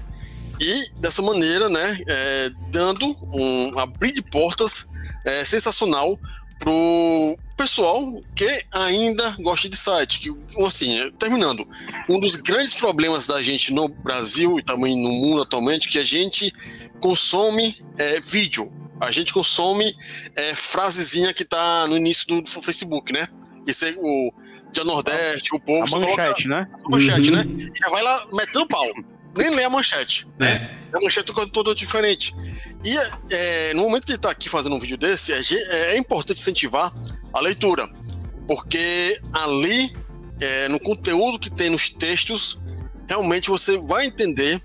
[0.59, 4.87] E dessa maneira, né, é, dando um abrir de portas
[5.25, 6.19] é, sensacional
[6.59, 7.99] pro pessoal
[8.35, 10.19] que ainda gosta de site.
[10.19, 11.67] Que, assim, é, terminando,
[12.07, 15.99] um dos grandes problemas da gente no Brasil e também no mundo atualmente é que
[15.99, 16.53] a gente
[16.99, 18.71] consome é, vídeo.
[19.01, 19.95] A gente consome
[20.35, 23.27] é, frasezinha que tá no início do Facebook, né?
[23.65, 24.31] Esse é o
[24.71, 25.95] Dia Nordeste, o povo.
[25.95, 26.67] A manchete, coloca né?
[26.85, 27.35] a manchete, Uhum.
[27.37, 27.43] né?
[27.81, 28.85] Já vai lá metendo pau.
[29.35, 30.77] Nem lê a manchete, né?
[30.93, 32.33] A manchete é toda diferente.
[32.83, 32.95] E
[33.33, 36.39] é, no momento que ele tá aqui fazendo um vídeo desse, é, ge- é importante
[36.39, 36.93] incentivar
[37.33, 37.89] a leitura.
[38.47, 39.91] Porque ali,
[40.39, 42.59] é, no conteúdo que tem nos textos,
[43.07, 44.61] realmente você vai entender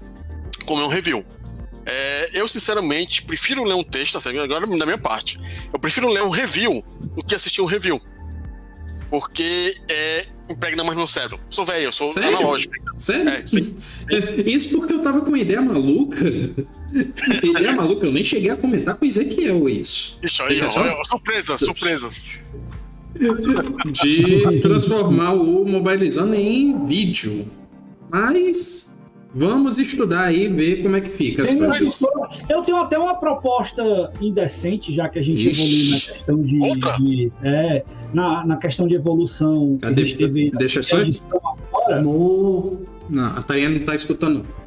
[0.67, 1.25] como é um review.
[1.87, 4.41] É, eu, sinceramente, prefiro ler um texto, certo?
[4.41, 5.39] agora da minha parte.
[5.73, 6.85] Eu prefiro ler um review
[7.15, 8.01] do que assistir um review.
[9.09, 11.39] Porque é, impregna mais no meu cérebro.
[11.49, 12.37] Sou velho, eu sou Sério?
[12.37, 12.75] analógico.
[12.99, 13.29] Sério?
[13.29, 13.77] É, sim.
[14.45, 16.27] Isso porque eu tava com ideia maluca.
[17.43, 20.19] ideia maluca, eu nem cheguei a comentar com o Ezequiel isso.
[20.25, 22.29] Ixi, aí, ó, só- surpresas, surpresas.
[23.93, 27.49] de transformar o Mobilizando em vídeo.
[28.11, 28.96] Mas
[29.37, 32.01] vamos estudar aí e ver como é que fica as coisas.
[32.49, 35.61] Eu tenho até uma proposta indecente, já que a gente Ixi.
[35.63, 36.61] evoluiu na questão de.
[36.61, 36.93] Outra?
[36.99, 37.85] de- é,
[38.15, 39.77] na, na questão de evolução.
[39.79, 40.07] que a Cadê?
[40.07, 41.27] gente teve Deixa só- edição
[41.73, 42.01] agora.
[42.01, 42.79] Amor.
[43.09, 44.45] Não, a Tayane não tá escutando.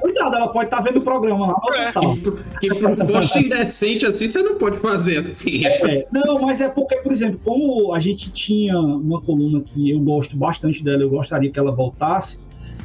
[0.00, 1.92] Cuidado, ela pode estar vendo o programa lá no É.
[1.92, 2.16] total.
[2.60, 5.66] Que proposta indecente assim, você não pode fazer assim.
[5.66, 9.98] É, não, mas é porque, por exemplo, como a gente tinha uma coluna que eu
[10.00, 12.38] gosto bastante dela, eu gostaria que ela voltasse,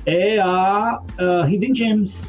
[0.06, 2.28] é a, a Hidden Gems.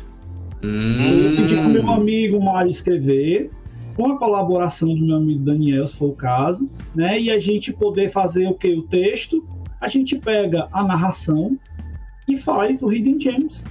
[0.63, 3.51] Eu pedi pro meu Hum, amigo Mário escrever,
[3.97, 7.21] com a colaboração do meu amigo Daniel, se for o caso, né?
[7.21, 8.73] E a gente poder fazer o que?
[8.75, 9.45] O texto,
[9.81, 11.59] a gente pega a narração
[12.29, 13.65] e faz o Hidden Gems.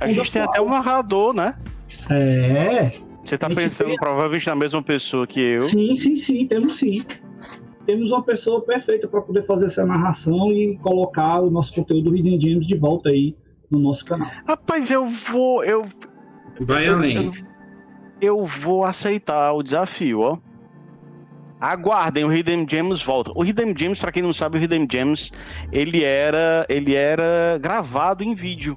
[0.00, 1.54] A gente tem até um narrador, né?
[2.10, 2.90] É.
[3.24, 5.60] Você tá pensando tem- provavelmente na mesma pessoa que eu.
[5.60, 7.02] Sim, sim, sim, temos sim.
[7.86, 12.40] Temos uma pessoa perfeita para poder fazer essa narração e colocar o nosso conteúdo Hidden
[12.40, 13.36] Gems de volta aí
[13.70, 14.30] no nosso canal.
[14.46, 15.62] Rapaz, eu vou.
[15.64, 15.84] Eu,
[16.60, 17.26] Vai eu, além.
[17.26, 17.32] eu,
[18.20, 20.38] eu vou aceitar o desafio, ó.
[21.60, 23.32] Aguardem, o Hidden Gems volta.
[23.34, 25.30] O Hidden Gems, pra quem não sabe, o Hidden Gems,
[25.72, 28.76] ele era, ele era gravado em vídeo.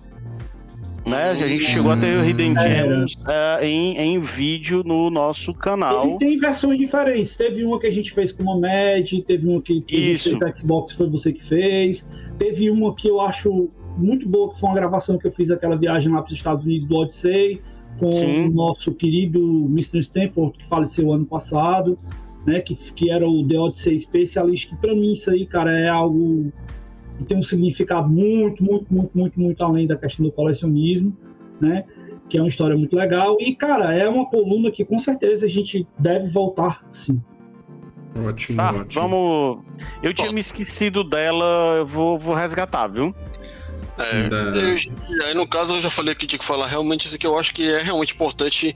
[1.07, 1.31] Né?
[1.31, 2.95] A gente chegou a ter o Hidden Era.
[2.95, 6.17] Gems eh, em, em vídeo no nosso canal.
[6.17, 7.35] tem versões diferentes.
[7.37, 10.37] Teve uma que a gente fez com uma Med, teve uma que, que Isso.
[10.37, 12.07] fez Xbox, foi você que fez.
[12.37, 15.75] Teve uma que eu acho muito boa, que foi uma gravação que eu fiz aquela
[15.75, 17.61] viagem lá para os Estados Unidos do Odyssey,
[17.97, 18.47] com Sim.
[18.47, 19.39] o nosso querido
[19.71, 19.99] Mr.
[19.99, 21.97] Stanford, que faleceu ano passado,
[22.45, 22.59] né?
[22.59, 26.51] Que, que era o The Odyssey Specialist, que para mim isso aí, cara, é algo
[27.17, 31.15] que tem um significado muito, muito, muito, muito, muito além da questão do colecionismo,
[31.59, 31.83] né?
[32.29, 33.37] Que é uma história muito legal.
[33.39, 37.21] E, cara, é uma coluna que com certeza a gente deve voltar sim.
[38.15, 39.01] Ótimo, Tá, ótimo.
[39.01, 39.65] vamos.
[40.01, 43.13] Eu tinha me esquecido dela, eu vou, vou resgatar, viu?
[43.99, 47.17] É, eu- e aí, no caso, eu já falei que tinha que falar realmente isso
[47.17, 48.75] que eu acho que é realmente importante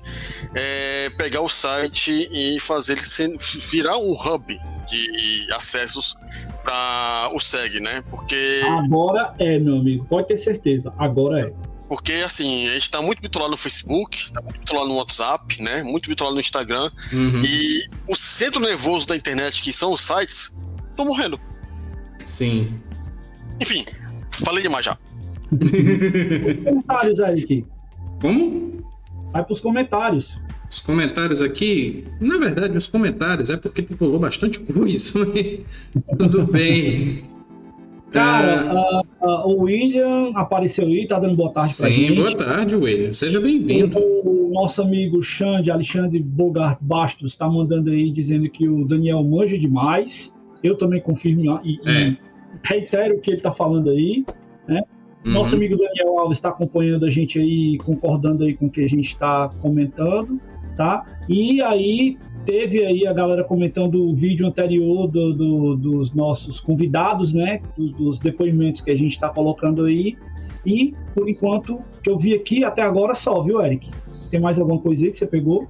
[0.55, 3.35] é, pegar o site e fazer ele ser-
[3.69, 4.59] virar um hub
[4.89, 6.15] de acessos
[6.63, 8.03] para o SEG, né?
[8.09, 10.93] Porque, Agora é, meu amigo, pode ter certeza.
[10.97, 11.53] Agora é.
[11.87, 15.83] porque assim, a gente tá muito bitolado no Facebook, tá muito bitolado no WhatsApp, né?
[15.83, 16.91] Muito bitolado no Instagram.
[17.11, 17.41] Uhum.
[17.43, 20.53] E o centro nervoso da internet, que são os sites,
[20.89, 21.39] estão morrendo.
[22.23, 22.79] Sim.
[23.59, 23.85] Enfim,
[24.31, 24.97] falei demais já.
[26.63, 27.65] Comentários aí, aqui.
[28.21, 28.83] Como?
[29.31, 30.39] Vai pros comentários.
[30.71, 35.19] Os comentários aqui, na verdade, os comentários é porque tu pulou bastante coisa,
[36.17, 37.23] tudo bem.
[38.09, 42.15] Cara, Ah, ah, ah, o William apareceu aí, tá dando boa tarde pra sim, gente.
[42.15, 43.11] boa tarde, William.
[43.11, 43.97] Seja bem-vindo.
[43.99, 49.57] O nosso amigo Xande, Alexandre Bogart Bastos, está mandando aí dizendo que o Daniel manja
[49.57, 50.31] demais.
[50.63, 52.17] Eu também confirmo e, e É.
[52.63, 54.23] reitero o que ele está falando aí.
[54.69, 54.81] Né?
[55.25, 55.33] Uhum.
[55.33, 58.89] Nosso amigo Daniel Alves está acompanhando a gente aí, concordando aí com o que a
[58.89, 60.39] gente está comentando,
[60.81, 61.05] tá?
[61.29, 67.35] E aí teve aí a galera comentando o vídeo anterior do- do- dos nossos convidados,
[67.35, 67.61] né?
[67.77, 70.17] Dos, dos depoimentos que a gente está colocando aí.
[70.65, 73.87] E por enquanto que eu vi aqui até agora só, viu, Eric?
[74.31, 75.67] Tem mais alguma coisa aí que você pegou?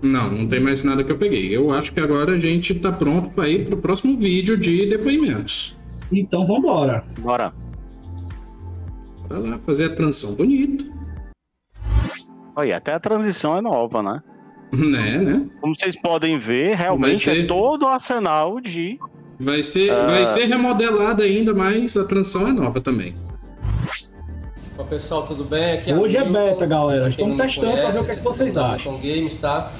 [0.00, 1.54] Não, não tem mais nada que eu peguei.
[1.54, 5.76] Eu acho que agora a gente tá pronto para ir pro próximo vídeo de depoimentos.
[6.10, 7.04] Então vamos embora.
[7.20, 7.52] Bora.
[9.28, 10.95] Bora lá fazer a transição bonita.
[12.56, 14.22] Olha, até a transição é nova, né?
[14.72, 15.46] Né, né?
[15.60, 18.98] Como vocês podem ver, realmente Vai ser- é todo o arsenal de.
[19.38, 20.06] Vai ser, Ah.
[20.06, 23.14] vai ser remodelada ainda, mas a transição é nova também.
[24.76, 25.72] Olá pessoal, tudo bem?
[25.72, 27.08] Aqui Hoje é beta, galera.
[27.08, 28.92] Estamos testando para ver o que, é que vocês acham.
[28.98, 29.70] Games, tá?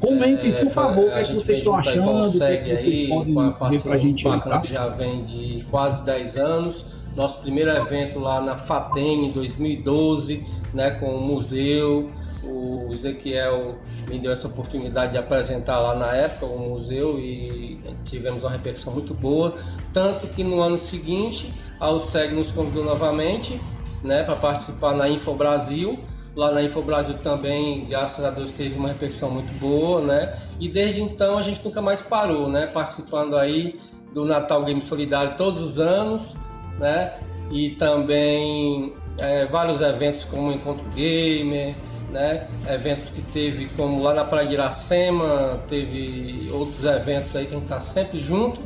[0.00, 2.76] Comentem, por favor, o que, é a que vocês estão achando, o que, é que
[2.76, 4.24] vocês aí, podem com a ver pra parceria gente
[4.62, 6.86] que já vem de quase 10 anos.
[7.16, 12.10] Nosso primeiro evento lá na FATEM em 2012, né, com o museu.
[12.42, 13.76] O Ezequiel
[14.08, 18.92] me deu essa oportunidade de apresentar lá na época o museu e tivemos uma repercussão
[18.92, 19.56] muito boa.
[19.92, 23.60] Tanto que no ano seguinte a USEG nos convidou novamente
[24.02, 25.98] né, para participar na Info Brasil.
[26.34, 30.38] Lá na Info Brasil também, graças a Deus, teve uma repercussão muito boa, né?
[30.60, 32.68] E desde então a gente nunca mais parou, né?
[32.68, 33.80] Participando aí
[34.14, 36.36] do Natal Game Solidário todos os anos,
[36.78, 37.12] né?
[37.50, 41.74] E também é, vários eventos como Encontro Gamer,
[42.10, 42.46] né?
[42.68, 47.56] Eventos que teve como lá na Praia de Iracema, teve outros eventos aí que a
[47.56, 48.60] gente está sempre junto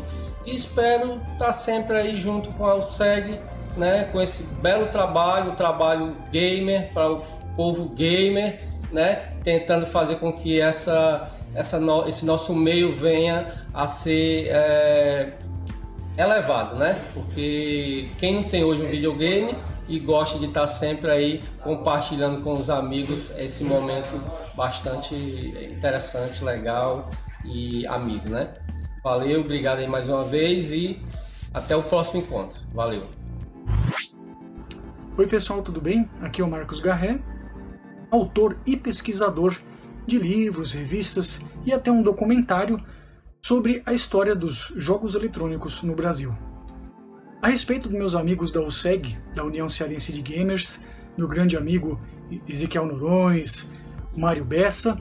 [0.47, 3.39] e espero estar tá sempre aí junto com a USEG,
[3.77, 4.09] né?
[4.13, 7.23] Com esse belo trabalho, o trabalho gamer para o
[7.57, 8.61] povo gamer,
[8.93, 9.33] né?
[9.43, 15.33] Tentando fazer com que essa, essa no, esse nosso meio venha a ser é,
[16.17, 17.01] elevado, né?
[17.13, 19.55] Porque quem não tem hoje um videogame
[19.89, 24.21] e gosta de estar sempre aí compartilhando com os amigos esse momento
[24.57, 25.15] bastante
[25.71, 27.11] interessante, legal
[27.45, 28.55] e amigo, né?
[29.03, 31.03] Valeu, obrigado aí mais uma vez e
[31.53, 32.59] até o próximo encontro.
[32.73, 33.07] Valeu.
[35.17, 36.09] Oi pessoal, tudo bem?
[36.23, 37.21] Aqui é o Marcos Garré,
[38.11, 39.57] autor e pesquisador
[40.07, 42.83] de livros, revistas e até um documentário
[43.45, 46.35] sobre a história dos jogos eletrônicos no Brasil.
[47.43, 50.83] A respeito dos meus amigos da USEG, da União Cearense de Gamers,
[51.15, 52.01] meu grande amigo
[52.49, 53.71] Ezequiel Norões,
[54.17, 54.99] Mário Bessa,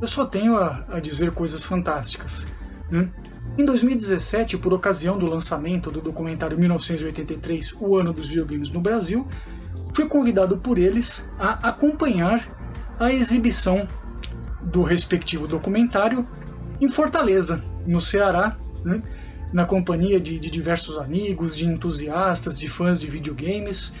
[0.00, 2.46] eu só tenho a, a dizer coisas fantásticas.
[2.90, 3.10] Né?
[3.58, 9.28] Em 2017, por ocasião do lançamento do documentário 1983, O Ano dos Videogames no Brasil,
[9.92, 12.48] fui convidado por eles a acompanhar
[12.98, 13.86] a exibição
[14.62, 16.26] do respectivo documentário
[16.80, 19.02] em Fortaleza, no Ceará, né?
[19.52, 23.92] na companhia de, de, diversos amigos, de entusiastas, de fãs de videogames.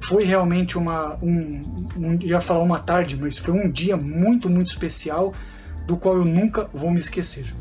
[0.00, 4.68] Foi realmente uma, um, um, ia falar uma tarde, mas foi um dia muito, muito
[4.68, 5.34] especial,
[5.86, 7.54] do qual eu nunca vou me esquecer.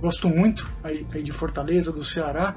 [0.00, 2.54] Gosto muito aí, aí de Fortaleza, do Ceará.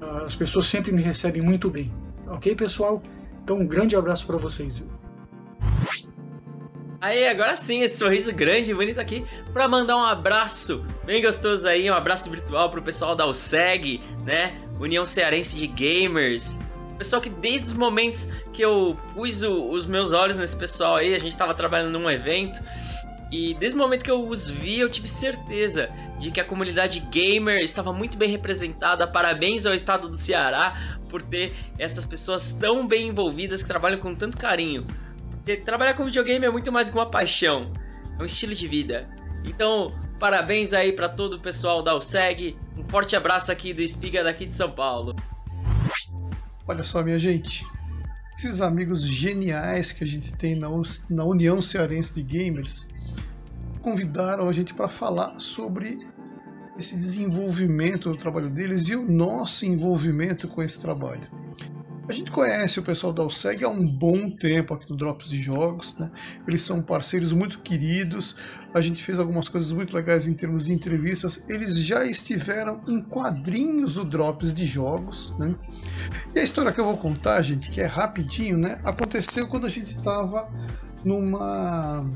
[0.00, 1.92] Uh, as pessoas sempre me recebem muito bem.
[2.26, 3.02] Ok, pessoal?
[3.42, 4.84] Então, um grande abraço para vocês.
[7.00, 11.68] Aí, agora sim, esse sorriso grande e bonito aqui para mandar um abraço bem gostoso
[11.68, 14.58] aí, um abraço virtual pro pessoal da USEG, né?
[14.80, 16.58] União Cearense de Gamers.
[16.96, 21.14] Pessoal que desde os momentos que eu pus o, os meus olhos nesse pessoal aí,
[21.14, 22.60] a gente tava trabalhando num evento,
[23.30, 25.88] e desde o momento que eu os vi, eu tive certeza
[26.18, 29.06] de que a comunidade gamer estava muito bem representada.
[29.06, 34.14] Parabéns ao estado do Ceará por ter essas pessoas tão bem envolvidas que trabalham com
[34.16, 34.84] tanto carinho.
[35.56, 37.72] Trabalhar com videogame é muito mais que uma paixão,
[38.18, 39.08] é um estilo de vida.
[39.44, 42.56] Então, parabéns aí para todo o pessoal da USEG.
[42.76, 45.14] Um forte abraço aqui do Espiga daqui de São Paulo.
[46.66, 47.66] Olha só, minha gente.
[48.36, 50.68] Esses amigos geniais que a gente tem na,
[51.10, 52.86] na União Cearense de Gamers
[53.82, 56.06] convidaram a gente para falar sobre
[56.78, 61.28] esse desenvolvimento do trabalho deles e o nosso envolvimento com esse trabalho.
[62.08, 65.38] A gente conhece o pessoal da USEG há um bom tempo aqui no Drops de
[65.38, 66.10] Jogos, né?
[66.46, 68.34] Eles são parceiros muito queridos.
[68.72, 71.44] A gente fez algumas coisas muito legais em termos de entrevistas.
[71.46, 75.54] Eles já estiveram em quadrinhos do Drops de Jogos, né?
[76.34, 78.80] E a história que eu vou contar, gente, que é rapidinho, né?
[78.84, 80.50] Aconteceu quando a gente estava
[81.04, 82.06] numa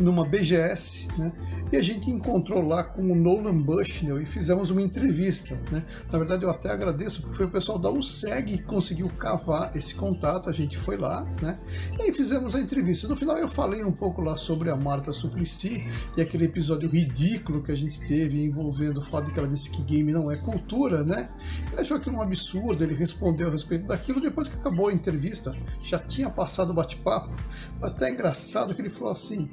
[0.00, 1.32] numa BGS, né?
[1.72, 5.84] E a gente encontrou lá com o Nolan Bushnell e fizemos uma entrevista, né?
[6.12, 9.94] Na verdade, eu até agradeço, porque foi o pessoal da USEG que conseguiu cavar esse
[9.94, 11.58] contato, a gente foi lá, né?
[11.98, 13.08] E aí fizemos a entrevista.
[13.08, 15.86] No final eu falei um pouco lá sobre a Marta Suplicy
[16.16, 19.68] e aquele episódio ridículo que a gente teve envolvendo o fato de que ela disse
[19.68, 21.30] que game não é cultura, né?
[21.72, 25.52] Ele achou aquilo um absurdo, ele respondeu a respeito daquilo depois que acabou a entrevista,
[25.82, 27.34] já tinha passado o bate-papo.
[27.82, 29.50] Até engraçado que ele falou assim: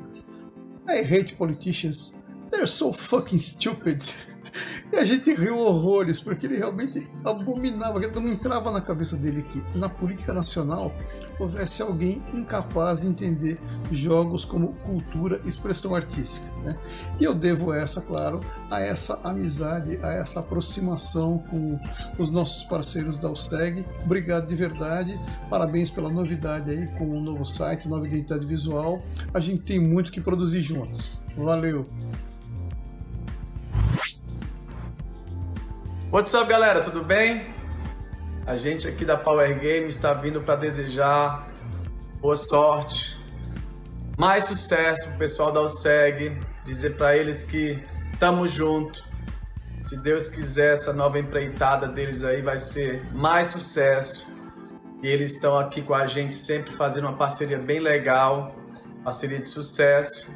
[0.87, 2.15] I hate politicians.
[2.51, 4.03] They're so fucking stupid.
[4.91, 9.63] E a gente riu horrores, porque ele realmente abominava, não entrava na cabeça dele que
[9.77, 10.93] na política nacional
[11.39, 13.59] houvesse alguém incapaz de entender
[13.91, 16.45] jogos como cultura e expressão artística.
[16.63, 16.77] Né?
[17.19, 18.39] E eu devo essa, claro,
[18.69, 21.79] a essa amizade, a essa aproximação com
[22.17, 23.85] os nossos parceiros da USEG.
[24.05, 25.19] Obrigado de verdade,
[25.49, 29.01] parabéns pela novidade aí com o novo site, nova identidade visual.
[29.33, 31.19] A gente tem muito que produzir juntos.
[31.35, 31.87] Valeu!
[36.13, 36.79] What's up, galera?
[36.79, 37.47] Tudo bem?
[38.45, 41.49] A gente aqui da Power Games está vindo para desejar
[42.21, 43.17] boa sorte,
[44.15, 47.83] mais sucesso pro pessoal da OSEG, dizer para eles que
[48.13, 49.03] estamos junto
[49.81, 54.39] Se Deus quiser, essa nova empreitada deles aí vai ser mais sucesso.
[55.01, 58.55] E eles estão aqui com a gente sempre fazendo uma parceria bem legal,
[59.03, 60.31] parceria de sucesso.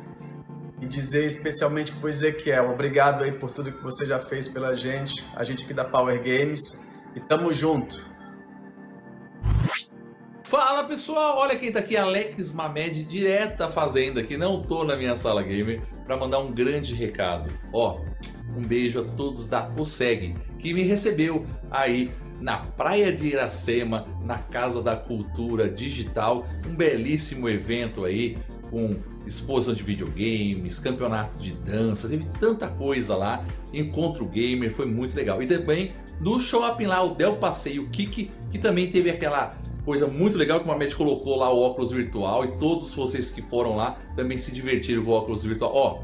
[0.79, 5.25] E dizer especialmente pro Ezequiel, obrigado aí por tudo que você já fez pela gente,
[5.35, 6.87] a gente aqui da Power Games.
[7.15, 8.05] E tamo junto.
[10.43, 14.95] Fala pessoal, olha quem tá aqui, Alex Mamed, direto da fazenda, que não tô na
[14.95, 17.51] minha sala gamer, para mandar um grande recado.
[17.73, 17.99] Ó,
[18.55, 24.37] um beijo a todos da OSEG, que me recebeu aí na Praia de Iracema, na
[24.37, 28.37] Casa da Cultura Digital, um belíssimo evento aí
[28.69, 28.95] com
[29.27, 35.41] exposição de videogames, campeonato de dança, teve tanta coisa lá, encontro gamer, foi muito legal.
[35.41, 39.55] E também no shopping lá, o Del Passeio Kik, que também teve aquela
[39.85, 43.41] coisa muito legal que o Mamed colocou lá o óculos virtual e todos vocês que
[43.41, 45.71] foram lá também se divertiram com o óculos virtual.
[45.73, 45.99] Ó,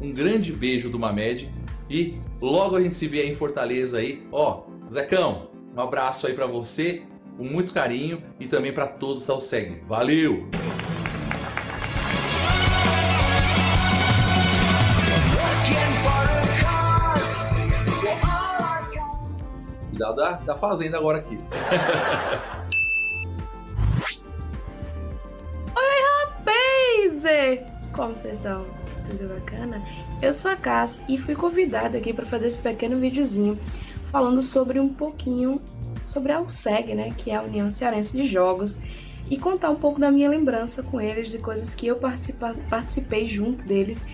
[0.00, 1.50] um grande beijo do Mamed
[1.90, 4.26] e logo a gente se vê aí em Fortaleza aí.
[4.32, 7.02] Ó, Zecão, um abraço aí para você,
[7.36, 9.80] com muito carinho e também para todos que seguem.
[9.86, 10.48] Valeu!
[20.00, 21.36] Cuidado da, da fazenda agora aqui.
[27.02, 28.64] dizer como vocês estão?
[29.04, 29.82] Tudo bacana?
[30.22, 33.58] Eu sou a Cass e fui convidada aqui para fazer esse pequeno videozinho
[34.04, 35.60] falando sobre um pouquinho
[36.02, 38.78] sobre a USEG, né, que é a União Cearense de Jogos,
[39.28, 42.00] e contar um pouco da minha lembrança com eles, de coisas que eu
[42.70, 44.04] participei junto deles.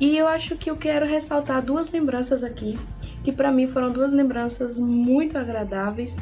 [0.00, 2.78] E eu acho que eu quero ressaltar duas lembranças aqui,
[3.26, 6.16] que para mim foram duas lembranças muito agradáveis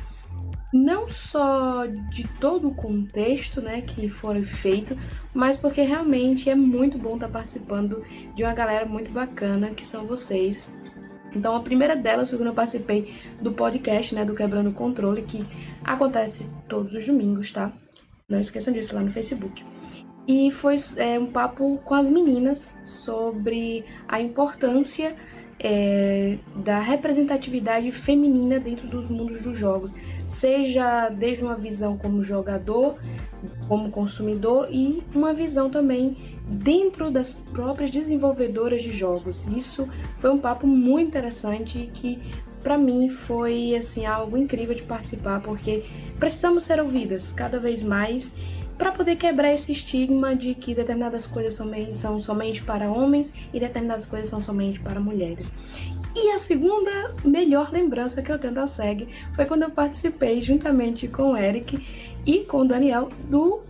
[0.72, 4.96] não só de todo o contexto né, que foi feito,
[5.34, 8.02] mas porque realmente é muito bom estar participando
[8.34, 10.66] de uma galera muito bacana que são vocês.
[11.36, 15.20] Então a primeira delas foi quando eu participei do podcast, né, do Quebrando o Controle,
[15.24, 15.44] que
[15.84, 17.70] acontece todos os domingos, tá?
[18.26, 19.62] Não esqueçam disso lá no Facebook.
[20.26, 25.14] E foi é, um papo com as meninas sobre a importância
[25.66, 29.94] é, da representatividade feminina dentro dos mundos dos jogos,
[30.26, 32.98] seja desde uma visão como jogador,
[33.66, 39.46] como consumidor e uma visão também dentro das próprias desenvolvedoras de jogos.
[39.46, 39.88] Isso
[40.18, 42.20] foi um papo muito interessante e que
[42.62, 45.84] para mim foi assim algo incrível de participar porque
[46.20, 48.34] precisamos ser ouvidas cada vez mais
[48.76, 51.58] para poder quebrar esse estigma de que determinadas coisas
[51.94, 55.54] são somente para homens e determinadas coisas são somente para mulheres.
[56.16, 61.08] E a segunda melhor lembrança que eu tenho da SEG foi quando eu participei juntamente
[61.08, 61.84] com o Eric
[62.24, 63.62] e com o Daniel do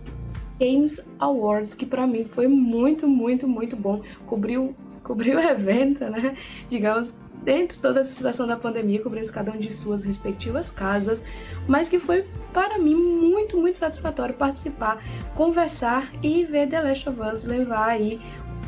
[0.59, 4.01] Games Awards, que para mim foi muito, muito, muito bom.
[4.25, 6.37] Cobriu, cobriu o evento, né?
[6.69, 11.23] Digamos, dentro de toda essa situação da pandemia, cobrimos cada um de suas respectivas casas,
[11.67, 15.03] mas que foi para mim muito, muito satisfatório participar,
[15.35, 18.19] conversar e ver The Last of Us levar aí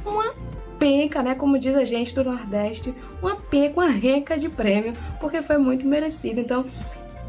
[0.06, 0.34] uma
[0.78, 5.42] penca, né, como diz a gente do Nordeste, uma penca, uma renca de prêmio, porque
[5.42, 6.40] foi muito merecido.
[6.40, 6.66] Então,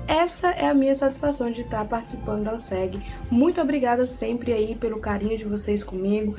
[0.07, 2.99] essa é a minha satisfação de estar participando da OSEG.
[3.31, 6.35] Muito obrigada sempre aí pelo carinho de vocês comigo,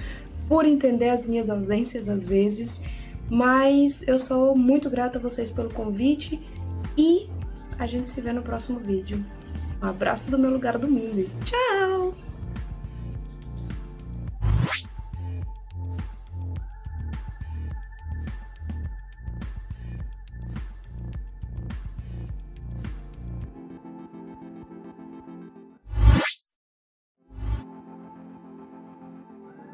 [0.48, 2.82] por entender as minhas ausências às vezes.
[3.30, 6.40] Mas eu sou muito grata a vocês pelo convite
[6.98, 7.30] e
[7.78, 9.24] a gente se vê no próximo vídeo.
[9.82, 12.14] Um abraço do meu lugar do mundo e tchau!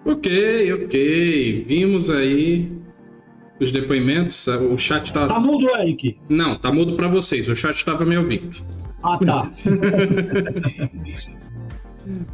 [0.06, 1.66] Ok, ok.
[1.68, 2.85] Vimos aí
[3.60, 5.28] os depoimentos, o chat tá.
[5.28, 6.18] Tá mudo, Eric?
[6.30, 8.64] Não, tá mudo para vocês, o chat tava me ouvindo.
[9.04, 9.52] Ah, tá.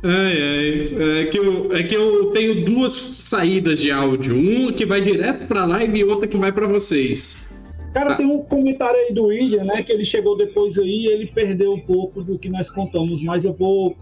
[0.03, 1.21] Ai, ai.
[1.21, 4.37] É que, eu, é que eu tenho duas saídas de áudio.
[4.37, 7.49] Uma que vai direto pra live e outra que vai para vocês.
[7.93, 8.15] Cara, tá.
[8.15, 9.81] tem um comentário aí do William, né?
[9.81, 13.43] Que ele chegou depois aí e ele perdeu um pouco do que nós contamos, mas
[13.43, 13.95] eu vou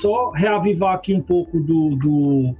[0.00, 2.54] só reavivar aqui um pouco do, do,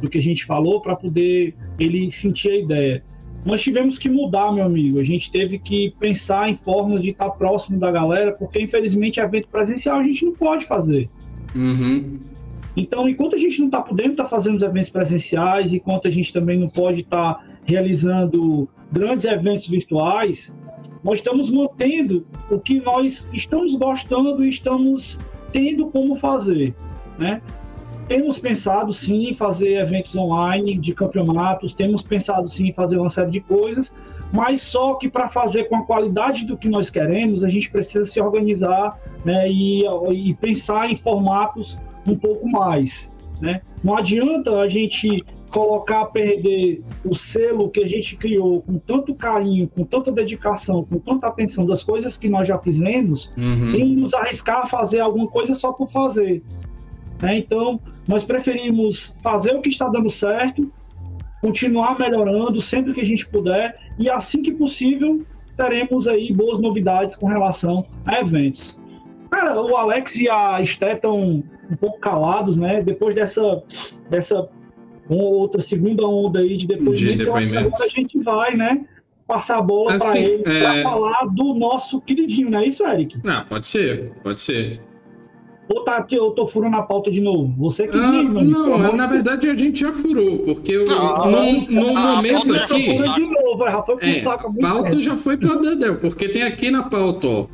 [0.00, 3.02] do que a gente falou para poder ele sentir a ideia
[3.44, 5.00] nós tivemos que mudar, meu amigo.
[5.00, 9.48] A gente teve que pensar em formas de estar próximo da galera, porque infelizmente evento
[9.48, 11.08] presencial a gente não pode fazer.
[11.54, 12.20] Uhum.
[12.76, 16.10] Então, enquanto a gente não está podendo estar tá fazendo os eventos presenciais, enquanto a
[16.10, 20.52] gente também não pode estar tá realizando grandes eventos virtuais,
[21.02, 25.18] nós estamos mantendo o que nós estamos gostando e estamos
[25.52, 26.74] tendo como fazer,
[27.18, 27.42] né?
[28.08, 33.08] Temos pensado sim em fazer eventos online de campeonatos, temos pensado sim em fazer uma
[33.08, 33.94] série de coisas,
[34.32, 38.04] mas só que para fazer com a qualidade do que nós queremos, a gente precisa
[38.04, 43.10] se organizar né, e, e pensar em formatos um pouco mais.
[43.40, 43.60] Né?
[43.82, 49.14] Não adianta a gente colocar a perder o selo que a gente criou com tanto
[49.14, 53.74] carinho, com tanta dedicação, com tanta atenção das coisas que nós já fizemos, Uhum.
[53.74, 56.42] e nos arriscar a fazer alguma coisa só por fazer.
[57.22, 57.38] Né?
[57.38, 60.70] Então, nós preferimos fazer o que está dando certo,
[61.40, 65.24] continuar melhorando sempre que a gente puder, e assim que possível,
[65.56, 68.78] teremos aí boas novidades com relação a eventos.
[69.30, 72.82] Cara, o Alex e a Esté estão um pouco calados, né?
[72.82, 73.62] Depois dessa,
[74.10, 74.48] dessa
[75.08, 77.56] outra segunda onda aí de depoimentos, que depoimentos.
[77.56, 78.84] agora a gente vai, né?
[79.26, 83.18] Passar a bola para Assim, para é- falar do nosso queridinho, não é isso, Eric?
[83.24, 84.80] Não, pode ser, pode ser.
[85.74, 87.52] Ou tá aqui, eu tô furando a pauta de novo?
[87.56, 91.70] Você que Ah, diz, não, na verdade a gente já furou, porque o, Ah, no,
[91.70, 93.14] no ah, momento pauta já aqui.
[93.14, 96.42] de novo, já foi pro É, saco muito pauta já foi pra Dedéu, porque tem
[96.42, 97.46] aqui na pauta, ó.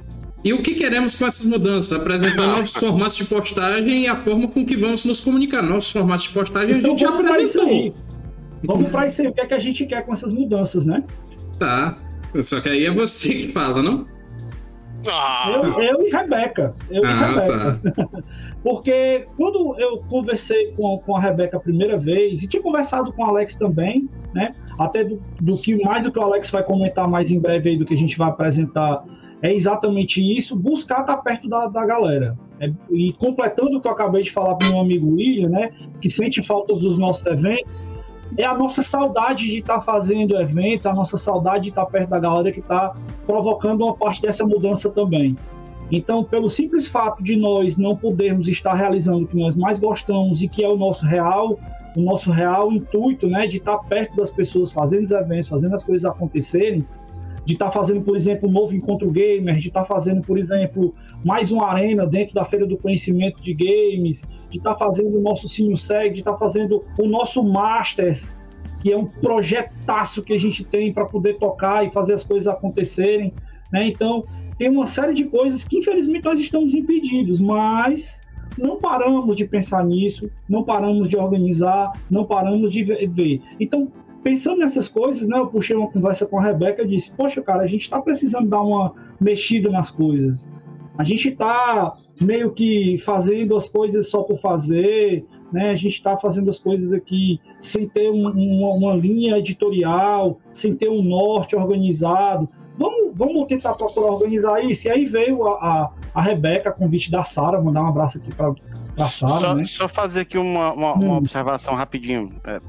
[0.45, 1.99] E o que queremos com essas mudanças?
[1.99, 5.63] Apresentar novos formatos de postagem e a forma com que vamos nos comunicar.
[5.63, 7.95] Novos formatos de postagem a Então gente já apresentou.
[8.65, 11.03] Vamos pra isso aí, o que é que a gente quer com essas mudanças, né?
[11.59, 11.99] Tá.
[12.41, 14.07] Só que aí é você que fala, não?
[15.53, 16.75] Eu, eu e Rebeca.
[16.91, 18.25] Eu Ah, e Rebeca.
[18.63, 23.23] Porque quando eu conversei com, com a Rebeca a primeira vez, e tinha conversado com
[23.23, 24.55] o Alex também, né?
[24.79, 27.79] Até do, do que mais do que o Alex vai comentar mais em breve aí
[27.79, 29.05] do que a gente vai apresentar,
[29.41, 32.37] é exatamente isso, buscar estar perto da, da galera.
[32.61, 35.71] É, e completando o que eu acabei de falar para meu amigo William, né?
[36.01, 37.71] Que sente falta dos nossos eventos,
[38.37, 42.19] é a nossa saudade de estar fazendo eventos, a nossa saudade de estar perto da
[42.19, 42.95] galera que está
[43.27, 45.37] provocando uma parte dessa mudança também.
[45.91, 50.43] Então, pelo simples fato de nós não podermos estar realizando o que nós mais gostamos
[50.43, 51.59] e que é o nosso real,
[51.97, 55.83] o nosso real intuito, né, de estar perto das pessoas, fazendo os eventos, fazendo as
[55.83, 56.87] coisas acontecerem,
[57.47, 60.95] de estar fazendo, por exemplo, um novo encontro gamer, de estar fazendo, por exemplo,
[61.25, 65.49] mais uma arena dentro da Feira do Conhecimento de Games, de estar fazendo o nosso
[65.49, 68.35] Sinho Seg, de estar fazendo o nosso Masters,
[68.81, 72.47] que é um projetaço que a gente tem para poder tocar e fazer as coisas
[72.47, 73.33] acontecerem.
[73.73, 73.87] Né?
[73.87, 74.25] Então,
[74.57, 78.21] tem uma série de coisas que infelizmente nós estamos impedidos, mas
[78.57, 83.43] não paramos de pensar nisso, não paramos de organizar, não paramos de ve- ver.
[83.61, 83.91] Então,
[84.23, 87.63] pensando nessas coisas, né, eu puxei uma conversa com a Rebeca e disse: Poxa, cara,
[87.63, 90.49] a gente está precisando dar uma mexida nas coisas.
[90.99, 95.71] A gente está meio que fazendo as coisas só por fazer, né?
[95.71, 100.75] A gente está fazendo as coisas aqui sem ter um- uma, uma linha editorial, sem
[100.75, 102.49] ter um norte organizado.
[102.77, 104.89] Vamos, vamos tentar procurar organizar isso.
[104.89, 108.53] E aí veio a, a, a Rebeca, convite da Sara, mandar um abraço aqui para
[109.09, 109.65] Sara, Só, né?
[109.67, 112.41] só fazer aqui uma, uma, uma observação rapidinho.
[112.45, 112.61] É,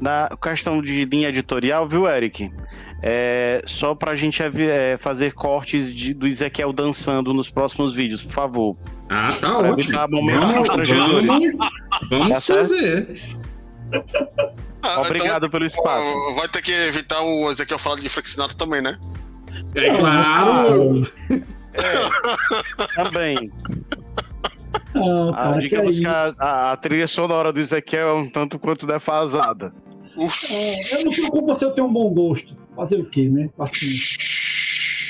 [0.00, 2.52] Na questão de linha editorial, viu, Eric?
[3.02, 8.32] É, só pra gente é, fazer cortes de- do Ezequiel dançando nos próximos vídeos, por
[8.32, 8.76] favor.
[9.10, 9.98] Ah, tá Pra ótimo.
[9.98, 10.68] Vamos- vamos-
[12.10, 13.08] vamos Tá fazer.
[14.82, 16.08] Ah, Obrigado pelo espaço.
[16.08, 18.96] então, Vai ter que evitar o Ezequiel falar de Frank também, né?
[19.74, 21.00] É claro!
[22.94, 23.50] Também.
[24.94, 26.10] Ah, Ah, que é digamos que, isso?
[26.10, 29.72] a, a- a trilha sonora do Ezequiel é um tanto quanto defasada.
[30.18, 32.54] É, eu não me preocupo se eu tenho um bom gosto.
[32.76, 33.48] Fazer o quê, né?
[33.56, 34.18] Paciência.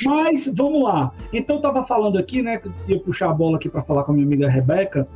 [0.05, 1.13] Mas vamos lá.
[1.33, 2.59] Então eu tava falando aqui, né?
[2.59, 5.07] Que eu ia puxar a bola aqui para falar com a minha amiga Rebeca,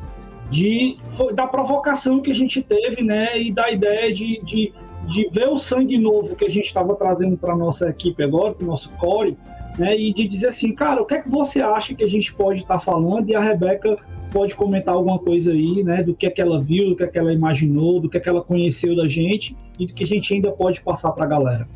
[0.51, 3.39] de, foi- da provocação que a gente teve, né?
[3.41, 4.73] E da ideia de, de,
[5.07, 8.65] de ver o sangue novo que a gente estava trazendo para nossa equipe agora, para
[8.65, 9.37] o nosso core,
[9.79, 9.97] né?
[9.97, 12.61] E de dizer assim, cara, o que é que você acha que a gente pode
[12.61, 13.29] estar falando?
[13.29, 13.97] E a Rebeca
[14.37, 16.03] pode comentar alguma coisa aí, né?
[16.03, 18.21] Do que é que ela viu, do que é que ela imaginou, do que é
[18.21, 21.27] que ela conheceu da gente e do que a gente ainda pode passar para a
[21.27, 21.67] galera.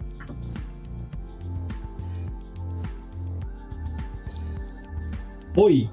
[5.56, 5.88] Oi.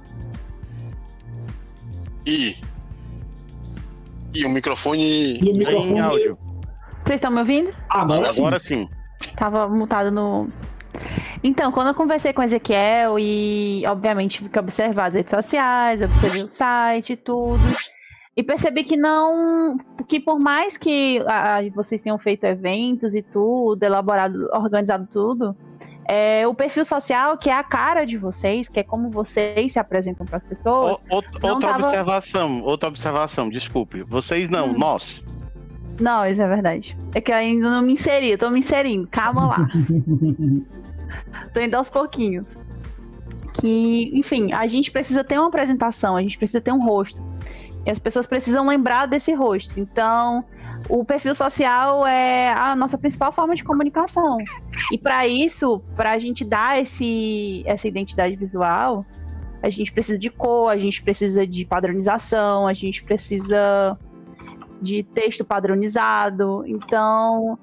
[2.25, 2.55] E.
[4.35, 5.39] E o microfone.
[5.39, 6.37] E o microfone- áudio.
[7.01, 7.73] Vocês estão me ouvindo?
[7.89, 8.89] Agora, Agora sim.
[9.37, 10.49] Tava mutado no.
[11.47, 16.01] Então, quando eu conversei com o Ezequiel e, obviamente, tive que observar as redes sociais,
[16.01, 17.61] observei o site e tudo.
[18.35, 19.77] E percebi que não.
[20.09, 25.55] Que por mais que ah, vocês tenham feito eventos e tudo, elaborado, organizado tudo,
[26.05, 29.79] é, o perfil social, que é a cara de vocês, que é como vocês se
[29.79, 31.01] apresentam para as pessoas.
[31.09, 34.03] O- out- outra tava- observação, outra observação, desculpe.
[34.03, 34.77] Vocês não, Hum.
[34.77, 35.23] nós.
[35.99, 36.95] Não, isso é verdade.
[37.15, 39.07] É que eu ainda não me inseri, eu tô me inserindo.
[39.09, 39.57] Calma lá.
[41.53, 42.55] tô indo aos pouquinhos.
[43.59, 47.21] Que, enfim, a gente precisa ter uma apresentação, a gente precisa ter um rosto.
[47.85, 49.79] E as pessoas precisam lembrar desse rosto.
[49.79, 50.45] Então,
[50.89, 54.37] o perfil social é a nossa principal forma de comunicação.
[54.91, 59.05] E para isso, para a gente dar esse, essa identidade visual,
[59.61, 63.97] a gente precisa de cor, a gente precisa de padronização, a gente precisa
[64.81, 66.63] de texto padronizado.
[66.67, 67.57] Então,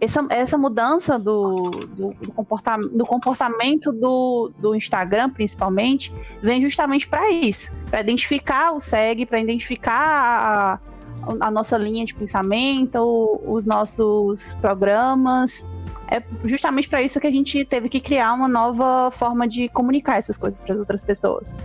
[0.00, 6.12] essa, essa mudança do, do, do, comporta, do comportamento do, do Instagram, principalmente,
[6.42, 10.80] vem justamente para isso para identificar o SEG, para identificar
[11.22, 15.66] a, a nossa linha de pensamento, os nossos programas.
[16.08, 20.18] É justamente para isso que a gente teve que criar uma nova forma de comunicar
[20.18, 21.56] essas coisas para as outras pessoas.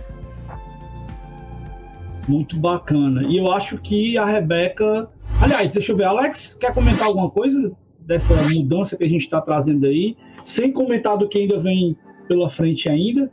[2.26, 3.24] Muito bacana.
[3.24, 5.08] E eu acho que a Rebeca.
[5.40, 7.72] Aliás, deixa eu ver, Alex, quer comentar alguma coisa
[8.12, 10.16] dessa mudança que a gente está trazendo aí?
[10.44, 11.96] Sem comentar do que ainda vem
[12.28, 13.30] pela frente ainda.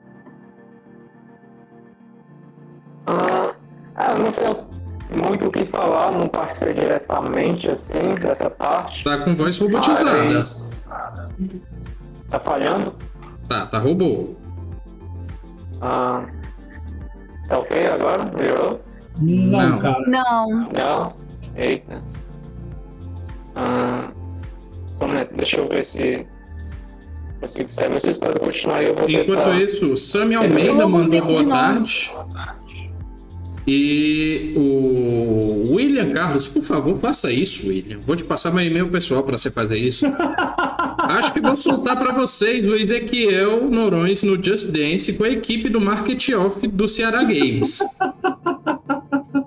[3.06, 3.53] Ah,
[4.11, 4.69] eu não tenho
[5.26, 9.03] muito o que falar, não participei diretamente assim dessa parte.
[9.03, 10.34] Tá com voz robotizada.
[10.34, 10.89] Mas...
[12.30, 12.95] Tá falhando?
[13.49, 14.35] Tá, tá robô.
[15.81, 16.26] Ah,
[17.49, 18.31] Tá ok agora?
[18.38, 18.80] Melhorou?
[19.18, 20.03] Não, não, cara.
[20.07, 20.69] Não.
[20.72, 21.14] Não?
[21.56, 22.03] Eita.
[23.56, 24.11] Ah,
[25.35, 26.26] deixa eu ver se.
[27.47, 29.61] Se vocês podem continuar eu vou Enquanto tentar...
[29.61, 32.11] isso, Sami Almeida mandou boa tarde.
[33.71, 37.99] E o William Carlos, por favor, faça isso, William.
[38.05, 40.05] Vou te passar meu e-mail pessoal para você fazer isso.
[40.97, 45.69] Acho que vou soltar para vocês o Ezequiel Norões no Just Dance com a equipe
[45.69, 47.80] do Market Off do Ceará Games.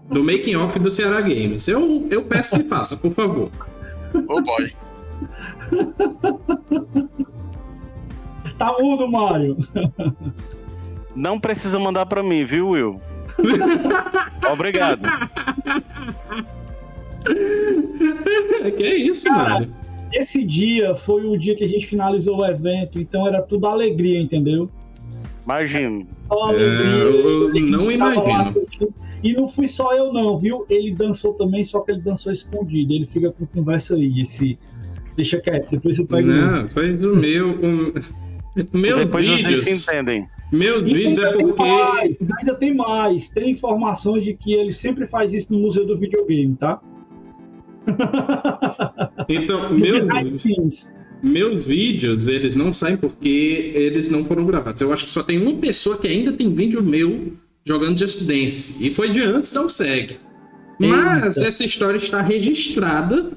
[0.09, 1.67] Do Making Off do Ceará Games.
[1.67, 3.51] Eu, eu peço que faça, por favor.
[4.29, 4.73] Oh boy.
[8.59, 9.57] Tá mudo, Mário.
[11.17, 13.01] Não precisa mandar para mim, viu, Will?
[14.53, 15.09] Obrigado.
[18.77, 19.75] que é isso, Cara, mano?
[20.13, 24.21] Esse dia foi o dia que a gente finalizou o evento, então era tudo alegria,
[24.21, 24.71] entendeu?
[25.45, 26.07] Imagino.
[26.29, 26.71] Só alegria.
[26.71, 28.55] É, eu não imagino.
[29.23, 30.67] E não fui só eu, não, viu?
[30.69, 32.93] Ele dançou também, só que ele dançou escondido.
[32.93, 34.59] Ele fica com conversa aí, esse.
[35.17, 36.29] Deixa quieto, depois eu pego.
[36.29, 37.51] Não, faz o meu.
[37.51, 37.93] Um...
[38.73, 39.65] Meus depois vídeos.
[39.65, 40.29] Vocês se entendem.
[40.53, 41.63] Meus e vídeos é porque.
[41.63, 43.29] Mais, ainda tem mais.
[43.29, 46.81] Tem informações de que ele sempre faz isso no Museu do Videogame, tá?
[49.29, 50.87] Então, meus,
[51.23, 54.81] meus vídeos, eles não saem porque eles não foram gravados.
[54.81, 57.33] Eu acho que só tem uma pessoa que ainda tem vídeo meu
[57.65, 58.77] jogando Just Dance.
[58.81, 60.17] E foi de antes da USEG.
[60.79, 61.49] Mas Eita.
[61.49, 63.33] essa história está registrada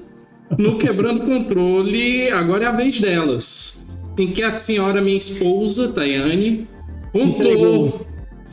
[0.58, 3.86] no Quebrando Controle, agora é a vez delas.
[4.18, 6.66] Em que a senhora, minha esposa, Tayane,
[7.12, 8.06] contou.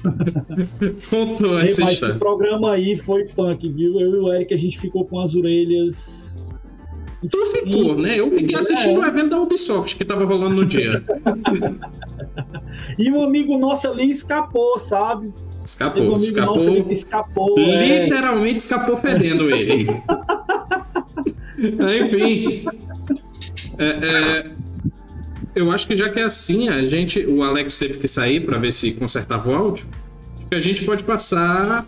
[1.10, 2.16] contou essa Ei, mas história.
[2.16, 4.00] O programa aí foi punk, viu?
[4.00, 6.36] Eu e o Eric, a gente ficou com as orelhas.
[7.30, 8.20] Tu ficou, né?
[8.20, 9.06] Eu fiquei assistindo é.
[9.06, 11.02] o evento da Ubisoft que tava rolando no dia.
[13.00, 15.32] e um amigo nosso ali escapou, sabe?
[15.64, 16.92] Escapou, escapou.
[16.92, 17.58] escapou.
[17.58, 18.04] É.
[18.04, 18.58] Literalmente é.
[18.58, 19.88] escapou fedendo ele.
[21.64, 22.66] Enfim.
[23.78, 24.52] É, é,
[25.56, 28.58] eu acho que já que é assim, a gente, o Alex teve que sair para
[28.58, 29.88] ver se consertava o áudio.
[30.52, 31.88] A gente pode passar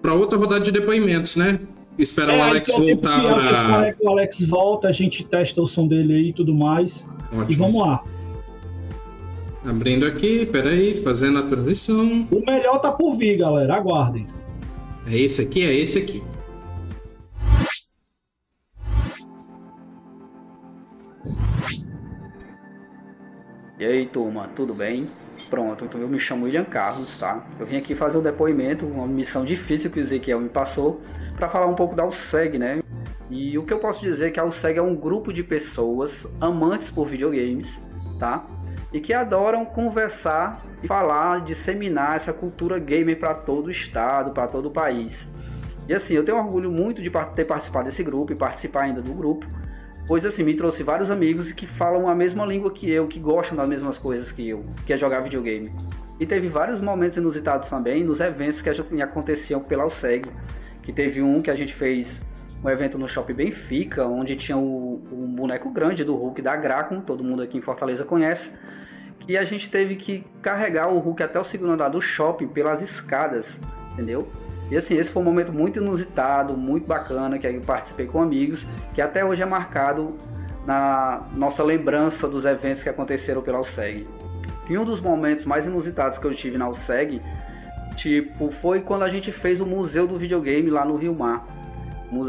[0.00, 1.58] para outra rodada de depoimentos, né?
[1.98, 3.94] Esperar é, o Alex então, voltar para.
[4.00, 7.04] O Alex volta, a gente testa o som dele aí e tudo mais.
[7.32, 7.46] Ótimo.
[7.48, 8.04] E vamos lá.
[9.64, 12.28] Abrindo aqui, peraí, fazendo a transição.
[12.30, 13.76] O melhor tá por vir, galera.
[13.76, 14.26] Aguardem.
[15.06, 16.22] É esse aqui, é esse aqui.
[23.84, 25.10] E aí, turma, tudo bem?
[25.50, 27.44] Pronto, eu me chamo William Carlos, tá?
[27.60, 31.02] Eu vim aqui fazer um depoimento, uma missão difícil que o Ezequiel me passou,
[31.36, 32.78] para falar um pouco da USEG, né?
[33.28, 36.26] E o que eu posso dizer é que a USEG é um grupo de pessoas
[36.40, 37.78] amantes por videogames,
[38.18, 38.46] tá?
[38.90, 44.48] E que adoram conversar e falar, disseminar essa cultura gamer para todo o estado, para
[44.48, 45.30] todo o país.
[45.86, 49.12] E assim, eu tenho orgulho muito de ter participado desse grupo e participar ainda do
[49.12, 49.46] grupo,
[50.06, 53.56] pois assim, me trouxe vários amigos que falam a mesma língua que eu, que gostam
[53.56, 55.72] das mesmas coisas que eu, que é jogar videogame.
[56.20, 58.70] E teve vários momentos inusitados também nos eventos que
[59.02, 60.28] aconteciam pela USEG
[60.84, 62.22] que teve um que a gente fez
[62.62, 67.00] um evento no Shopping Benfica, onde tinha o, um boneco grande do Hulk da Gracon,
[67.00, 68.58] todo mundo aqui em Fortaleza conhece,
[69.20, 72.80] que a gente teve que carregar o Hulk até o segundo andar do shopping pelas
[72.80, 73.60] escadas,
[73.92, 74.28] entendeu?
[74.70, 78.66] E assim, esse foi um momento muito inusitado, muito bacana, que eu participei com amigos,
[78.94, 80.14] que até hoje é marcado
[80.66, 84.06] na nossa lembrança dos eventos que aconteceram pela USEG.
[84.68, 87.20] E um dos momentos mais inusitados que eu tive na USEG
[87.94, 91.46] Tipo, foi quando a gente fez o Museu do Videogame lá no Rio Mar.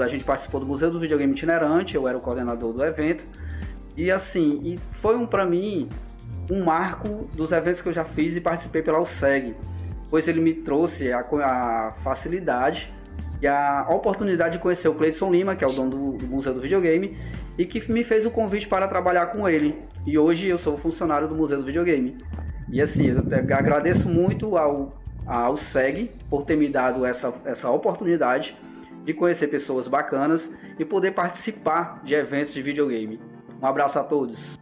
[0.02, 3.24] A gente participou do Museu do Videogame Itinerante, eu era o coordenador do evento.
[3.96, 5.90] E assim, e foi um para mim
[6.50, 9.56] um marco dos eventos que eu já fiz e participei pela USEG,
[10.10, 12.94] pois ele me trouxe a, a facilidade
[13.42, 16.54] e a oportunidade de conhecer o Cleiton Lima, que é o dono do, do, Museu
[16.54, 17.18] do Videogame,
[17.58, 19.84] e que me fez o convite para trabalhar com ele.
[20.06, 22.18] E hoje eu sou funcionário do Museu do Videogame.
[22.70, 23.20] E assim, eu
[23.56, 28.58] agradeço muito ao, ao SEG por ter me dado essa, essa oportunidade
[29.04, 33.20] de conhecer pessoas bacanas e poder participar de eventos de videogame.
[33.62, 34.58] Um abraço a todos.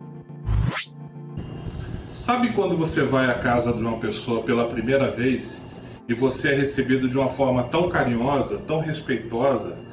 [2.14, 5.60] Sabe quando você vai à casa de uma pessoa pela primeira vez
[6.08, 9.84] e você é recebido de uma forma tão carinhosa, tão respeitosa,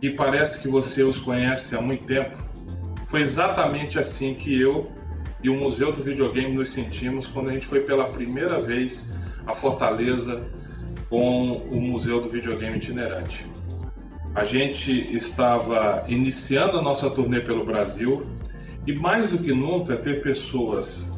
[0.00, 2.38] que parece que você os conhece há muito tempo?
[3.08, 4.90] Foi exatamente assim que eu
[5.42, 9.14] e o Museu do Videogame nos sentimos quando a gente foi pela primeira vez
[9.46, 10.42] a Fortaleza
[11.10, 13.46] com o Museu do Videogame itinerante.
[14.34, 18.26] A gente estava iniciando a nossa turnê pelo Brasil
[18.86, 21.11] e mais do que nunca ter pessoas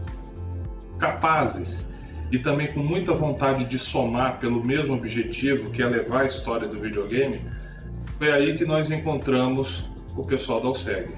[1.05, 1.86] capazes
[2.32, 6.66] e também com muita vontade de somar pelo mesmo objetivo, que é levar a história
[6.66, 7.43] do videogame,
[8.18, 11.10] foi aí que nós encontramos o pessoal da Alseg.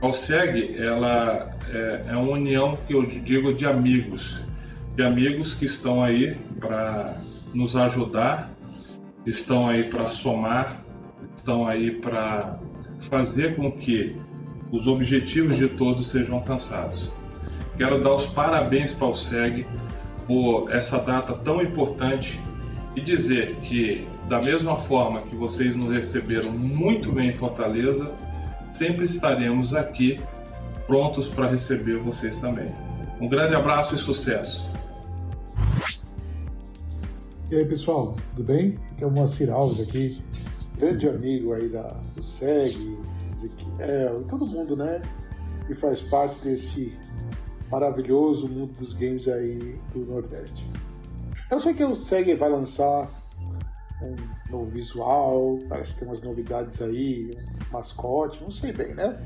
[0.00, 4.40] A Alseg, ela é, é uma união que eu digo de amigos,
[4.94, 7.12] de amigos que estão aí para
[7.52, 8.52] nos ajudar,
[9.26, 10.84] estão aí para somar,
[11.36, 12.58] estão aí para
[13.00, 14.16] fazer com que
[14.70, 17.12] os objetivos de todos sejam alcançados.
[17.76, 19.66] Quero dar os parabéns para o SEG
[20.26, 22.40] por essa data tão importante
[22.94, 28.10] e dizer que, da mesma forma que vocês nos receberam muito bem em Fortaleza,
[28.72, 30.18] sempre estaremos aqui
[30.86, 32.72] prontos para receber vocês também.
[33.20, 34.70] Um grande abraço e sucesso!
[37.50, 38.78] E aí pessoal, tudo bem?
[38.92, 40.20] Aqui é o Moacir Alves aqui,
[40.78, 42.98] grande amigo aí da, do SEG,
[43.36, 45.02] Ezequiel todo mundo, né?
[45.66, 46.92] Que faz parte desse
[47.70, 50.68] maravilhoso mundo dos games aí do Nordeste.
[51.50, 53.08] Eu sei que o SEG vai lançar
[54.02, 54.16] um
[54.50, 57.30] novo visual, parece que tem umas novidades aí,
[57.68, 59.18] um mascote, não sei bem, né?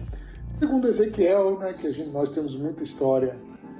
[0.59, 3.37] Segundo Ezequiel, né, que a gente, nós temos muita história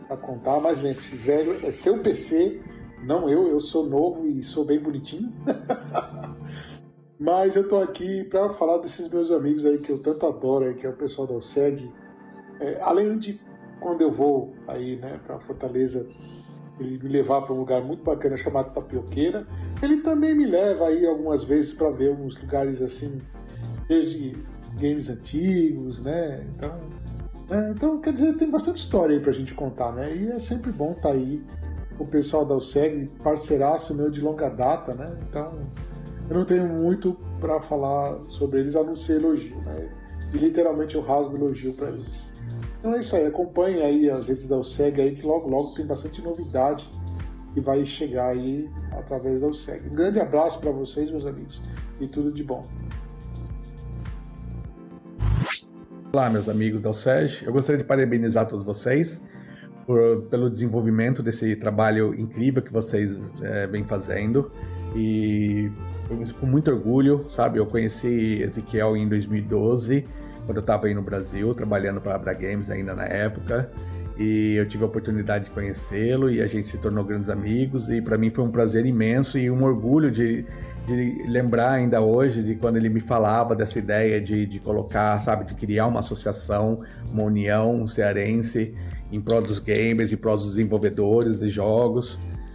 [0.09, 2.61] para contar, mas lembre-se, velho, é seu PC,
[3.05, 5.33] não eu, eu sou novo e sou bem bonitinho.
[7.21, 10.75] mas eu tô aqui para falar desses meus amigos aí que eu tanto adoro, aí,
[10.75, 11.93] que é o pessoal da OSEG.
[12.59, 13.41] É, além de
[13.81, 16.07] quando eu vou aí, né, para Fortaleza,
[16.79, 19.47] ele me levar para um lugar muito bacana chamado Tapioqueira,
[19.83, 23.21] ele também me leva aí algumas vezes para ver uns lugares assim,
[23.89, 24.33] desde
[24.79, 26.47] games antigos, né?
[26.57, 26.79] Então,
[27.51, 30.15] é, então, quer dizer, tem bastante história aí pra gente contar, né?
[30.15, 31.43] E é sempre bom estar tá aí
[31.99, 35.19] o pessoal da USEG, parceiraço meu de longa data, né?
[35.29, 35.67] Então,
[36.29, 39.91] eu não tenho muito para falar sobre eles a não ser elogio, né?
[40.33, 42.30] E literalmente eu rasgo elogio para eles.
[42.81, 45.85] Então é isso aí, acompanhe aí as redes da USEG aí, que logo logo tem
[45.85, 46.89] bastante novidade
[47.53, 49.87] que vai chegar aí através da USEG.
[49.91, 51.63] Um grande abraço para vocês, meus amigos,
[52.01, 52.67] e tudo de bom.
[56.11, 57.45] Olá, meus amigos da USEG.
[57.45, 59.23] Eu gostaria de parabenizar todos vocês
[59.87, 64.51] por, pelo desenvolvimento desse trabalho incrível que vocês é, vêm fazendo.
[64.97, 65.71] E
[66.41, 67.59] com muito orgulho, sabe?
[67.59, 70.09] Eu conheci Ezequiel em 2012
[70.51, 73.71] quando eu estava aí no Brasil, trabalhando para a Abra Games ainda na época.
[74.19, 77.89] E eu tive a oportunidade de conhecê-lo e a gente se tornou grandes amigos.
[77.89, 80.45] E para mim foi um prazer imenso e um orgulho de,
[80.89, 85.45] de lembrar ainda hoje de quando ele me falava dessa ideia de, de colocar, sabe,
[85.45, 86.81] de criar uma associação,
[87.13, 88.75] uma união cearense
[89.13, 92.15] em prol dos gamers, em prol dos desenvolvedores de jogos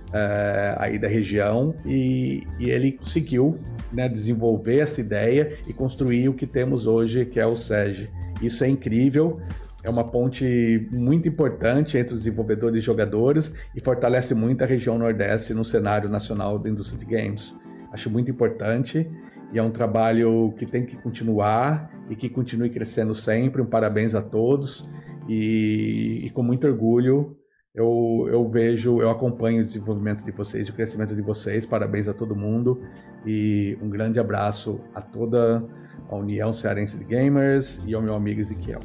[0.10, 1.74] uh, aí da região.
[1.86, 3.58] E, e ele conseguiu
[3.92, 8.10] né, desenvolver essa ideia e construir o que temos hoje, que é o SEG.
[8.42, 9.40] Isso é incrível,
[9.84, 14.98] é uma ponte muito importante entre os desenvolvedores e jogadores e fortalece muito a região
[14.98, 17.56] Nordeste no cenário nacional da indústria de games.
[17.92, 19.10] Acho muito importante
[19.54, 23.62] e é um trabalho que tem que continuar e que continue crescendo sempre.
[23.62, 24.90] Um parabéns a todos
[25.30, 27.38] e, e com muito orgulho
[27.76, 31.66] eu, eu vejo, eu acompanho o desenvolvimento de vocês, o crescimento de vocês.
[31.66, 32.82] Parabéns a todo mundo
[33.26, 35.62] e um grande abraço a toda
[36.08, 38.80] a União Cearense de Gamers e ao meu amigo Ezequiel.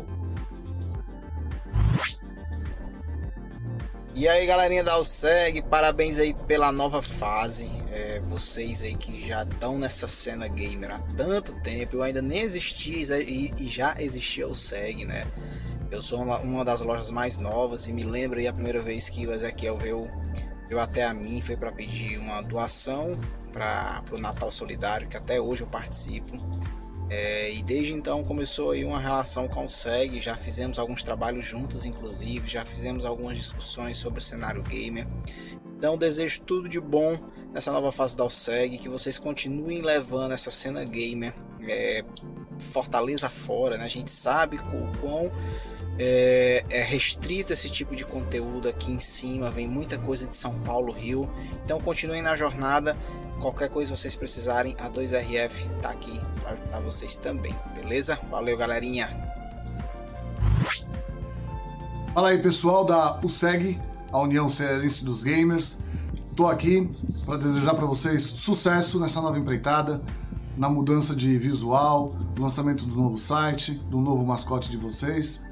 [4.12, 7.70] E aí galerinha da Alseg, parabéns aí pela nova fase.
[7.92, 12.40] É, vocês aí que já estão nessa cena gamer há tanto tempo, eu ainda nem
[12.40, 15.26] existia e, e já existia o SEG, né?
[15.90, 19.26] Eu sou uma, das lojas mais novas e me lembro aí a primeira vez que
[19.26, 20.08] o Ezequiel veio,
[20.68, 23.18] veio até a mim foi para pedir uma doação
[23.52, 26.38] para o Natal Solidário, que até hoje eu participo.
[27.10, 31.44] É, e desde então começou aí uma relação com o SEG, já fizemos alguns trabalhos
[31.44, 35.08] juntos, inclusive, já fizemos algumas discussões sobre o cenário gamer.
[35.76, 37.18] Então desejo tudo de bom
[37.52, 41.34] nessa nova fase da OSEG, que vocês continuem levando essa cena gamer
[41.68, 42.04] é,
[42.60, 43.84] Fortaleza fora, né?
[43.84, 45.32] A gente sabe o quão
[46.02, 50.54] é, é, restrito esse tipo de conteúdo aqui em cima, vem muita coisa de São
[50.60, 51.30] Paulo, Rio.
[51.62, 52.96] Então continuem na jornada.
[53.38, 58.18] Qualquer coisa vocês precisarem, a 2RF tá aqui para ajudar vocês também, beleza?
[58.30, 59.14] Valeu, galerinha.
[62.14, 63.78] Fala aí, pessoal da USEG,
[64.10, 65.78] a União Cearense dos Gamers.
[66.34, 66.90] Tô aqui
[67.26, 70.02] para desejar para vocês sucesso nessa nova empreitada,
[70.56, 75.49] na mudança de visual, lançamento do novo site, do novo mascote de vocês.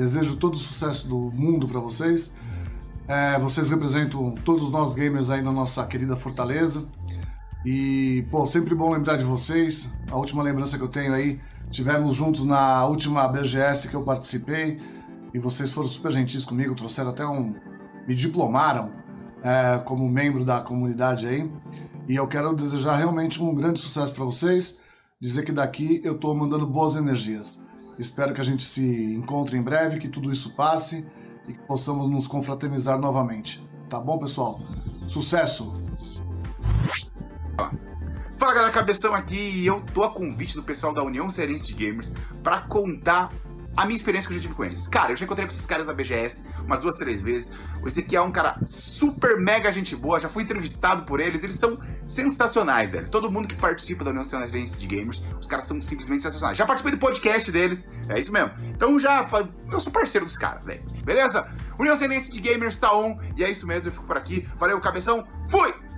[0.00, 2.34] Desejo todo o sucesso do mundo para vocês.
[3.06, 6.88] É, vocês representam todos nós gamers aí na nossa querida Fortaleza.
[7.66, 9.90] E, pô, sempre bom lembrar de vocês.
[10.10, 11.38] A última lembrança que eu tenho aí,
[11.70, 14.80] tivemos juntos na última BGS que eu participei.
[15.34, 17.54] E vocês foram super gentis comigo, trouxeram até um.
[18.08, 18.92] me diplomaram
[19.42, 21.52] é, como membro da comunidade aí.
[22.08, 24.80] E eu quero desejar realmente um grande sucesso para vocês.
[25.20, 27.68] Dizer que daqui eu estou mandando boas energias.
[28.00, 31.06] Espero que a gente se encontre em breve, que tudo isso passe
[31.46, 33.62] e que possamos nos confraternizar novamente.
[33.90, 34.58] Tá bom, pessoal?
[35.06, 35.78] Sucesso!
[38.38, 41.74] Fala galera, Cabeção aqui e eu tô a convite do pessoal da União Cearense de
[41.74, 43.34] Gamers para contar
[43.76, 44.88] a minha experiência que eu já tive com eles.
[44.88, 47.52] Cara, eu já encontrei com esses caras na BGS umas duas, três vezes.
[47.82, 51.42] O Ezequiel é um cara super mega gente boa, já fui entrevistado por eles.
[51.42, 53.08] Eles são sensacionais, velho.
[53.08, 56.58] Todo mundo que participa da União Cearense de Gamers, os caras são simplesmente sensacionais.
[56.58, 58.50] Já participei do podcast deles, é isso mesmo.
[58.68, 59.26] Então já,
[59.70, 60.82] eu sou parceiro dos caras, velho.
[61.04, 61.50] Beleza?
[61.78, 64.46] União Cearense de Gamers tá on, e é isso mesmo, eu fico por aqui.
[64.58, 65.89] Valeu, cabeção, fui!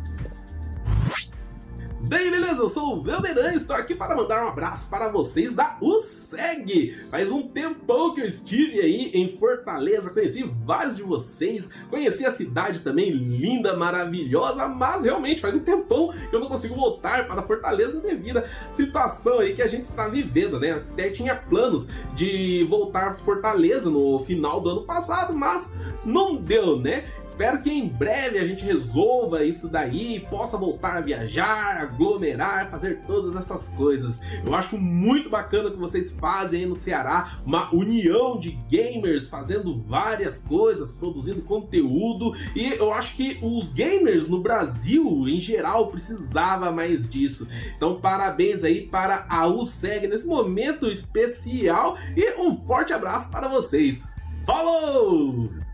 [2.12, 2.60] Bem, beleza?
[2.60, 6.94] Eu sou o Velberan e estou aqui para mandar um abraço para vocês da USEG.
[7.10, 12.30] Faz um tempão que eu estive aí em Fortaleza, conheci vários de vocês, conheci a
[12.30, 17.42] cidade também, linda, maravilhosa, mas realmente faz um tempão que eu não consigo voltar para
[17.44, 20.72] Fortaleza devido à situação aí que a gente está vivendo, né?
[20.72, 25.72] Até tinha planos de voltar a Fortaleza no final do ano passado, mas
[26.04, 27.10] não deu, né?
[27.24, 33.00] Espero que em breve a gente resolva isso daí, possa voltar a viajar, aglomerar, fazer
[33.06, 34.20] todas essas coisas.
[34.44, 39.80] Eu acho muito bacana que vocês fazem aí no Ceará, uma união de gamers fazendo
[39.82, 46.72] várias coisas, produzindo conteúdo, e eu acho que os gamers no Brasil, em geral, precisava
[46.72, 47.46] mais disso.
[47.76, 54.04] Então, parabéns aí para a USEG nesse momento especial e um forte abraço para vocês.
[54.44, 55.71] Falou!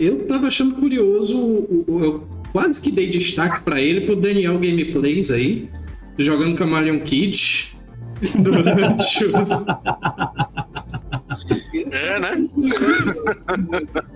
[0.00, 5.68] Eu tava achando curioso, eu quase que dei destaque para ele pro Daniel Gameplays aí,
[6.16, 7.76] jogando Camaleon Kid
[8.40, 9.50] durante os.
[11.92, 12.30] É, né?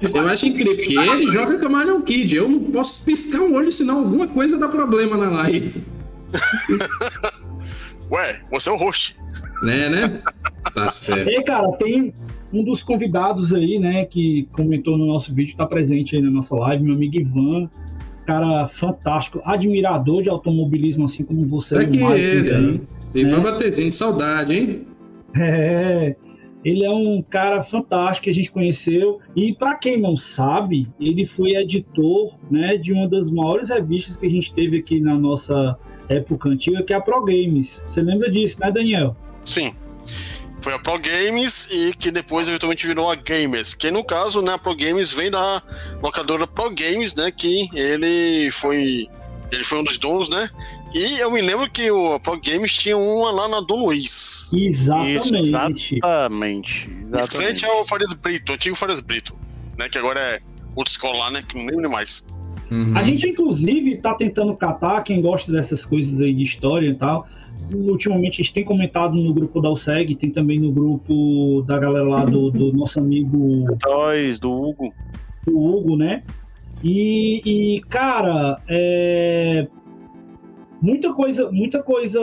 [0.00, 2.34] Eu acho incrível, porque ele joga Camaleon Kid.
[2.34, 5.82] Eu não posso piscar um olho, senão alguma coisa dá problema na live.
[8.10, 9.16] Ué, você é o host.
[9.62, 10.22] Né, né?
[10.74, 11.28] Tá certo.
[11.28, 12.14] E, cara, tem
[12.54, 16.54] um dos convidados aí, né, que comentou no nosso vídeo, tá presente aí na nossa
[16.54, 17.68] live, meu amigo Ivan.
[18.24, 21.76] Cara fantástico, admirador de automobilismo, assim como você.
[21.76, 22.80] É que Mário ele, também,
[23.14, 23.42] Ivan né?
[23.42, 24.86] Batezinho, saudade, hein?
[25.36, 26.16] É,
[26.64, 31.26] ele é um cara fantástico que a gente conheceu e para quem não sabe, ele
[31.26, 35.76] foi editor, né, de uma das maiores revistas que a gente teve aqui na nossa
[36.08, 37.82] época antiga, que é a Pro Games.
[37.86, 39.14] Você lembra disso, né, Daniel?
[39.44, 39.72] Sim.
[40.64, 43.74] Foi a Pro Games e que depois eventualmente virou a Gamers.
[43.74, 45.62] Que no caso, né, a Pro Games vem da
[46.02, 47.30] locadora Pro Games, né?
[47.30, 49.06] Que ele foi.
[49.52, 50.48] Ele foi um dos donos, né?
[50.94, 54.50] E eu me lembro que o a Pro Games tinha uma lá na Dom Luiz.
[54.54, 55.98] Exatamente.
[55.98, 56.90] Exatamente.
[57.12, 59.34] Em frente ao Farias Brito, antigo Farias Brito,
[59.78, 59.86] né?
[59.90, 60.40] Que agora é
[60.74, 61.44] outra escola lá, né?
[61.46, 62.24] Que não lembro mais.
[62.94, 67.28] A gente, inclusive, tá tentando catar, quem gosta dessas coisas aí de história e tal.
[67.72, 72.06] Ultimamente a gente tem comentado no grupo da USEG, tem também no grupo da galera
[72.06, 73.66] lá do, do nosso amigo.
[73.80, 74.92] Dois, do Hugo.
[75.46, 76.22] Do Hugo, né?
[76.82, 79.66] E, e, cara, é.
[80.80, 82.20] Muita coisa, muita coisa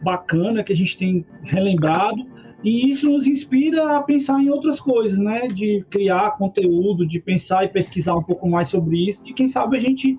[0.00, 2.24] bacana que a gente tem relembrado
[2.62, 5.48] e isso nos inspira a pensar em outras coisas, né?
[5.48, 9.76] De criar conteúdo, de pensar e pesquisar um pouco mais sobre isso, de quem sabe
[9.76, 10.18] a gente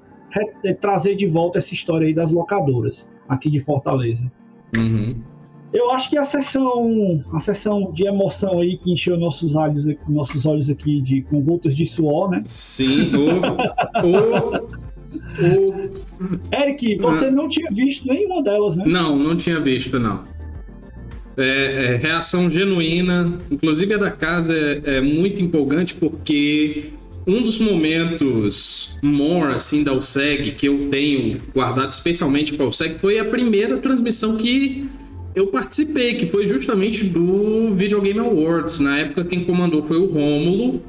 [0.81, 4.31] trazer de volta essa história aí das locadoras aqui de Fortaleza.
[4.77, 5.15] Uhum.
[5.73, 9.99] Eu acho que a sessão, a sessão de emoção aí que encheu nossos olhos, aqui-
[10.09, 12.43] nossos olhos aqui de com gotas de suor, né?
[12.45, 14.55] Sim, o, o,
[15.43, 15.75] o...
[16.57, 18.85] Eric, você não tinha visto nenhuma delas, né?
[18.87, 20.23] Não, não tinha visto, não.
[21.37, 26.93] É, é, reação genuína, inclusive a da casa é, é muito empolgante porque
[27.27, 32.99] um dos momentos more assim da USEG que eu tenho guardado especialmente para a USEG
[32.99, 34.89] foi a primeira transmissão que
[35.35, 38.79] eu participei, que foi justamente do Video Game Awards.
[38.79, 40.81] Na época quem comandou foi o Rômulo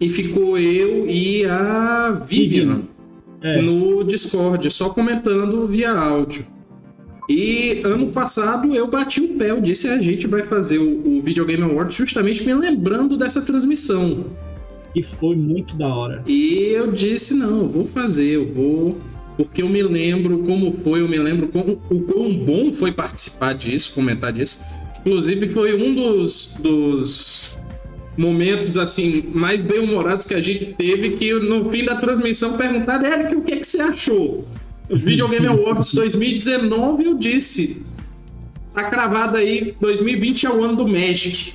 [0.00, 2.82] e ficou eu e a Vivian
[3.62, 6.46] no Discord, só comentando via áudio.
[7.28, 11.22] E ano passado eu bati o pé, eu disse a gente vai fazer o, o
[11.22, 14.24] Video Game Awards justamente me lembrando dessa transmissão.
[14.94, 16.22] E foi muito da hora.
[16.26, 18.96] E eu disse, não, eu vou fazer, eu vou.
[19.36, 23.52] Porque eu me lembro como foi, eu me lembro como, o quão bom foi participar
[23.52, 24.60] disso, comentar disso.
[25.00, 27.58] Inclusive foi um dos, dos
[28.16, 33.34] momentos assim mais bem-humorados que a gente teve que no fim da transmissão perguntaram, Eric,
[33.34, 34.46] o que, é que você achou?
[34.88, 37.84] Video Game Awards 2019 eu disse,
[38.72, 41.54] tá cravado aí, 2020 é o ano do Magic.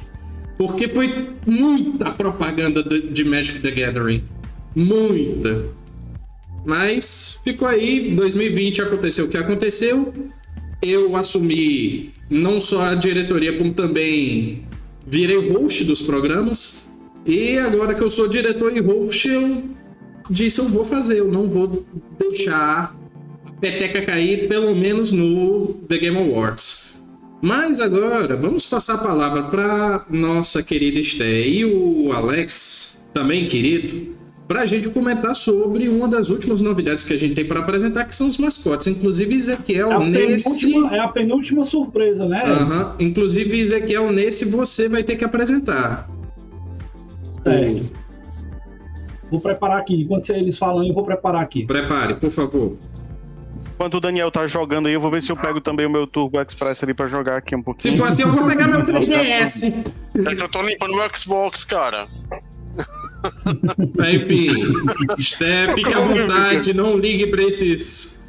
[0.59, 1.09] Porque foi
[1.47, 4.21] muita propaganda de Magic the Gathering.
[4.75, 5.67] Muita.
[6.65, 10.13] Mas ficou aí, 2020 aconteceu o que aconteceu.
[10.81, 14.65] Eu assumi não só a diretoria, como também
[15.07, 16.89] virei host dos programas.
[17.25, 19.63] E agora que eu sou diretor e host, eu
[20.29, 21.85] disse eu vou fazer, eu não vou
[22.19, 22.93] deixar
[23.47, 26.88] a peteca cair, pelo menos no The Game Awards.
[27.41, 34.13] Mas agora, vamos passar a palavra para nossa querida Esté e o Alex, também querido,
[34.45, 38.03] para a gente comentar sobre uma das últimas novidades que a gente tem para apresentar,
[38.05, 38.87] que são os mascotes.
[38.87, 40.75] Inclusive, Ezequiel, É nesse.
[40.87, 42.43] é a penúltima surpresa, né?
[42.45, 42.95] Aham.
[42.99, 46.09] Inclusive, Ezequiel, nesse você vai ter que apresentar.
[47.45, 47.79] É.
[49.31, 50.01] Vou preparar aqui.
[50.01, 51.65] Enquanto eles falam, eu vou preparar aqui.
[51.65, 52.75] Prepare, por favor.
[53.79, 56.05] Enquanto o Daniel tá jogando aí, eu vou ver se eu pego também o meu
[56.05, 57.93] Turbo Express ali pra jogar aqui um pouquinho.
[57.93, 59.73] Se for assim, eu vou pegar meu 3DS.
[60.25, 62.05] É que eu tô limpando meu Xbox, cara.
[64.13, 64.47] Enfim,
[65.17, 68.21] Esté, fique à vontade, não ligue para esses.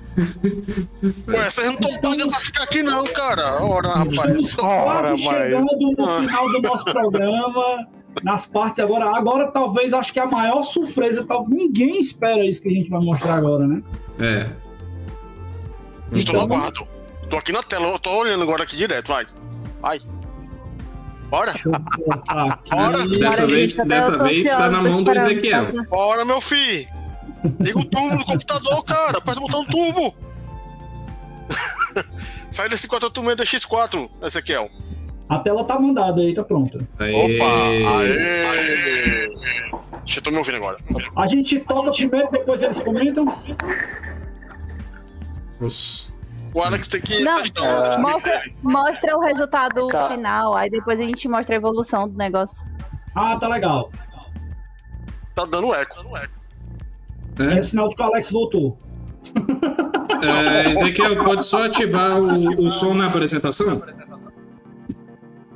[1.26, 3.60] Ué, vocês não estão pagando pra ficar aqui não, cara.
[3.60, 4.54] Ora, rapaz.
[4.54, 5.66] Quase chegando
[5.98, 7.88] no final do nosso programa.
[8.22, 12.68] Nas partes agora, agora talvez acho que a maior surpresa, tal, ninguém espera isso que
[12.68, 13.82] a gente vai mostrar agora, né?
[14.20, 14.59] É.
[16.12, 16.86] Estou no aguardo.
[17.28, 19.26] Tô aqui na tela, eu tô olhando agora aqui direto, vai.
[19.80, 20.00] Vai.
[21.28, 21.54] Bora.
[22.70, 23.06] Bora.
[23.08, 25.84] Dessa vez, dessa vez tá na mão do Ezequiel.
[25.84, 26.86] Bora, meu filho.
[27.60, 29.18] Liga o turbo do computador, cara.
[29.18, 30.14] Aperta o botão turbo.
[32.50, 34.68] Sai desse 486 DX4, Ezequiel.
[35.28, 36.78] A tela tá mandada aí, tá pronta.
[36.78, 38.00] Opa!
[38.00, 39.30] Aê!
[40.04, 40.76] Deixa eu tô me ouvindo agora.
[41.16, 43.24] A gente toca primeiro, depois eles comentam.
[46.52, 47.20] O Alex tem que.
[47.20, 52.16] Não, o- mostra, mostra o resultado final, aí depois a gente mostra a evolução do
[52.16, 52.56] negócio.
[53.14, 53.90] Ah, tá legal.
[55.34, 55.96] Tá dando eco.
[57.38, 58.78] É, sinal de que o Alex voltou.
[60.22, 63.82] É, Ezequiel, pode só ativar o, o som na apresentação?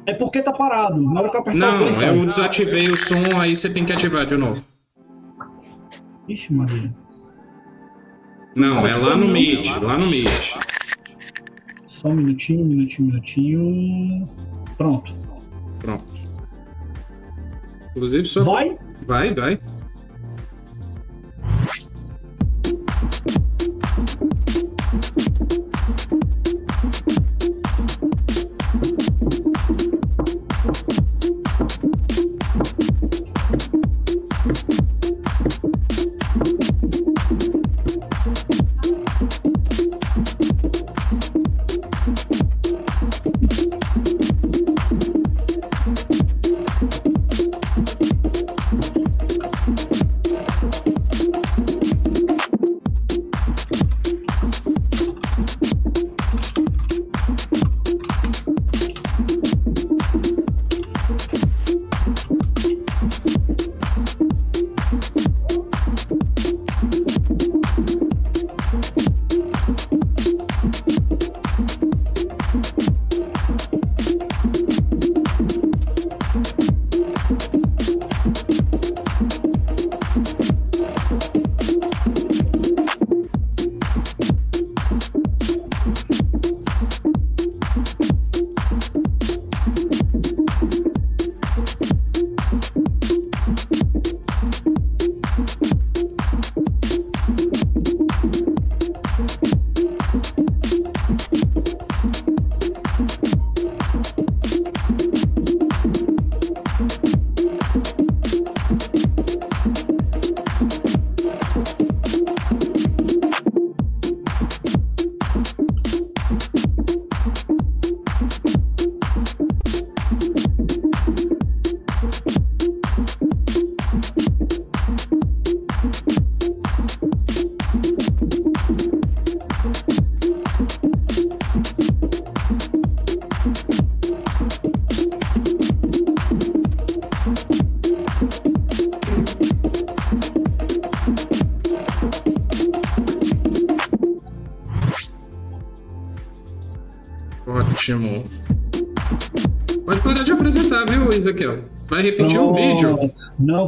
[0.06, 1.00] É porque tá parado.
[1.00, 3.92] Na hora que eu apertar o Não, eu desativei o som, aí você tem que
[3.92, 4.64] ativar de novo.
[6.28, 6.90] Ixi, Maria.
[8.54, 10.58] Não, é lá no Meet, lá no Meet.
[11.86, 14.30] Só um minutinho, um minutinho, um minutinho.
[14.76, 15.14] Pronto.
[15.80, 16.12] Pronto.
[17.90, 18.44] Inclusive só.
[18.44, 18.76] Vai?
[19.06, 19.60] Vai, vai.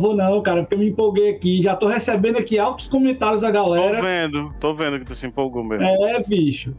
[0.06, 1.62] Vou não, cara, porque eu me empolguei aqui.
[1.62, 3.96] Já tô recebendo aqui altos comentários da galera.
[3.96, 5.84] Tô vendo, tô vendo que tu se empolgou mesmo.
[5.84, 6.74] É, bicho.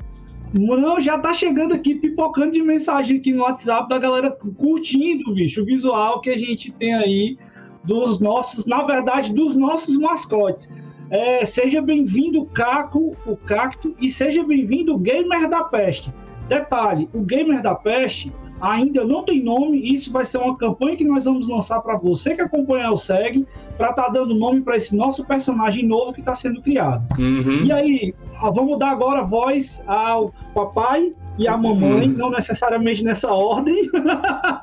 [0.54, 5.62] Não, já tá chegando aqui, pipocando de mensagem aqui no WhatsApp da galera curtindo, bicho,
[5.62, 7.38] o visual que a gente tem aí
[7.84, 10.70] dos nossos, na verdade, dos nossos mascotes.
[11.10, 16.14] É, seja bem-vindo, Caco, o Cacto, e seja bem-vindo, o Gamer da Peste.
[16.48, 21.04] Detalhe, o Gamer da Peste ainda não tem nome, isso vai ser uma campanha que
[21.04, 23.46] nós vamos lançar para você que acompanha o SEG,
[23.78, 27.06] para estar tá dando nome para esse nosso personagem novo que está sendo criado.
[27.20, 27.64] Uhum.
[27.64, 32.18] E aí, vamos dar agora voz ao papai e à mamãe, uhum.
[32.18, 33.90] não necessariamente nessa ordem,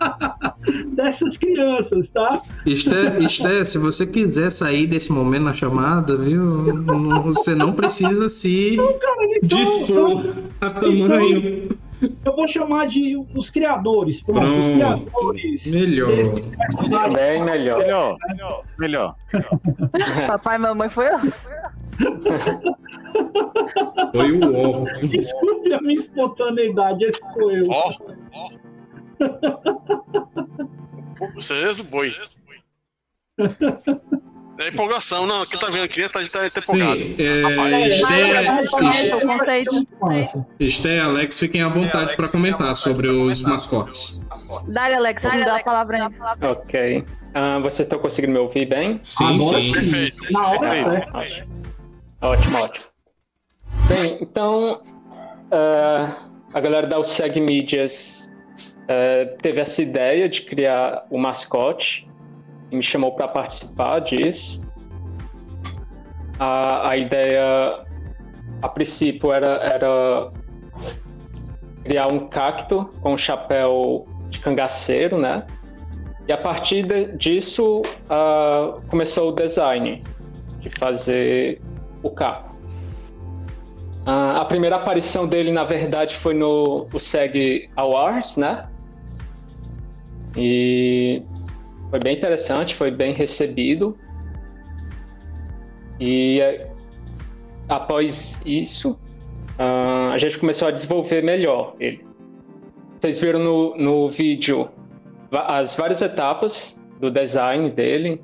[0.93, 2.43] dessas crianças, tá?
[2.67, 6.85] Esté, Esté, se você quiser sair desse momento na chamada, viu?
[7.25, 11.69] Você não precisa se não, cara, dispor são, a tamanho.
[12.25, 14.21] Eu vou chamar de os criadores.
[14.23, 14.61] Pronto, pronto.
[14.61, 15.67] os criadores.
[15.67, 16.11] Melhor.
[17.13, 17.79] Bem melhor.
[17.79, 18.17] Melhor.
[18.79, 19.17] Melhor.
[20.27, 21.19] Papai e mamãe foi eu.
[24.13, 25.07] Foi o O.
[25.07, 27.63] Desculpe a minha espontaneidade, esse sou eu.
[27.69, 27.93] Ó,
[28.33, 28.51] ó.
[31.35, 32.13] Você é do boi.
[34.59, 37.01] É empolgação, não, quem tá vendo aqui tá, tá, tá empolgado.
[37.01, 37.17] Sim,
[40.61, 44.23] é, Esté e Alex, fiquem à vontade para comentar sobre os mascotes.
[44.69, 46.13] Dá-lhe, Alex, me dá a palavra aí.
[46.49, 47.05] Ok.
[47.35, 49.01] Uh, vocês estão conseguindo me ouvir bem?
[49.03, 49.73] Sim, Agora sim.
[49.73, 50.33] Perfeito.
[50.33, 51.19] Na hora certa.
[52.23, 52.85] Ótimo, ótimo.
[53.89, 54.81] Bem, então,
[55.51, 56.15] uh,
[56.55, 58.31] a galera da USEG Mídias
[58.85, 62.07] uh, teve essa ideia de criar o mascote
[62.75, 64.61] me chamou para participar disso.
[66.39, 67.85] A, a ideia,
[68.61, 70.33] a princípio, era, era
[71.85, 75.45] criar um cacto com um chapéu de cangaceiro, né?
[76.27, 80.03] E a partir de, disso uh, começou o design
[80.61, 81.61] de fazer
[82.03, 82.55] o caco.
[84.07, 88.69] Uh, a primeira aparição dele, na verdade, foi no o SEG Awards, né?
[90.37, 91.23] E
[91.95, 93.97] foi bem interessante, foi bem recebido.
[96.01, 96.69] E eh,
[97.69, 98.99] após isso,
[99.61, 102.05] uh, a gente começou a desenvolver melhor ele.
[102.99, 104.69] Vocês viram no, no vídeo
[105.31, 108.21] as várias etapas do design dele,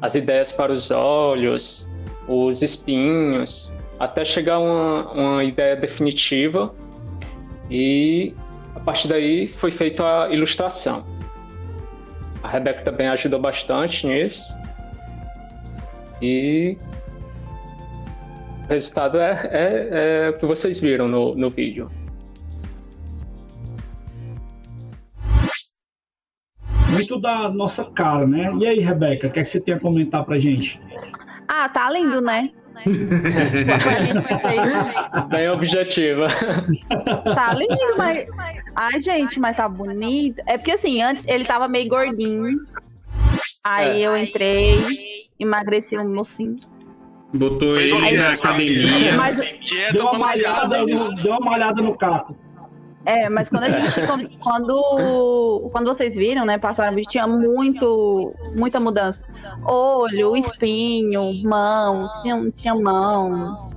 [0.00, 1.90] as ideias para os olhos,
[2.28, 6.72] os espinhos, até chegar a uma, uma ideia definitiva.
[7.68, 8.32] E
[8.76, 11.04] a partir daí foi feita a ilustração.
[12.42, 14.54] A Rebeca também ajudou bastante nisso.
[16.22, 16.76] E
[18.64, 19.88] o resultado é, é,
[20.26, 21.90] é o que vocês viram no, no vídeo.
[26.88, 28.52] Muito da nossa cara, né?
[28.58, 30.80] E aí, Rebeca, o que, é que você tem a comentar pra gente?
[31.48, 32.50] Ah, tá lindo, né?
[35.28, 36.28] Bem objetiva.
[37.34, 38.26] Tá lindo, mas.
[38.74, 40.42] Ai, gente, mas tá bonito.
[40.46, 42.58] É porque assim, antes ele tava meio gordinho.
[43.64, 44.06] Aí é.
[44.06, 44.80] eu entrei,
[45.38, 46.58] emagreci um mocinho.
[47.32, 49.16] Botou ele na academia.
[49.16, 49.38] Mas,
[49.92, 52.36] deu, uma malhada, deu uma malhada no caco.
[53.04, 54.00] É, mas quando a gente.
[54.40, 56.58] quando, quando vocês viram, né?
[56.58, 59.24] Passaram tinha muito, muita mudança.
[59.64, 63.70] Olho, espinho, mão, tinha, tinha mão.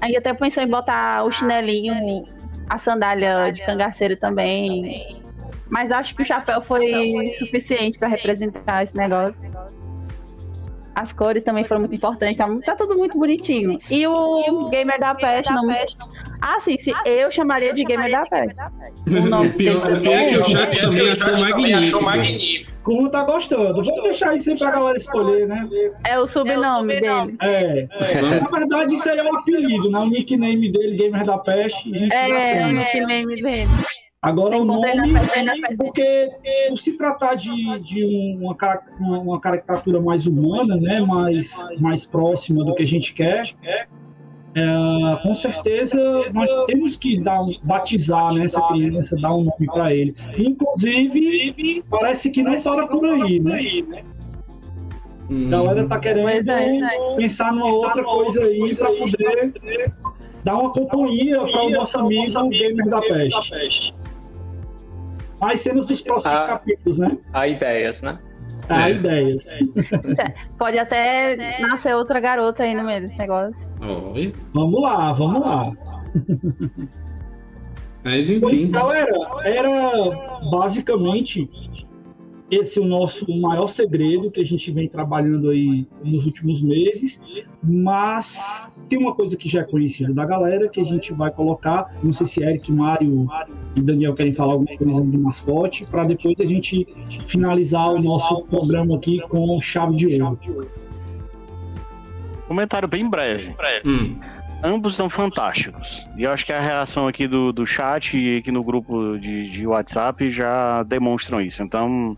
[0.00, 2.26] Aí até pensou em botar o chinelinho,
[2.68, 5.22] a sandália de cangaceiro também.
[5.70, 9.40] Mas acho que o chapéu foi suficiente para representar esse negócio.
[10.94, 13.78] As cores também foram muito importantes, tá, tá tudo muito bonitinho.
[13.90, 15.66] E o Gamer da Peste não.
[16.40, 18.62] Ah, sim, sim, eu chamaria de Gamer da Peste.
[19.06, 22.72] O nome pior, o pior é que o chat também achou magnífico.
[22.82, 23.82] Como tá gostando?
[23.82, 25.68] Vamos deixar isso aí pra galera escolher, né?
[26.04, 27.38] É o sobrenome dele.
[27.40, 27.86] É.
[28.20, 29.98] Na verdade, isso aí é o apelido, né?
[30.00, 31.92] O nickname dele, Gamer da Peste.
[32.12, 33.70] É, é o nickname dele.
[34.20, 34.86] Agora o nome,
[35.76, 36.30] porque
[36.68, 37.50] por se tratar de,
[37.80, 38.56] de uma,
[39.18, 43.42] uma caricatura mais humana, né, mais, mais próxima do que a gente quer,
[44.54, 45.98] é, com certeza
[46.34, 50.14] nós temos que dar batizar né, essa criança, dar um nome para ele.
[50.36, 54.04] Inclusive, parece que não para por aí, né?
[55.30, 59.92] A galera tá querendo pensar numa outra coisa aí para poder
[60.44, 63.94] dar uma companhia para o nosso amigo Gamer da Peste.
[65.40, 66.46] Mas cenas dos próximos Ah.
[66.46, 67.16] capítulos, né?
[67.32, 68.18] Há ideias, né?
[68.74, 69.46] Há ideias.
[70.58, 73.68] Pode até nascer outra garota aí no meio desse negócio.
[74.14, 74.32] Oi.
[74.52, 75.72] Vamos lá, vamos lá.
[78.04, 78.70] Mas Pois, enfim.
[78.70, 79.12] galera,
[79.44, 79.70] era
[80.50, 81.48] basicamente
[82.52, 87.18] esse o nosso maior segredo que a gente vem trabalhando aí nos últimos meses,
[87.64, 88.36] mas
[88.90, 92.12] tem uma coisa que já é conhecida da galera que a gente vai colocar, não
[92.12, 93.26] sei se Eric, Mário
[93.74, 96.86] e Daniel querem falar alguma coisa do mascote, para depois a gente
[97.26, 100.38] finalizar o nosso programa aqui com chave de ouro.
[102.46, 103.56] Comentário bem breve.
[103.86, 104.16] Hum.
[104.62, 106.06] Ambos são fantásticos.
[106.16, 109.50] E eu acho que a reação aqui do, do chat e aqui no grupo de,
[109.50, 111.62] de WhatsApp já demonstram isso.
[111.62, 112.16] Então,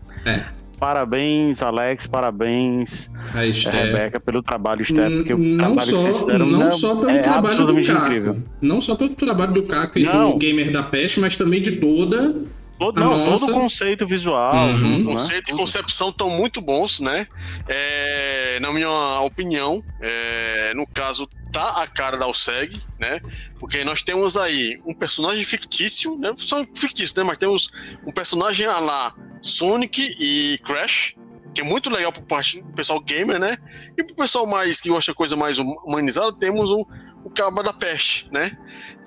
[0.79, 3.73] parabéns, Alex, parabéns, A Esther.
[3.75, 6.71] eh, Rebeca, pelo trabalho, Esther, porque o Não trabalho que só, vocês fizeram não é-
[6.71, 8.05] só pelo é trabalho do Caco.
[8.05, 8.43] incrível.
[8.61, 10.31] Não só pelo trabalho do Caco e Não.
[10.31, 12.35] do Gamer da Peste, mas também de toda
[12.77, 13.47] Todo, não, nossa.
[13.47, 14.53] todo o conceito visual.
[14.53, 14.77] Uhum.
[14.77, 15.13] junto, né?
[15.13, 17.25] conceito e concepção estão muito bons, né?
[17.69, 21.25] É, na minha opinião, é, no caso,
[21.63, 23.19] a cara da Alseg, né?
[23.59, 26.33] Porque nós temos aí um personagem fictício, né?
[26.37, 27.23] Só fictício, né?
[27.23, 27.69] Mas temos
[28.05, 31.15] um personagem a lá Sonic e Crash,
[31.53, 33.57] que é muito legal pro parte do pessoal gamer, né?
[33.97, 36.85] E pro pessoal mais que gosta de coisa mais hum- humanizada, temos o,
[37.23, 38.51] o Caba da Peste, né?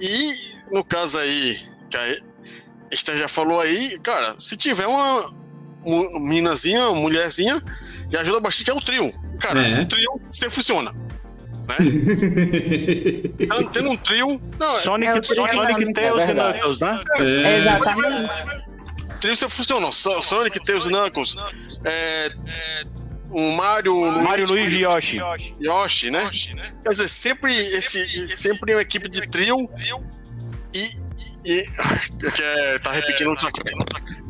[0.00, 0.30] E
[0.72, 1.58] no caso aí,
[1.90, 2.16] que a
[2.90, 5.30] Esther já falou aí, cara, se tiver uma
[6.20, 7.62] meninazinha, uma mulherzinha,
[8.10, 9.12] já ajuda bastante, que é o trio.
[9.40, 9.82] Cara, É.
[9.82, 10.92] o trio sempre funciona.
[11.68, 11.76] Né?
[13.38, 14.40] Tendo- Tendo um trio.
[14.58, 16.34] Não, Sonic- É, o trio Sonic, dinâmico, Tails é e.
[16.34, 17.00] Knuckles, né?
[17.18, 17.58] É.
[17.58, 18.68] Exatamente.
[19.14, 19.92] O trio sempre funciona.
[19.92, 21.36] So- Sonic, Tails e Knuckles.
[21.84, 22.84] É, é,
[23.30, 23.94] o Mario.
[24.22, 25.18] Mario, Luigi e Yoshi.
[25.60, 26.30] Yoshi, né?
[26.82, 29.68] Quer dizer, sempre, esse, sempre uma equipe de trio
[30.74, 31.08] e.
[31.44, 31.66] e
[32.32, 33.76] que é, tá repetindo outra coisa.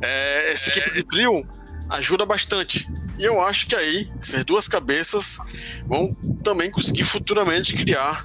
[0.03, 1.47] É, essa equipe de trio
[1.91, 2.89] ajuda bastante.
[3.19, 5.39] E eu acho que aí, essas duas cabeças
[5.87, 8.25] vão também conseguir futuramente criar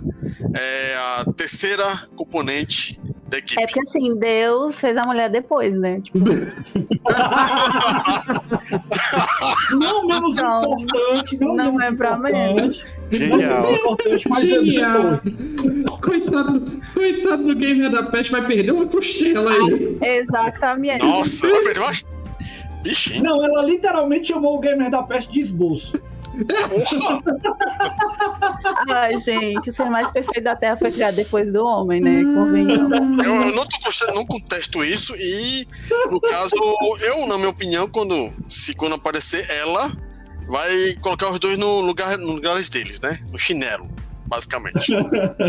[0.56, 3.62] é, a terceira componente da equipe.
[3.62, 6.00] É porque assim, Deus fez a mulher depois, né?
[6.02, 6.20] Tipo,
[9.72, 10.80] Não menos Não.
[10.80, 12.20] importante, não, Não menos é pra.
[13.12, 13.98] Genial.
[14.06, 15.20] Menos mas é Genial.
[16.02, 19.98] Coitado, coitado do Gamer da Peste, vai perder uma costela aí.
[20.02, 21.04] Exatamente.
[21.04, 22.13] Nossa, vai perder uma.
[22.84, 23.22] Ixi?
[23.22, 25.94] Não, ela literalmente chamou o Gamer da Peste de esboço.
[28.90, 32.24] Ai, gente, o ser mais perfeito da Terra foi criado depois do homem, né?
[32.24, 33.26] Convenhamos.
[33.26, 33.78] Eu, eu não, tô
[34.14, 35.68] não contesto isso e,
[36.10, 36.56] no caso,
[37.02, 39.92] eu, na minha opinião, quando, se quando aparecer ela,
[40.48, 43.20] vai colocar os dois no lugar, no lugares deles, né?
[43.32, 43.88] No chinelo,
[44.34, 44.94] basicamente.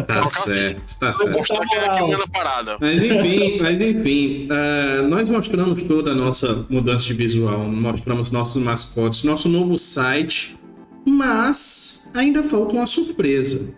[0.06, 1.38] Tá certo, tá Vou certo.
[1.38, 2.76] mostrar é que manda a parada.
[2.80, 8.62] Mas enfim, mas enfim, ah, nós mostramos toda a nossa mudança de visual, mostramos nossos
[8.62, 10.56] mascotes, nosso novo site,
[11.06, 13.74] mas ainda falta uma surpresa.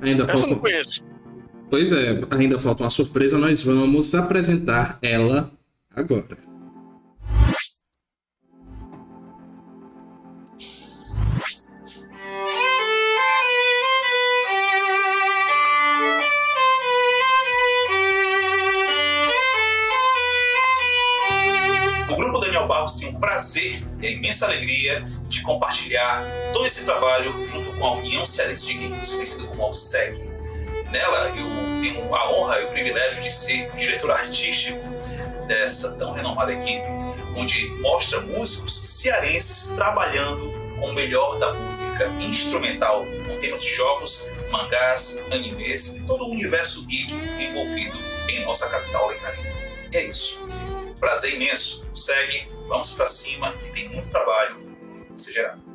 [0.00, 0.54] Ainda Essa falta.
[0.54, 1.04] não conheço.
[1.70, 5.50] Pois é, ainda falta uma surpresa, nós vamos apresentar ela
[5.94, 6.51] agora.
[24.42, 29.46] Imensa alegria de compartilhar todo esse trabalho junto com a União Cearense de Games, conhecida
[29.46, 30.30] como AUSEG.
[30.90, 31.48] Nela, eu
[31.80, 34.80] tenho a honra e o privilégio de ser o diretor artístico
[35.46, 36.86] dessa tão renomada equipe,
[37.36, 44.30] onde mostra músicos cearenses trabalhando com o melhor da música instrumental, com temas de jogos,
[44.50, 47.96] mangás, animes e todo o universo geek envolvido
[48.28, 49.52] em nossa capital lencarina.
[49.92, 50.40] E é isso.
[51.00, 51.86] Prazer imenso.
[51.94, 54.64] Segue, vamos pra cima, que tem muito trabalho
[55.12, 55.71] a ser gerado.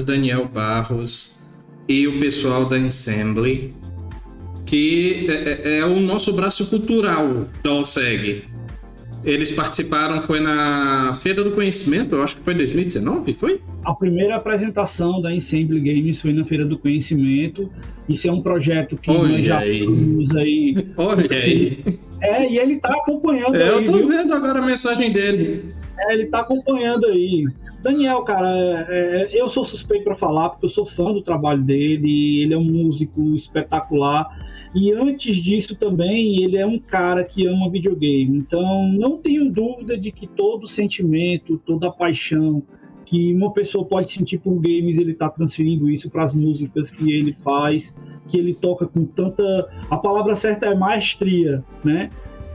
[0.00, 1.38] Do Daniel Barros
[1.88, 3.74] e o pessoal da Ensemble,
[4.64, 8.44] que é, é- é o nosso braço cultural da OSEG.
[9.22, 13.60] Eles participaram, foi na Feira do Conhecimento, eu acho que foi 2019, foi?
[13.84, 17.70] A primeira apresentação da Ensemble Games foi na Feira do Conhecimento.
[18.08, 19.80] Isso é um projeto que Olha nós já aí.
[19.80, 20.74] temos aí.
[20.96, 21.78] Olha aí.
[22.22, 23.68] É, e ele tá acompanhando É, aí.
[23.68, 24.08] eu tô viu?
[24.08, 25.74] vendo agora a mensagem dele.
[25.98, 27.44] É, ele tá acompanhando aí.
[27.82, 28.48] Daniel, cara,
[28.88, 32.52] é, é, eu sou suspeito para falar, porque eu sou fã do trabalho dele, ele
[32.52, 34.28] é um músico espetacular.
[34.74, 38.36] E antes disso também, ele é um cara que ama videogame.
[38.36, 42.62] Então, não tenho dúvida de que todo sentimento, toda paixão
[43.04, 47.10] que uma pessoa pode sentir por games, ele tá transferindo isso para as músicas que
[47.10, 47.96] ele faz,
[48.28, 49.68] que ele toca com tanta.
[49.90, 52.10] A palavra certa é maestria, né?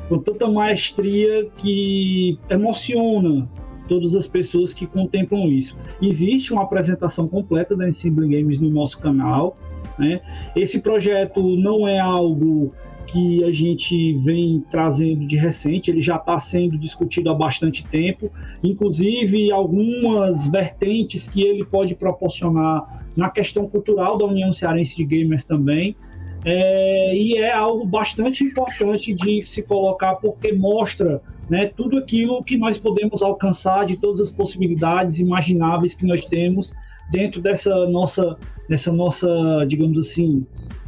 [0.08, 3.48] com tanta maestria que emociona
[3.88, 5.78] todas as pessoas que contemplam isso.
[6.02, 9.58] Existe uma apresentação completa da Ensemble Games no nosso canal.
[9.98, 10.22] Né?
[10.56, 12.74] Esse projeto não é algo
[13.06, 18.32] que a gente vem trazendo de recente, ele já está sendo discutido há bastante tempo,
[18.64, 25.44] inclusive algumas vertentes que ele pode proporcionar na questão cultural da União Cearense de Gamers
[25.44, 25.96] também.
[26.44, 32.58] É, e é algo bastante importante de se colocar porque mostra né, tudo aquilo que
[32.58, 36.74] nós podemos alcançar de todas as possibilidades imagináveis que nós temos
[37.12, 39.28] dentro dessa nossa, dessa nossa,
[39.68, 40.46] digamos assim,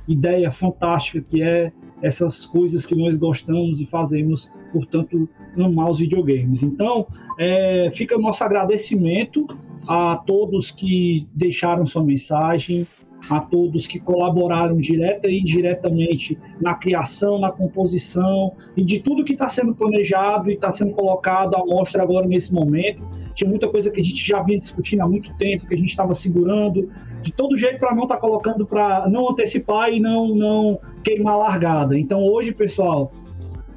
[0.08, 1.72] ideia fantástica que é
[2.02, 5.28] essas coisas que nós gostamos e fazemos, portanto,
[5.58, 6.62] amar os videogames.
[6.62, 7.08] Então,
[7.40, 9.48] é, fica nosso agradecimento
[9.90, 12.88] a todos que deixaram sua mensagem,
[13.30, 19.34] a todos que colaboraram direta e indiretamente na criação, na composição e de tudo que
[19.34, 23.02] está sendo planejado e está sendo colocado à mostra agora nesse momento.
[23.34, 25.90] Tinha muita coisa que a gente já vinha discutindo há muito tempo, que a gente
[25.90, 26.90] estava segurando,
[27.22, 31.38] de todo jeito para não estar colocando para não antecipar e não, não queimar a
[31.38, 31.98] largada.
[31.98, 33.12] Então hoje, pessoal,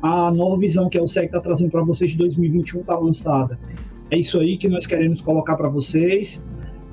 [0.00, 3.58] a nova visão que a USEC está trazendo para vocês de 2021 está lançada.
[4.10, 6.42] É isso aí que nós queremos colocar para vocês.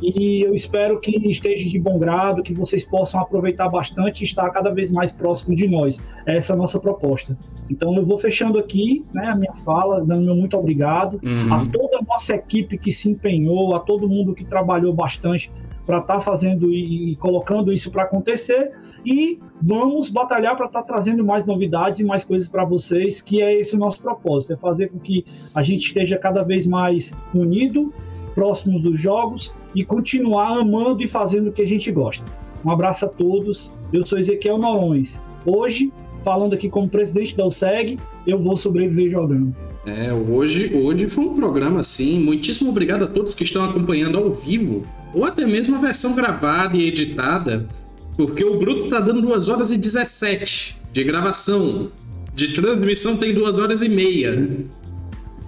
[0.02, 4.49] E eu espero que esteja de bom grado, que vocês possam aproveitar bastante e estar
[4.52, 6.02] cada vez mais próximo de nós.
[6.26, 7.38] Essa é a nossa proposta.
[7.69, 11.53] Então eu vou fechando aqui né, a minha fala, dando meu muito obrigado Uhum.
[11.53, 15.52] a toda a nossa equipe que se empenhou, a todo mundo que trabalhou bastante
[15.86, 18.72] para estar fazendo e, e colocando isso para acontecer.
[19.06, 23.60] E vamos batalhar para estar trazendo mais novidades e mais coisas para vocês, que é
[23.60, 25.24] esse o nosso propósito, é fazer com que
[25.56, 27.94] a gente esteja cada vez mais unido,
[28.38, 32.23] próximo dos jogos e continuar amando e fazendo o que a gente gosta.
[32.64, 33.73] Um abraço a todos.
[33.91, 35.19] Eu sou Ezequiel Norões.
[35.43, 35.91] Hoje,
[36.23, 37.97] falando aqui como presidente da USEG,
[38.27, 39.55] eu vou sobreviver jogando.
[39.88, 42.19] É, hoje, hoje foi um programa assim.
[42.19, 44.85] Muitíssimo obrigado a todos que estão acompanhando ao vivo,
[45.15, 47.68] ou até mesmo a versão gravada e editada,
[48.15, 51.89] porque o Bruto tá dando 2 horas e 17 de gravação.
[52.35, 54.47] De transmissão tem 2 horas e meia.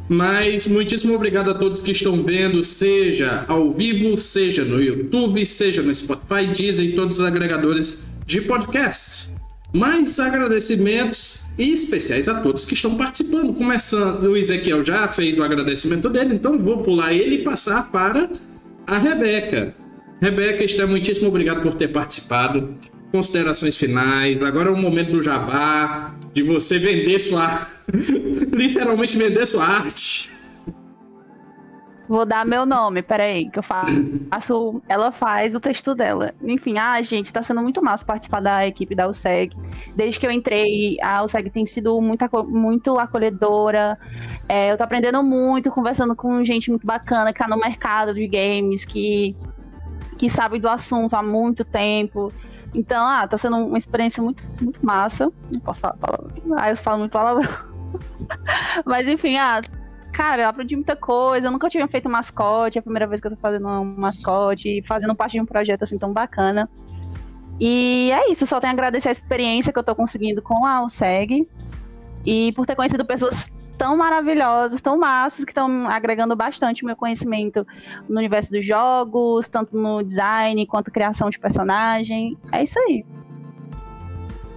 [0.09, 5.83] Mas muitíssimo obrigado a todos que estão vendo, seja ao vivo, seja no YouTube, seja
[5.83, 9.31] no Spotify, Deezer e todos os agregadores de podcast.
[9.71, 13.53] Mais agradecimentos especiais a todos que estão participando.
[13.53, 18.31] Começando, o Ezequiel já fez o agradecimento dele, então vou pular ele e passar para
[18.87, 19.75] a Rebeca.
[20.19, 22.75] Rebeca, está muitíssimo obrigado por ter participado.
[23.11, 24.41] Considerações finais.
[24.41, 27.67] Agora é o momento do jabá, de você vender sua.
[28.53, 30.29] literalmente vender sua arte.
[32.09, 34.81] Vou dar meu nome, peraí, que eu faço.
[34.89, 36.33] Ela faz o texto dela.
[36.41, 39.55] Enfim, ah, gente, tá sendo muito massa participar da equipe da USEG.
[39.95, 43.95] Desde que eu entrei, a USEG tem sido muito, muito acolhedora.
[44.47, 48.27] É, eu tô aprendendo muito, conversando com gente muito bacana que tá no mercado de
[48.27, 49.35] games, que,
[50.17, 52.33] que sabe do assunto há muito tempo.
[52.73, 55.31] Então, ah, tá sendo uma experiência muito, muito massa.
[55.49, 56.31] Não posso falar palavrão.
[56.57, 57.49] Ah, eu falo muito palavrão.
[58.85, 59.61] Mas enfim, ah,
[60.11, 61.47] cara, eu aprendi muita coisa.
[61.47, 62.77] Eu nunca tinha feito mascote.
[62.77, 65.83] É a primeira vez que eu tô fazendo um mascote fazendo parte de um projeto
[65.83, 66.69] assim tão bacana.
[67.59, 70.81] E é isso, só tenho a agradecer a experiência que eu tô conseguindo com a
[70.83, 71.45] USEG
[72.25, 76.95] e por ter conhecido pessoas tão maravilhosas, tão massas, que estão agregando bastante o meu
[76.97, 77.65] conhecimento
[78.07, 82.33] no universo dos jogos, tanto no design quanto criação de personagem.
[82.53, 83.05] É isso aí.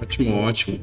[0.02, 0.80] Ótimo, ótimo.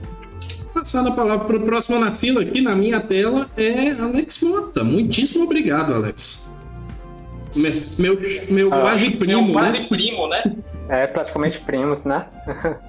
[0.74, 4.84] Passando a palavra para o próximo na fila aqui na minha tela é Alex Mota.
[4.84, 6.50] Muitíssimo obrigado, Alex.
[7.56, 8.18] Me- Meu,
[8.50, 9.88] meu Ah, quase primo, meu quase né?
[9.90, 10.44] primo, né?
[10.88, 12.26] É, praticamente primos, né?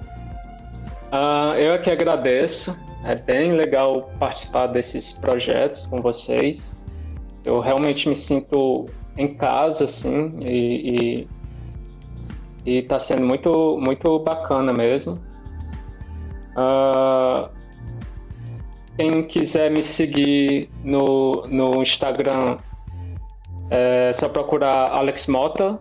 [1.13, 2.73] Ah, eu aqui agradeço.
[3.03, 6.79] É bem legal participar desses projetos com vocês.
[7.43, 8.85] Eu realmente me sinto
[9.17, 11.27] em casa, assim, e,
[12.65, 15.19] e, e tá sendo muito, muito bacana mesmo.
[16.55, 17.49] Uh,
[18.97, 22.57] quem quiser me seguir no, no Instagram,
[23.71, 25.79] é só procurar Alex Mota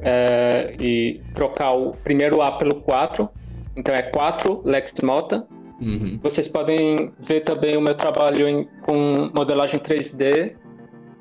[0.00, 3.28] é, e trocar o primeiro A pelo 4.
[3.76, 5.46] Então é 4 Lex Mota.
[5.84, 6.18] Uhum.
[6.22, 10.54] Vocês podem ver também o meu trabalho em, com modelagem 3D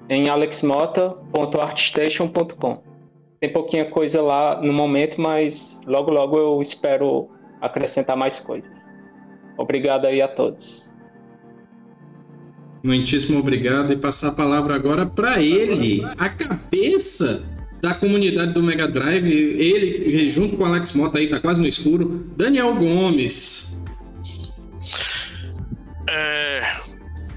[0.09, 2.81] em alexmota.artstation.com.
[3.41, 7.27] Tem pouquinha coisa lá no momento, mas logo logo eu espero
[7.59, 8.89] acrescentar mais coisas.
[9.57, 10.89] Obrigado aí a todos.
[12.81, 17.43] Muitíssimo obrigado e passar a palavra agora para ele, a cabeça
[17.81, 21.67] da comunidade do Mega Drive, ele junto com o Alex Mota aí tá quase no
[21.67, 23.72] escuro, Daniel Gomes.
[26.09, 26.77] É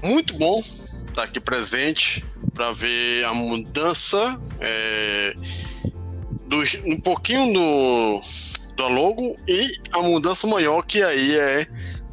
[0.03, 5.33] muito bom estar tá aqui presente para ver a mudança é,
[6.45, 8.21] do, um pouquinho do,
[8.75, 11.65] do logo e a mudança maior que aí é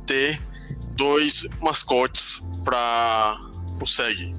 [0.07, 0.41] ter
[0.97, 3.39] dois mascotes para
[3.81, 4.35] o SEG.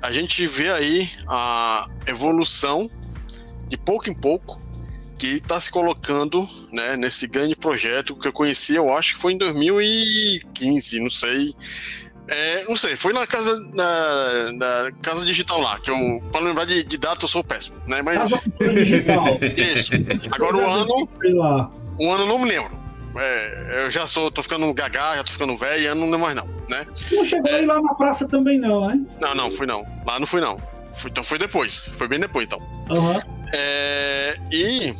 [0.00, 2.90] A gente vê aí a evolução
[3.68, 4.61] de pouco em pouco
[5.22, 9.34] que está se colocando né, nesse grande projeto que eu conheci, eu acho que foi
[9.34, 11.54] em 2015, não sei.
[12.26, 16.64] É, não sei, foi na casa na, na, casa digital lá, que eu, para lembrar
[16.64, 18.02] de, de, data, eu sou péssimo, né?
[18.02, 18.30] Mas.
[18.30, 19.38] Casa digital.
[19.56, 19.92] Isso.
[20.32, 21.08] Agora o ano.
[22.00, 22.76] O ano não me lembro.
[23.14, 26.34] É, eu já sou, tô ficando gagá, já tô ficando velho, eu não lembro mais
[26.34, 26.84] não, né?
[27.12, 27.60] Não chegou é...
[27.60, 29.00] aí lá na praça também não, né?
[29.20, 29.86] Não, não, fui não.
[30.04, 30.58] Lá não fui não.
[30.94, 32.58] Fui, então foi depois, foi bem depois então.
[32.90, 33.20] Uhum.
[33.52, 34.92] É, e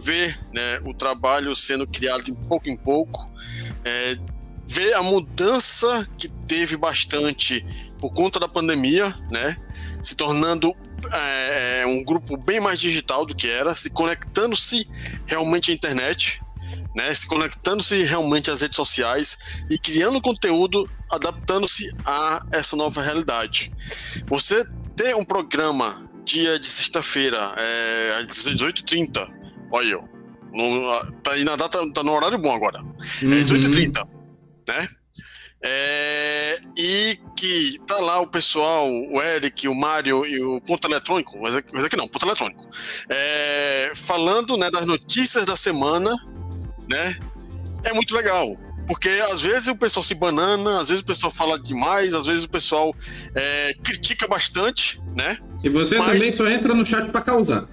[0.00, 3.30] ver né, o trabalho sendo criado de pouco em pouco,
[3.84, 4.16] é,
[4.66, 7.64] ver a mudança que teve bastante
[7.98, 9.56] por conta da pandemia, né?
[10.00, 10.74] Se tornando
[11.12, 14.88] é, é um grupo bem mais digital do que era, se conectando-se
[15.26, 16.40] realmente à internet,
[16.94, 19.38] né, se conectando-se realmente às redes sociais
[19.70, 23.72] e criando conteúdo adaptando-se a essa nova realidade.
[24.26, 24.64] Você
[24.96, 29.39] ter um programa dia de sexta-feira, é, às 18h30,
[29.70, 29.98] olha,
[30.52, 33.32] no, tá aí na data, tá no horário bom agora, é uhum.
[33.32, 34.08] é 18h30,
[34.68, 34.88] né?
[35.62, 41.38] É, e que tá lá o pessoal, o Eric, o Mário e o Ponto Eletrônico,
[41.38, 42.66] mas aqui não, Ponto Eletrônico,
[43.10, 46.10] é, falando né, das notícias da semana
[46.90, 47.16] né?
[47.84, 48.48] É muito legal.
[48.86, 52.44] Porque às vezes o pessoal se banana, às vezes o pessoal fala demais, às vezes
[52.44, 52.92] o pessoal
[53.34, 55.38] é, critica bastante, né?
[55.62, 56.18] E você Mas...
[56.18, 57.68] também só entra no chat para causar.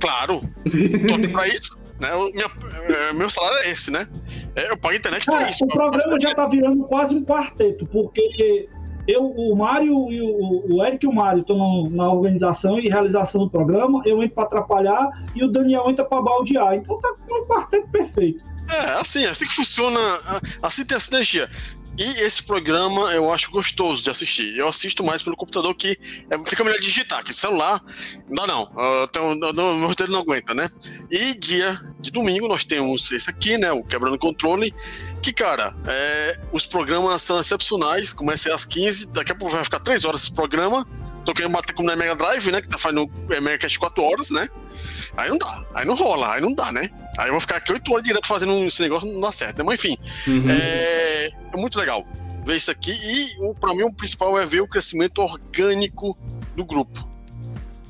[0.00, 1.78] Claro, tô aqui pra isso.
[2.00, 2.14] Né?
[2.14, 2.46] O minha,
[2.88, 4.08] é, meu salário é esse, né?
[4.54, 5.64] É, eu pago internet pra isso.
[5.64, 8.68] O programa já tá virando quase um quarteto, porque
[9.06, 13.40] eu, o Mário e o, o Eric e o Mário estão na organização e realização
[13.44, 16.74] do programa, eu entro para atrapalhar e o Daniel entra para baldear.
[16.74, 18.44] Então tá um quarteto perfeito.
[18.70, 19.98] É, assim, assim que funciona,
[20.60, 21.50] assim tem a sinergia.
[21.98, 24.56] E esse programa eu acho gostoso de assistir.
[24.56, 25.98] Eu assisto mais pelo computador que
[26.30, 27.82] é, fica melhor digitar, que celular
[28.28, 29.08] não dá não.
[29.08, 30.70] Tenho, eu, meu roteiro não aguenta, né?
[31.10, 33.72] E dia de domingo nós temos esse aqui, né?
[33.72, 34.72] O Quebrando Controle.
[35.20, 38.12] Que, cara, é, os programas são excepcionais.
[38.12, 40.86] Começa às 15, daqui a pouco vai ficar 3 horas esse programa.
[41.24, 42.62] Tô querendo bater como na Mega Drive, né?
[42.62, 44.48] Que tá fazendo é, Mega Cast 4 horas, né?
[45.16, 46.88] Aí não dá, aí não rola, aí não dá, né?
[47.18, 49.64] Aí eu vou ficar aqui 8 horas direto fazendo esse negócio, não dá certo, né?
[49.64, 49.98] Mas enfim,
[50.28, 50.48] uhum.
[50.48, 52.06] é, é muito legal
[52.44, 52.92] ver isso aqui.
[52.92, 56.16] E para mim o principal é ver o crescimento orgânico
[56.54, 57.08] do grupo.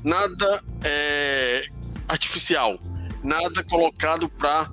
[0.03, 1.63] Nada é,
[2.07, 2.79] artificial,
[3.23, 4.71] nada colocado para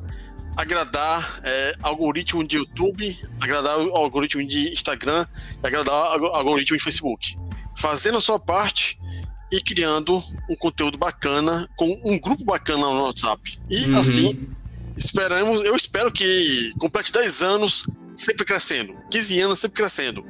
[0.57, 5.27] agradar é, algoritmo de YouTube, agradar algoritmo de Instagram,
[5.63, 7.37] agradar algoritmo de Facebook
[7.77, 8.99] fazendo a sua parte
[9.53, 13.59] e criando um conteúdo bacana com um grupo bacana no WhatsApp.
[13.71, 13.99] E uhum.
[13.99, 14.49] assim,
[14.97, 20.25] esperamos, eu espero que complete 10 anos sempre crescendo, 15 anos sempre crescendo.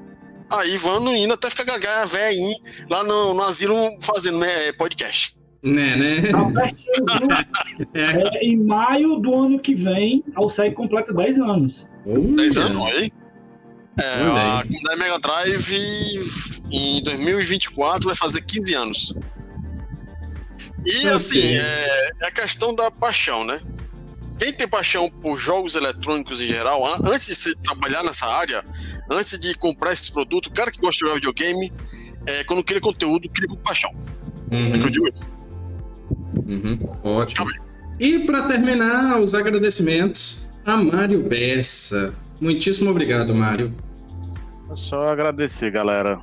[0.49, 2.57] Aí vamos indo até ficar gaga velhinho
[2.89, 5.37] lá no, no asilo fazendo né, podcast.
[5.63, 6.23] Né, né?
[7.93, 8.01] É.
[8.01, 11.87] é, em maio do ano que vem, a UCEG completa 10 anos.
[12.07, 13.13] 10 anos, aí?
[13.99, 19.15] É, a comunidade Mega Drive em 2024 vai fazer 15 anos.
[20.85, 23.61] E assim, é, é, a questão da paixão, né?
[24.39, 28.63] Quem tem paixão por jogos eletrônicos em geral, antes de se trabalhar nessa área,
[29.11, 31.73] antes de comprar esses produtos, o cara que gosta de jogar videogame,
[32.27, 33.95] é, quando cria conteúdo, cria com paixão.
[34.53, 34.75] Uhum.
[34.75, 35.25] É que eu digo isso.
[36.47, 36.79] Uhum.
[37.03, 37.51] Ótimo.
[37.51, 37.63] Tá
[37.99, 42.15] e para terminar, os agradecimentos a Mário Bessa.
[42.41, 43.75] Muitíssimo obrigado, Mário.
[44.75, 46.21] Só agradecer, galera.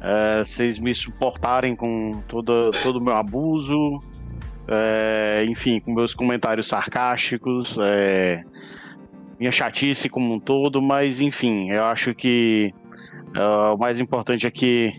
[0.00, 4.00] é, vocês me suportarem com todo, todo o meu abuso,
[4.68, 8.44] é, enfim, com meus comentários sarcásticos, é,
[9.38, 12.72] minha chatice como um todo, mas enfim, eu acho que
[13.36, 14.98] uh, o mais importante é que,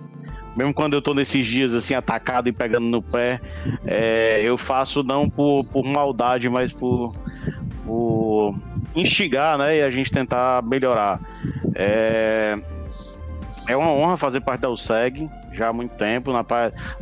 [0.56, 3.40] mesmo quando eu tô nesses dias assim, atacado e pegando no pé,
[3.86, 7.16] é, eu faço não por, por maldade, mas por,
[7.86, 8.54] por
[9.00, 9.78] instigar, né?
[9.78, 11.20] E a gente tentar melhorar.
[11.76, 12.58] É,
[13.68, 16.32] é uma honra fazer parte da USEG já há muito tempo.
[16.32, 16.46] Na,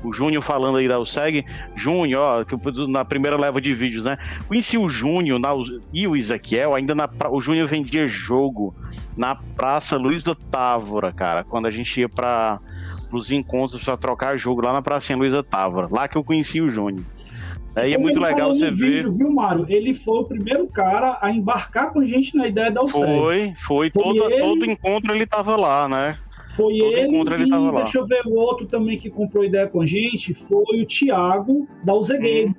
[0.04, 1.46] o Júnior falando aí da USEG.
[1.76, 4.18] Júnior, ó, na primeira leva de vídeos, né?
[4.48, 5.50] Conheci o Júnior na,
[5.94, 8.74] e o Ezequiel, ainda na, o Júnior vendia jogo
[9.16, 12.60] na Praça Luiz da Távora, cara, quando a gente ia para
[13.12, 15.88] os encontros para trocar jogo lá na Praça Luiz da Távora.
[15.92, 17.06] Lá que eu conheci o Júnior.
[17.84, 19.04] E é muito legal você ver.
[19.04, 19.66] Vídeo, viu, Mário?
[19.68, 23.04] Ele foi o primeiro cara a embarcar com a gente na ideia da UCEG.
[23.04, 23.56] Foi, foi.
[23.58, 24.42] foi todo, ele...
[24.42, 26.18] todo encontro ele tava lá, né?
[26.56, 29.82] Foi Todo ele, ele e deixa eu ver o outro também que comprou ideia com
[29.82, 32.56] a gente, foi o Thiago da UZ Game.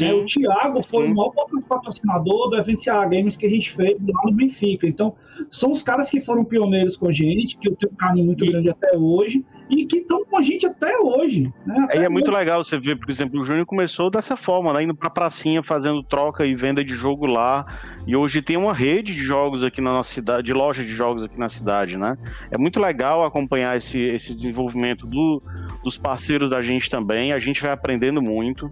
[0.00, 1.12] É, o Thiago foi Sim.
[1.12, 1.32] o maior
[1.68, 4.86] patrocinador do evento Ceará Games que a gente fez lá no Benfica.
[4.86, 5.14] Então,
[5.50, 8.44] são os caras que foram pioneiros com a gente, que eu tenho um carinho muito
[8.44, 8.50] e...
[8.50, 11.52] grande até hoje e que estão com a gente até hoje.
[11.64, 11.76] Né?
[11.84, 14.82] Até é, é muito legal você ver, por exemplo, o Júnior começou dessa forma, né?
[14.82, 17.64] indo pra pracinha, fazendo troca e venda de jogo lá.
[18.06, 21.22] E hoje tem uma rede de jogos aqui na nossa cidade, de loja de jogos
[21.22, 22.18] aqui na cidade, né?
[22.50, 25.40] É muito legal acompanhar esse, esse desenvolvimento do,
[25.84, 27.32] dos parceiros da gente também.
[27.32, 28.70] A gente vai aprendendo muito.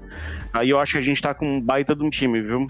[0.58, 2.66] Aí eu acho que a gente tá com um baita de um time, viu?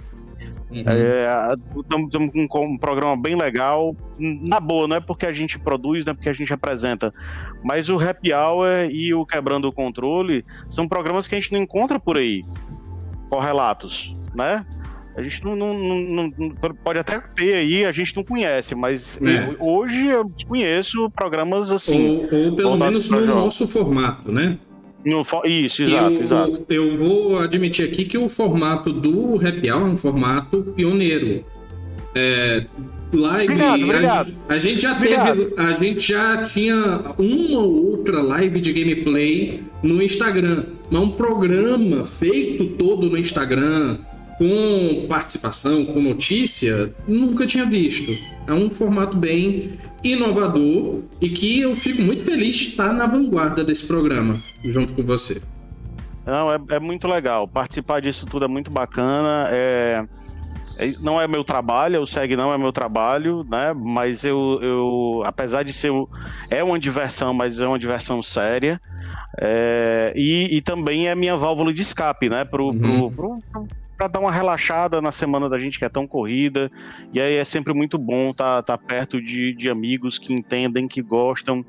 [0.70, 2.42] Estamos uhum.
[2.44, 3.96] é, com um, programa bem legal.
[4.18, 7.12] Na boa, não é porque a gente produz, não é porque a gente apresenta.
[7.64, 11.60] Mas o Happy Hour e o Quebrando o Controle são programas que a gente não
[11.60, 12.44] encontra por aí.
[13.30, 14.64] Correlatos, né?
[15.16, 16.50] A gente não, não, não, não,
[16.84, 19.56] pode até ter aí, a gente não conhece, mas é.
[19.58, 22.28] hoje eu conheço programas assim.
[22.30, 23.42] Ou, ou pelo menos no jogos.
[23.42, 24.58] nosso formato, né?
[25.04, 26.64] No, isso, exato, eu, exato.
[26.68, 31.44] Eu vou admitir aqui que o formato do Happy Hour é um formato pioneiro.
[32.14, 32.66] É,
[33.12, 33.52] live.
[33.52, 34.34] Obrigado, obrigado.
[34.48, 35.44] A, a, gente já obrigado.
[35.44, 35.54] teve.
[35.56, 36.76] A gente já tinha
[37.18, 40.64] uma ou outra live de gameplay no Instagram.
[40.90, 43.98] Mas um programa feito todo no Instagram,
[44.38, 48.12] com participação, com notícia, nunca tinha visto.
[48.46, 53.64] É um formato bem inovador e que eu fico muito feliz de estar na vanguarda
[53.64, 55.42] desse programa, junto com você.
[56.24, 57.48] Não, é, é muito legal.
[57.48, 59.48] Participar disso tudo é muito bacana.
[59.50, 60.06] É,
[60.78, 63.72] é, não é meu trabalho, o SEG não é meu trabalho, né?
[63.72, 65.90] Mas eu, eu apesar de ser.
[66.50, 68.80] É uma diversão, mas é uma diversão séria.
[69.40, 72.44] É, e, e, também é minha válvula de escape, né?
[72.44, 73.10] Pro, uhum.
[73.10, 73.66] pro, pro,
[73.98, 76.70] para dar uma relaxada na semana da gente que é tão corrida.
[77.12, 80.86] E aí é sempre muito bom estar tá, tá perto de, de amigos que entendem,
[80.86, 81.66] que gostam,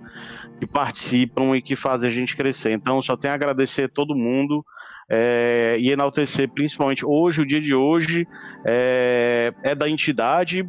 [0.60, 2.72] que participam e que fazem a gente crescer.
[2.72, 4.64] Então, só tenho a agradecer a todo mundo.
[5.12, 8.28] É, e enaltecer principalmente hoje, o dia de hoje,
[8.64, 10.64] é, é da entidade,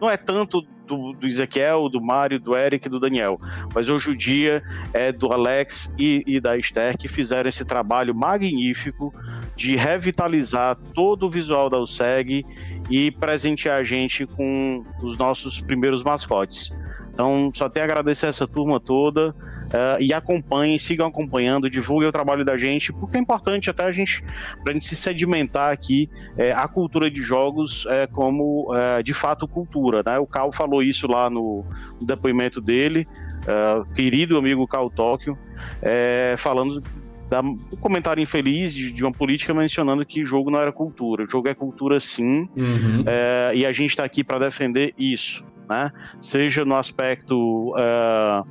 [0.00, 3.40] não é tanto do, do Ezequiel, do Mário, do Eric e do Daniel.
[3.74, 8.14] Mas hoje o dia é do Alex e, e da Esther que fizeram esse trabalho
[8.14, 9.12] magnífico
[9.56, 12.44] de revitalizar todo o visual da USEG
[12.90, 16.72] e presentear a gente com os nossos primeiros mascotes.
[17.12, 19.34] Então, só tenho a agradecer essa turma toda.
[19.66, 23.92] Uh, e acompanhem, sigam acompanhando, divulguem o trabalho da gente, porque é importante até a
[23.92, 24.22] gente,
[24.62, 29.12] para a gente se sedimentar aqui, é, a cultura de jogos é, como é, de
[29.12, 30.02] fato cultura.
[30.06, 30.18] Né?
[30.18, 31.64] O Cal falou isso lá no,
[32.00, 33.08] no depoimento dele,
[33.42, 35.36] uh, querido amigo Cal Tóquio,
[36.38, 36.80] falando
[37.28, 41.24] da, um comentário infeliz de, de, uma política mencionando que jogo não era cultura.
[41.24, 43.04] O jogo é cultura sim, uhum.
[43.06, 45.90] é, e a gente está aqui para defender isso, né?
[46.20, 48.46] Seja no aspecto uh,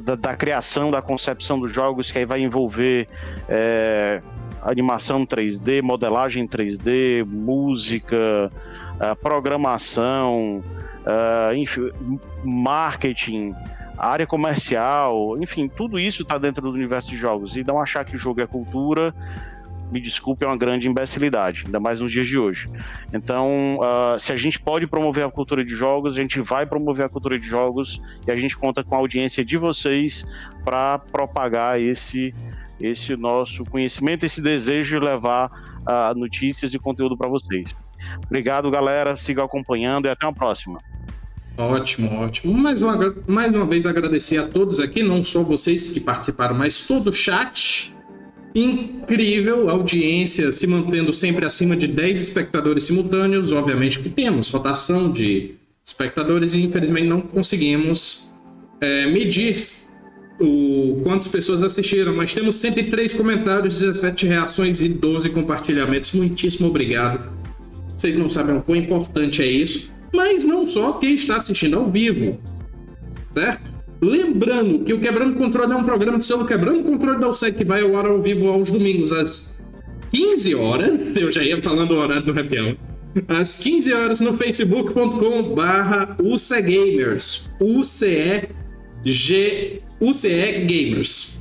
[0.00, 3.08] da, da, criação, da concepção dos jogos, que aí vai envolver
[3.48, 4.20] é,
[4.62, 8.52] animação 3D, modelagem 3D, música,
[9.22, 10.62] programação,
[11.56, 11.90] enfim,
[12.44, 13.54] marketing,
[13.96, 17.56] área comercial, enfim, tudo isso está dentro do universo de jogos.
[17.56, 19.14] E não achar que o jogo é cultura
[19.90, 22.70] me desculpe, é uma grande imbecilidade, ainda mais nos dias de hoje.
[23.12, 27.06] Então, uh, se a gente pode promover a cultura de jogos, a gente vai promover
[27.06, 30.24] a cultura de jogos e a gente conta com a audiência de vocês
[30.64, 32.34] para propagar esse
[32.80, 35.50] esse nosso conhecimento, esse desejo de levar
[35.80, 37.74] uh, notícias e conteúdo para vocês.
[38.26, 39.16] Obrigado, galera.
[39.16, 40.78] Siga acompanhando e até a próxima.
[41.56, 42.56] Ótimo, ótimo.
[42.56, 46.86] Mais uma, mais uma vez agradecer a todos aqui, não só vocês que participaram, mas
[46.86, 47.92] todo o chat
[48.54, 53.52] incrível audiência, se mantendo sempre acima de 10 espectadores simultâneos.
[53.52, 55.54] Obviamente que temos rotação de
[55.84, 58.28] espectadores e infelizmente não conseguimos
[58.80, 59.56] é, medir
[60.40, 66.12] o quantas pessoas assistiram, mas temos 103 comentários, 17 reações e 12 compartilhamentos.
[66.12, 67.32] Muitíssimo obrigado.
[67.96, 71.90] Vocês não sabem o quão importante é isso, mas não só quem está assistindo ao
[71.90, 72.38] vivo,
[73.34, 73.77] certo?
[74.00, 77.64] Lembrando que o Quebrando Controle é um programa de selo Quebrando Controle da USEC que
[77.64, 79.58] vai ao ar ao vivo aos domingos às
[80.10, 81.00] 15 horas.
[81.16, 82.76] Eu já ia falando o horário do Hour.
[83.26, 87.50] Às 15 horas no facebook.com barra UCEGamers.
[87.60, 88.52] U-C-E-G...
[90.00, 91.37] UCE Gamers.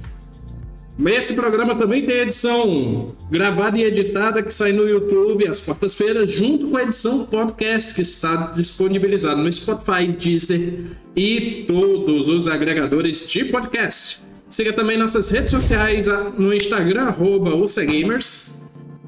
[1.06, 6.68] Esse programa também tem edição gravada e editada que sai no YouTube às quartas-feiras, junto
[6.68, 10.86] com a edição podcast que está disponibilizado no Spotify, Deezer
[11.16, 14.22] e todos os agregadores de podcast.
[14.50, 18.56] Siga também nossas redes sociais no Instagram, arroba UCGamers,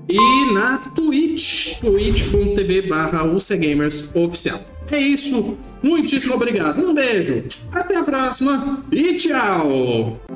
[0.07, 4.59] e na Twitch, twitch.tv barra oficial.
[4.91, 10.28] É isso, muitíssimo obrigado, um beijo, até a próxima e tchau!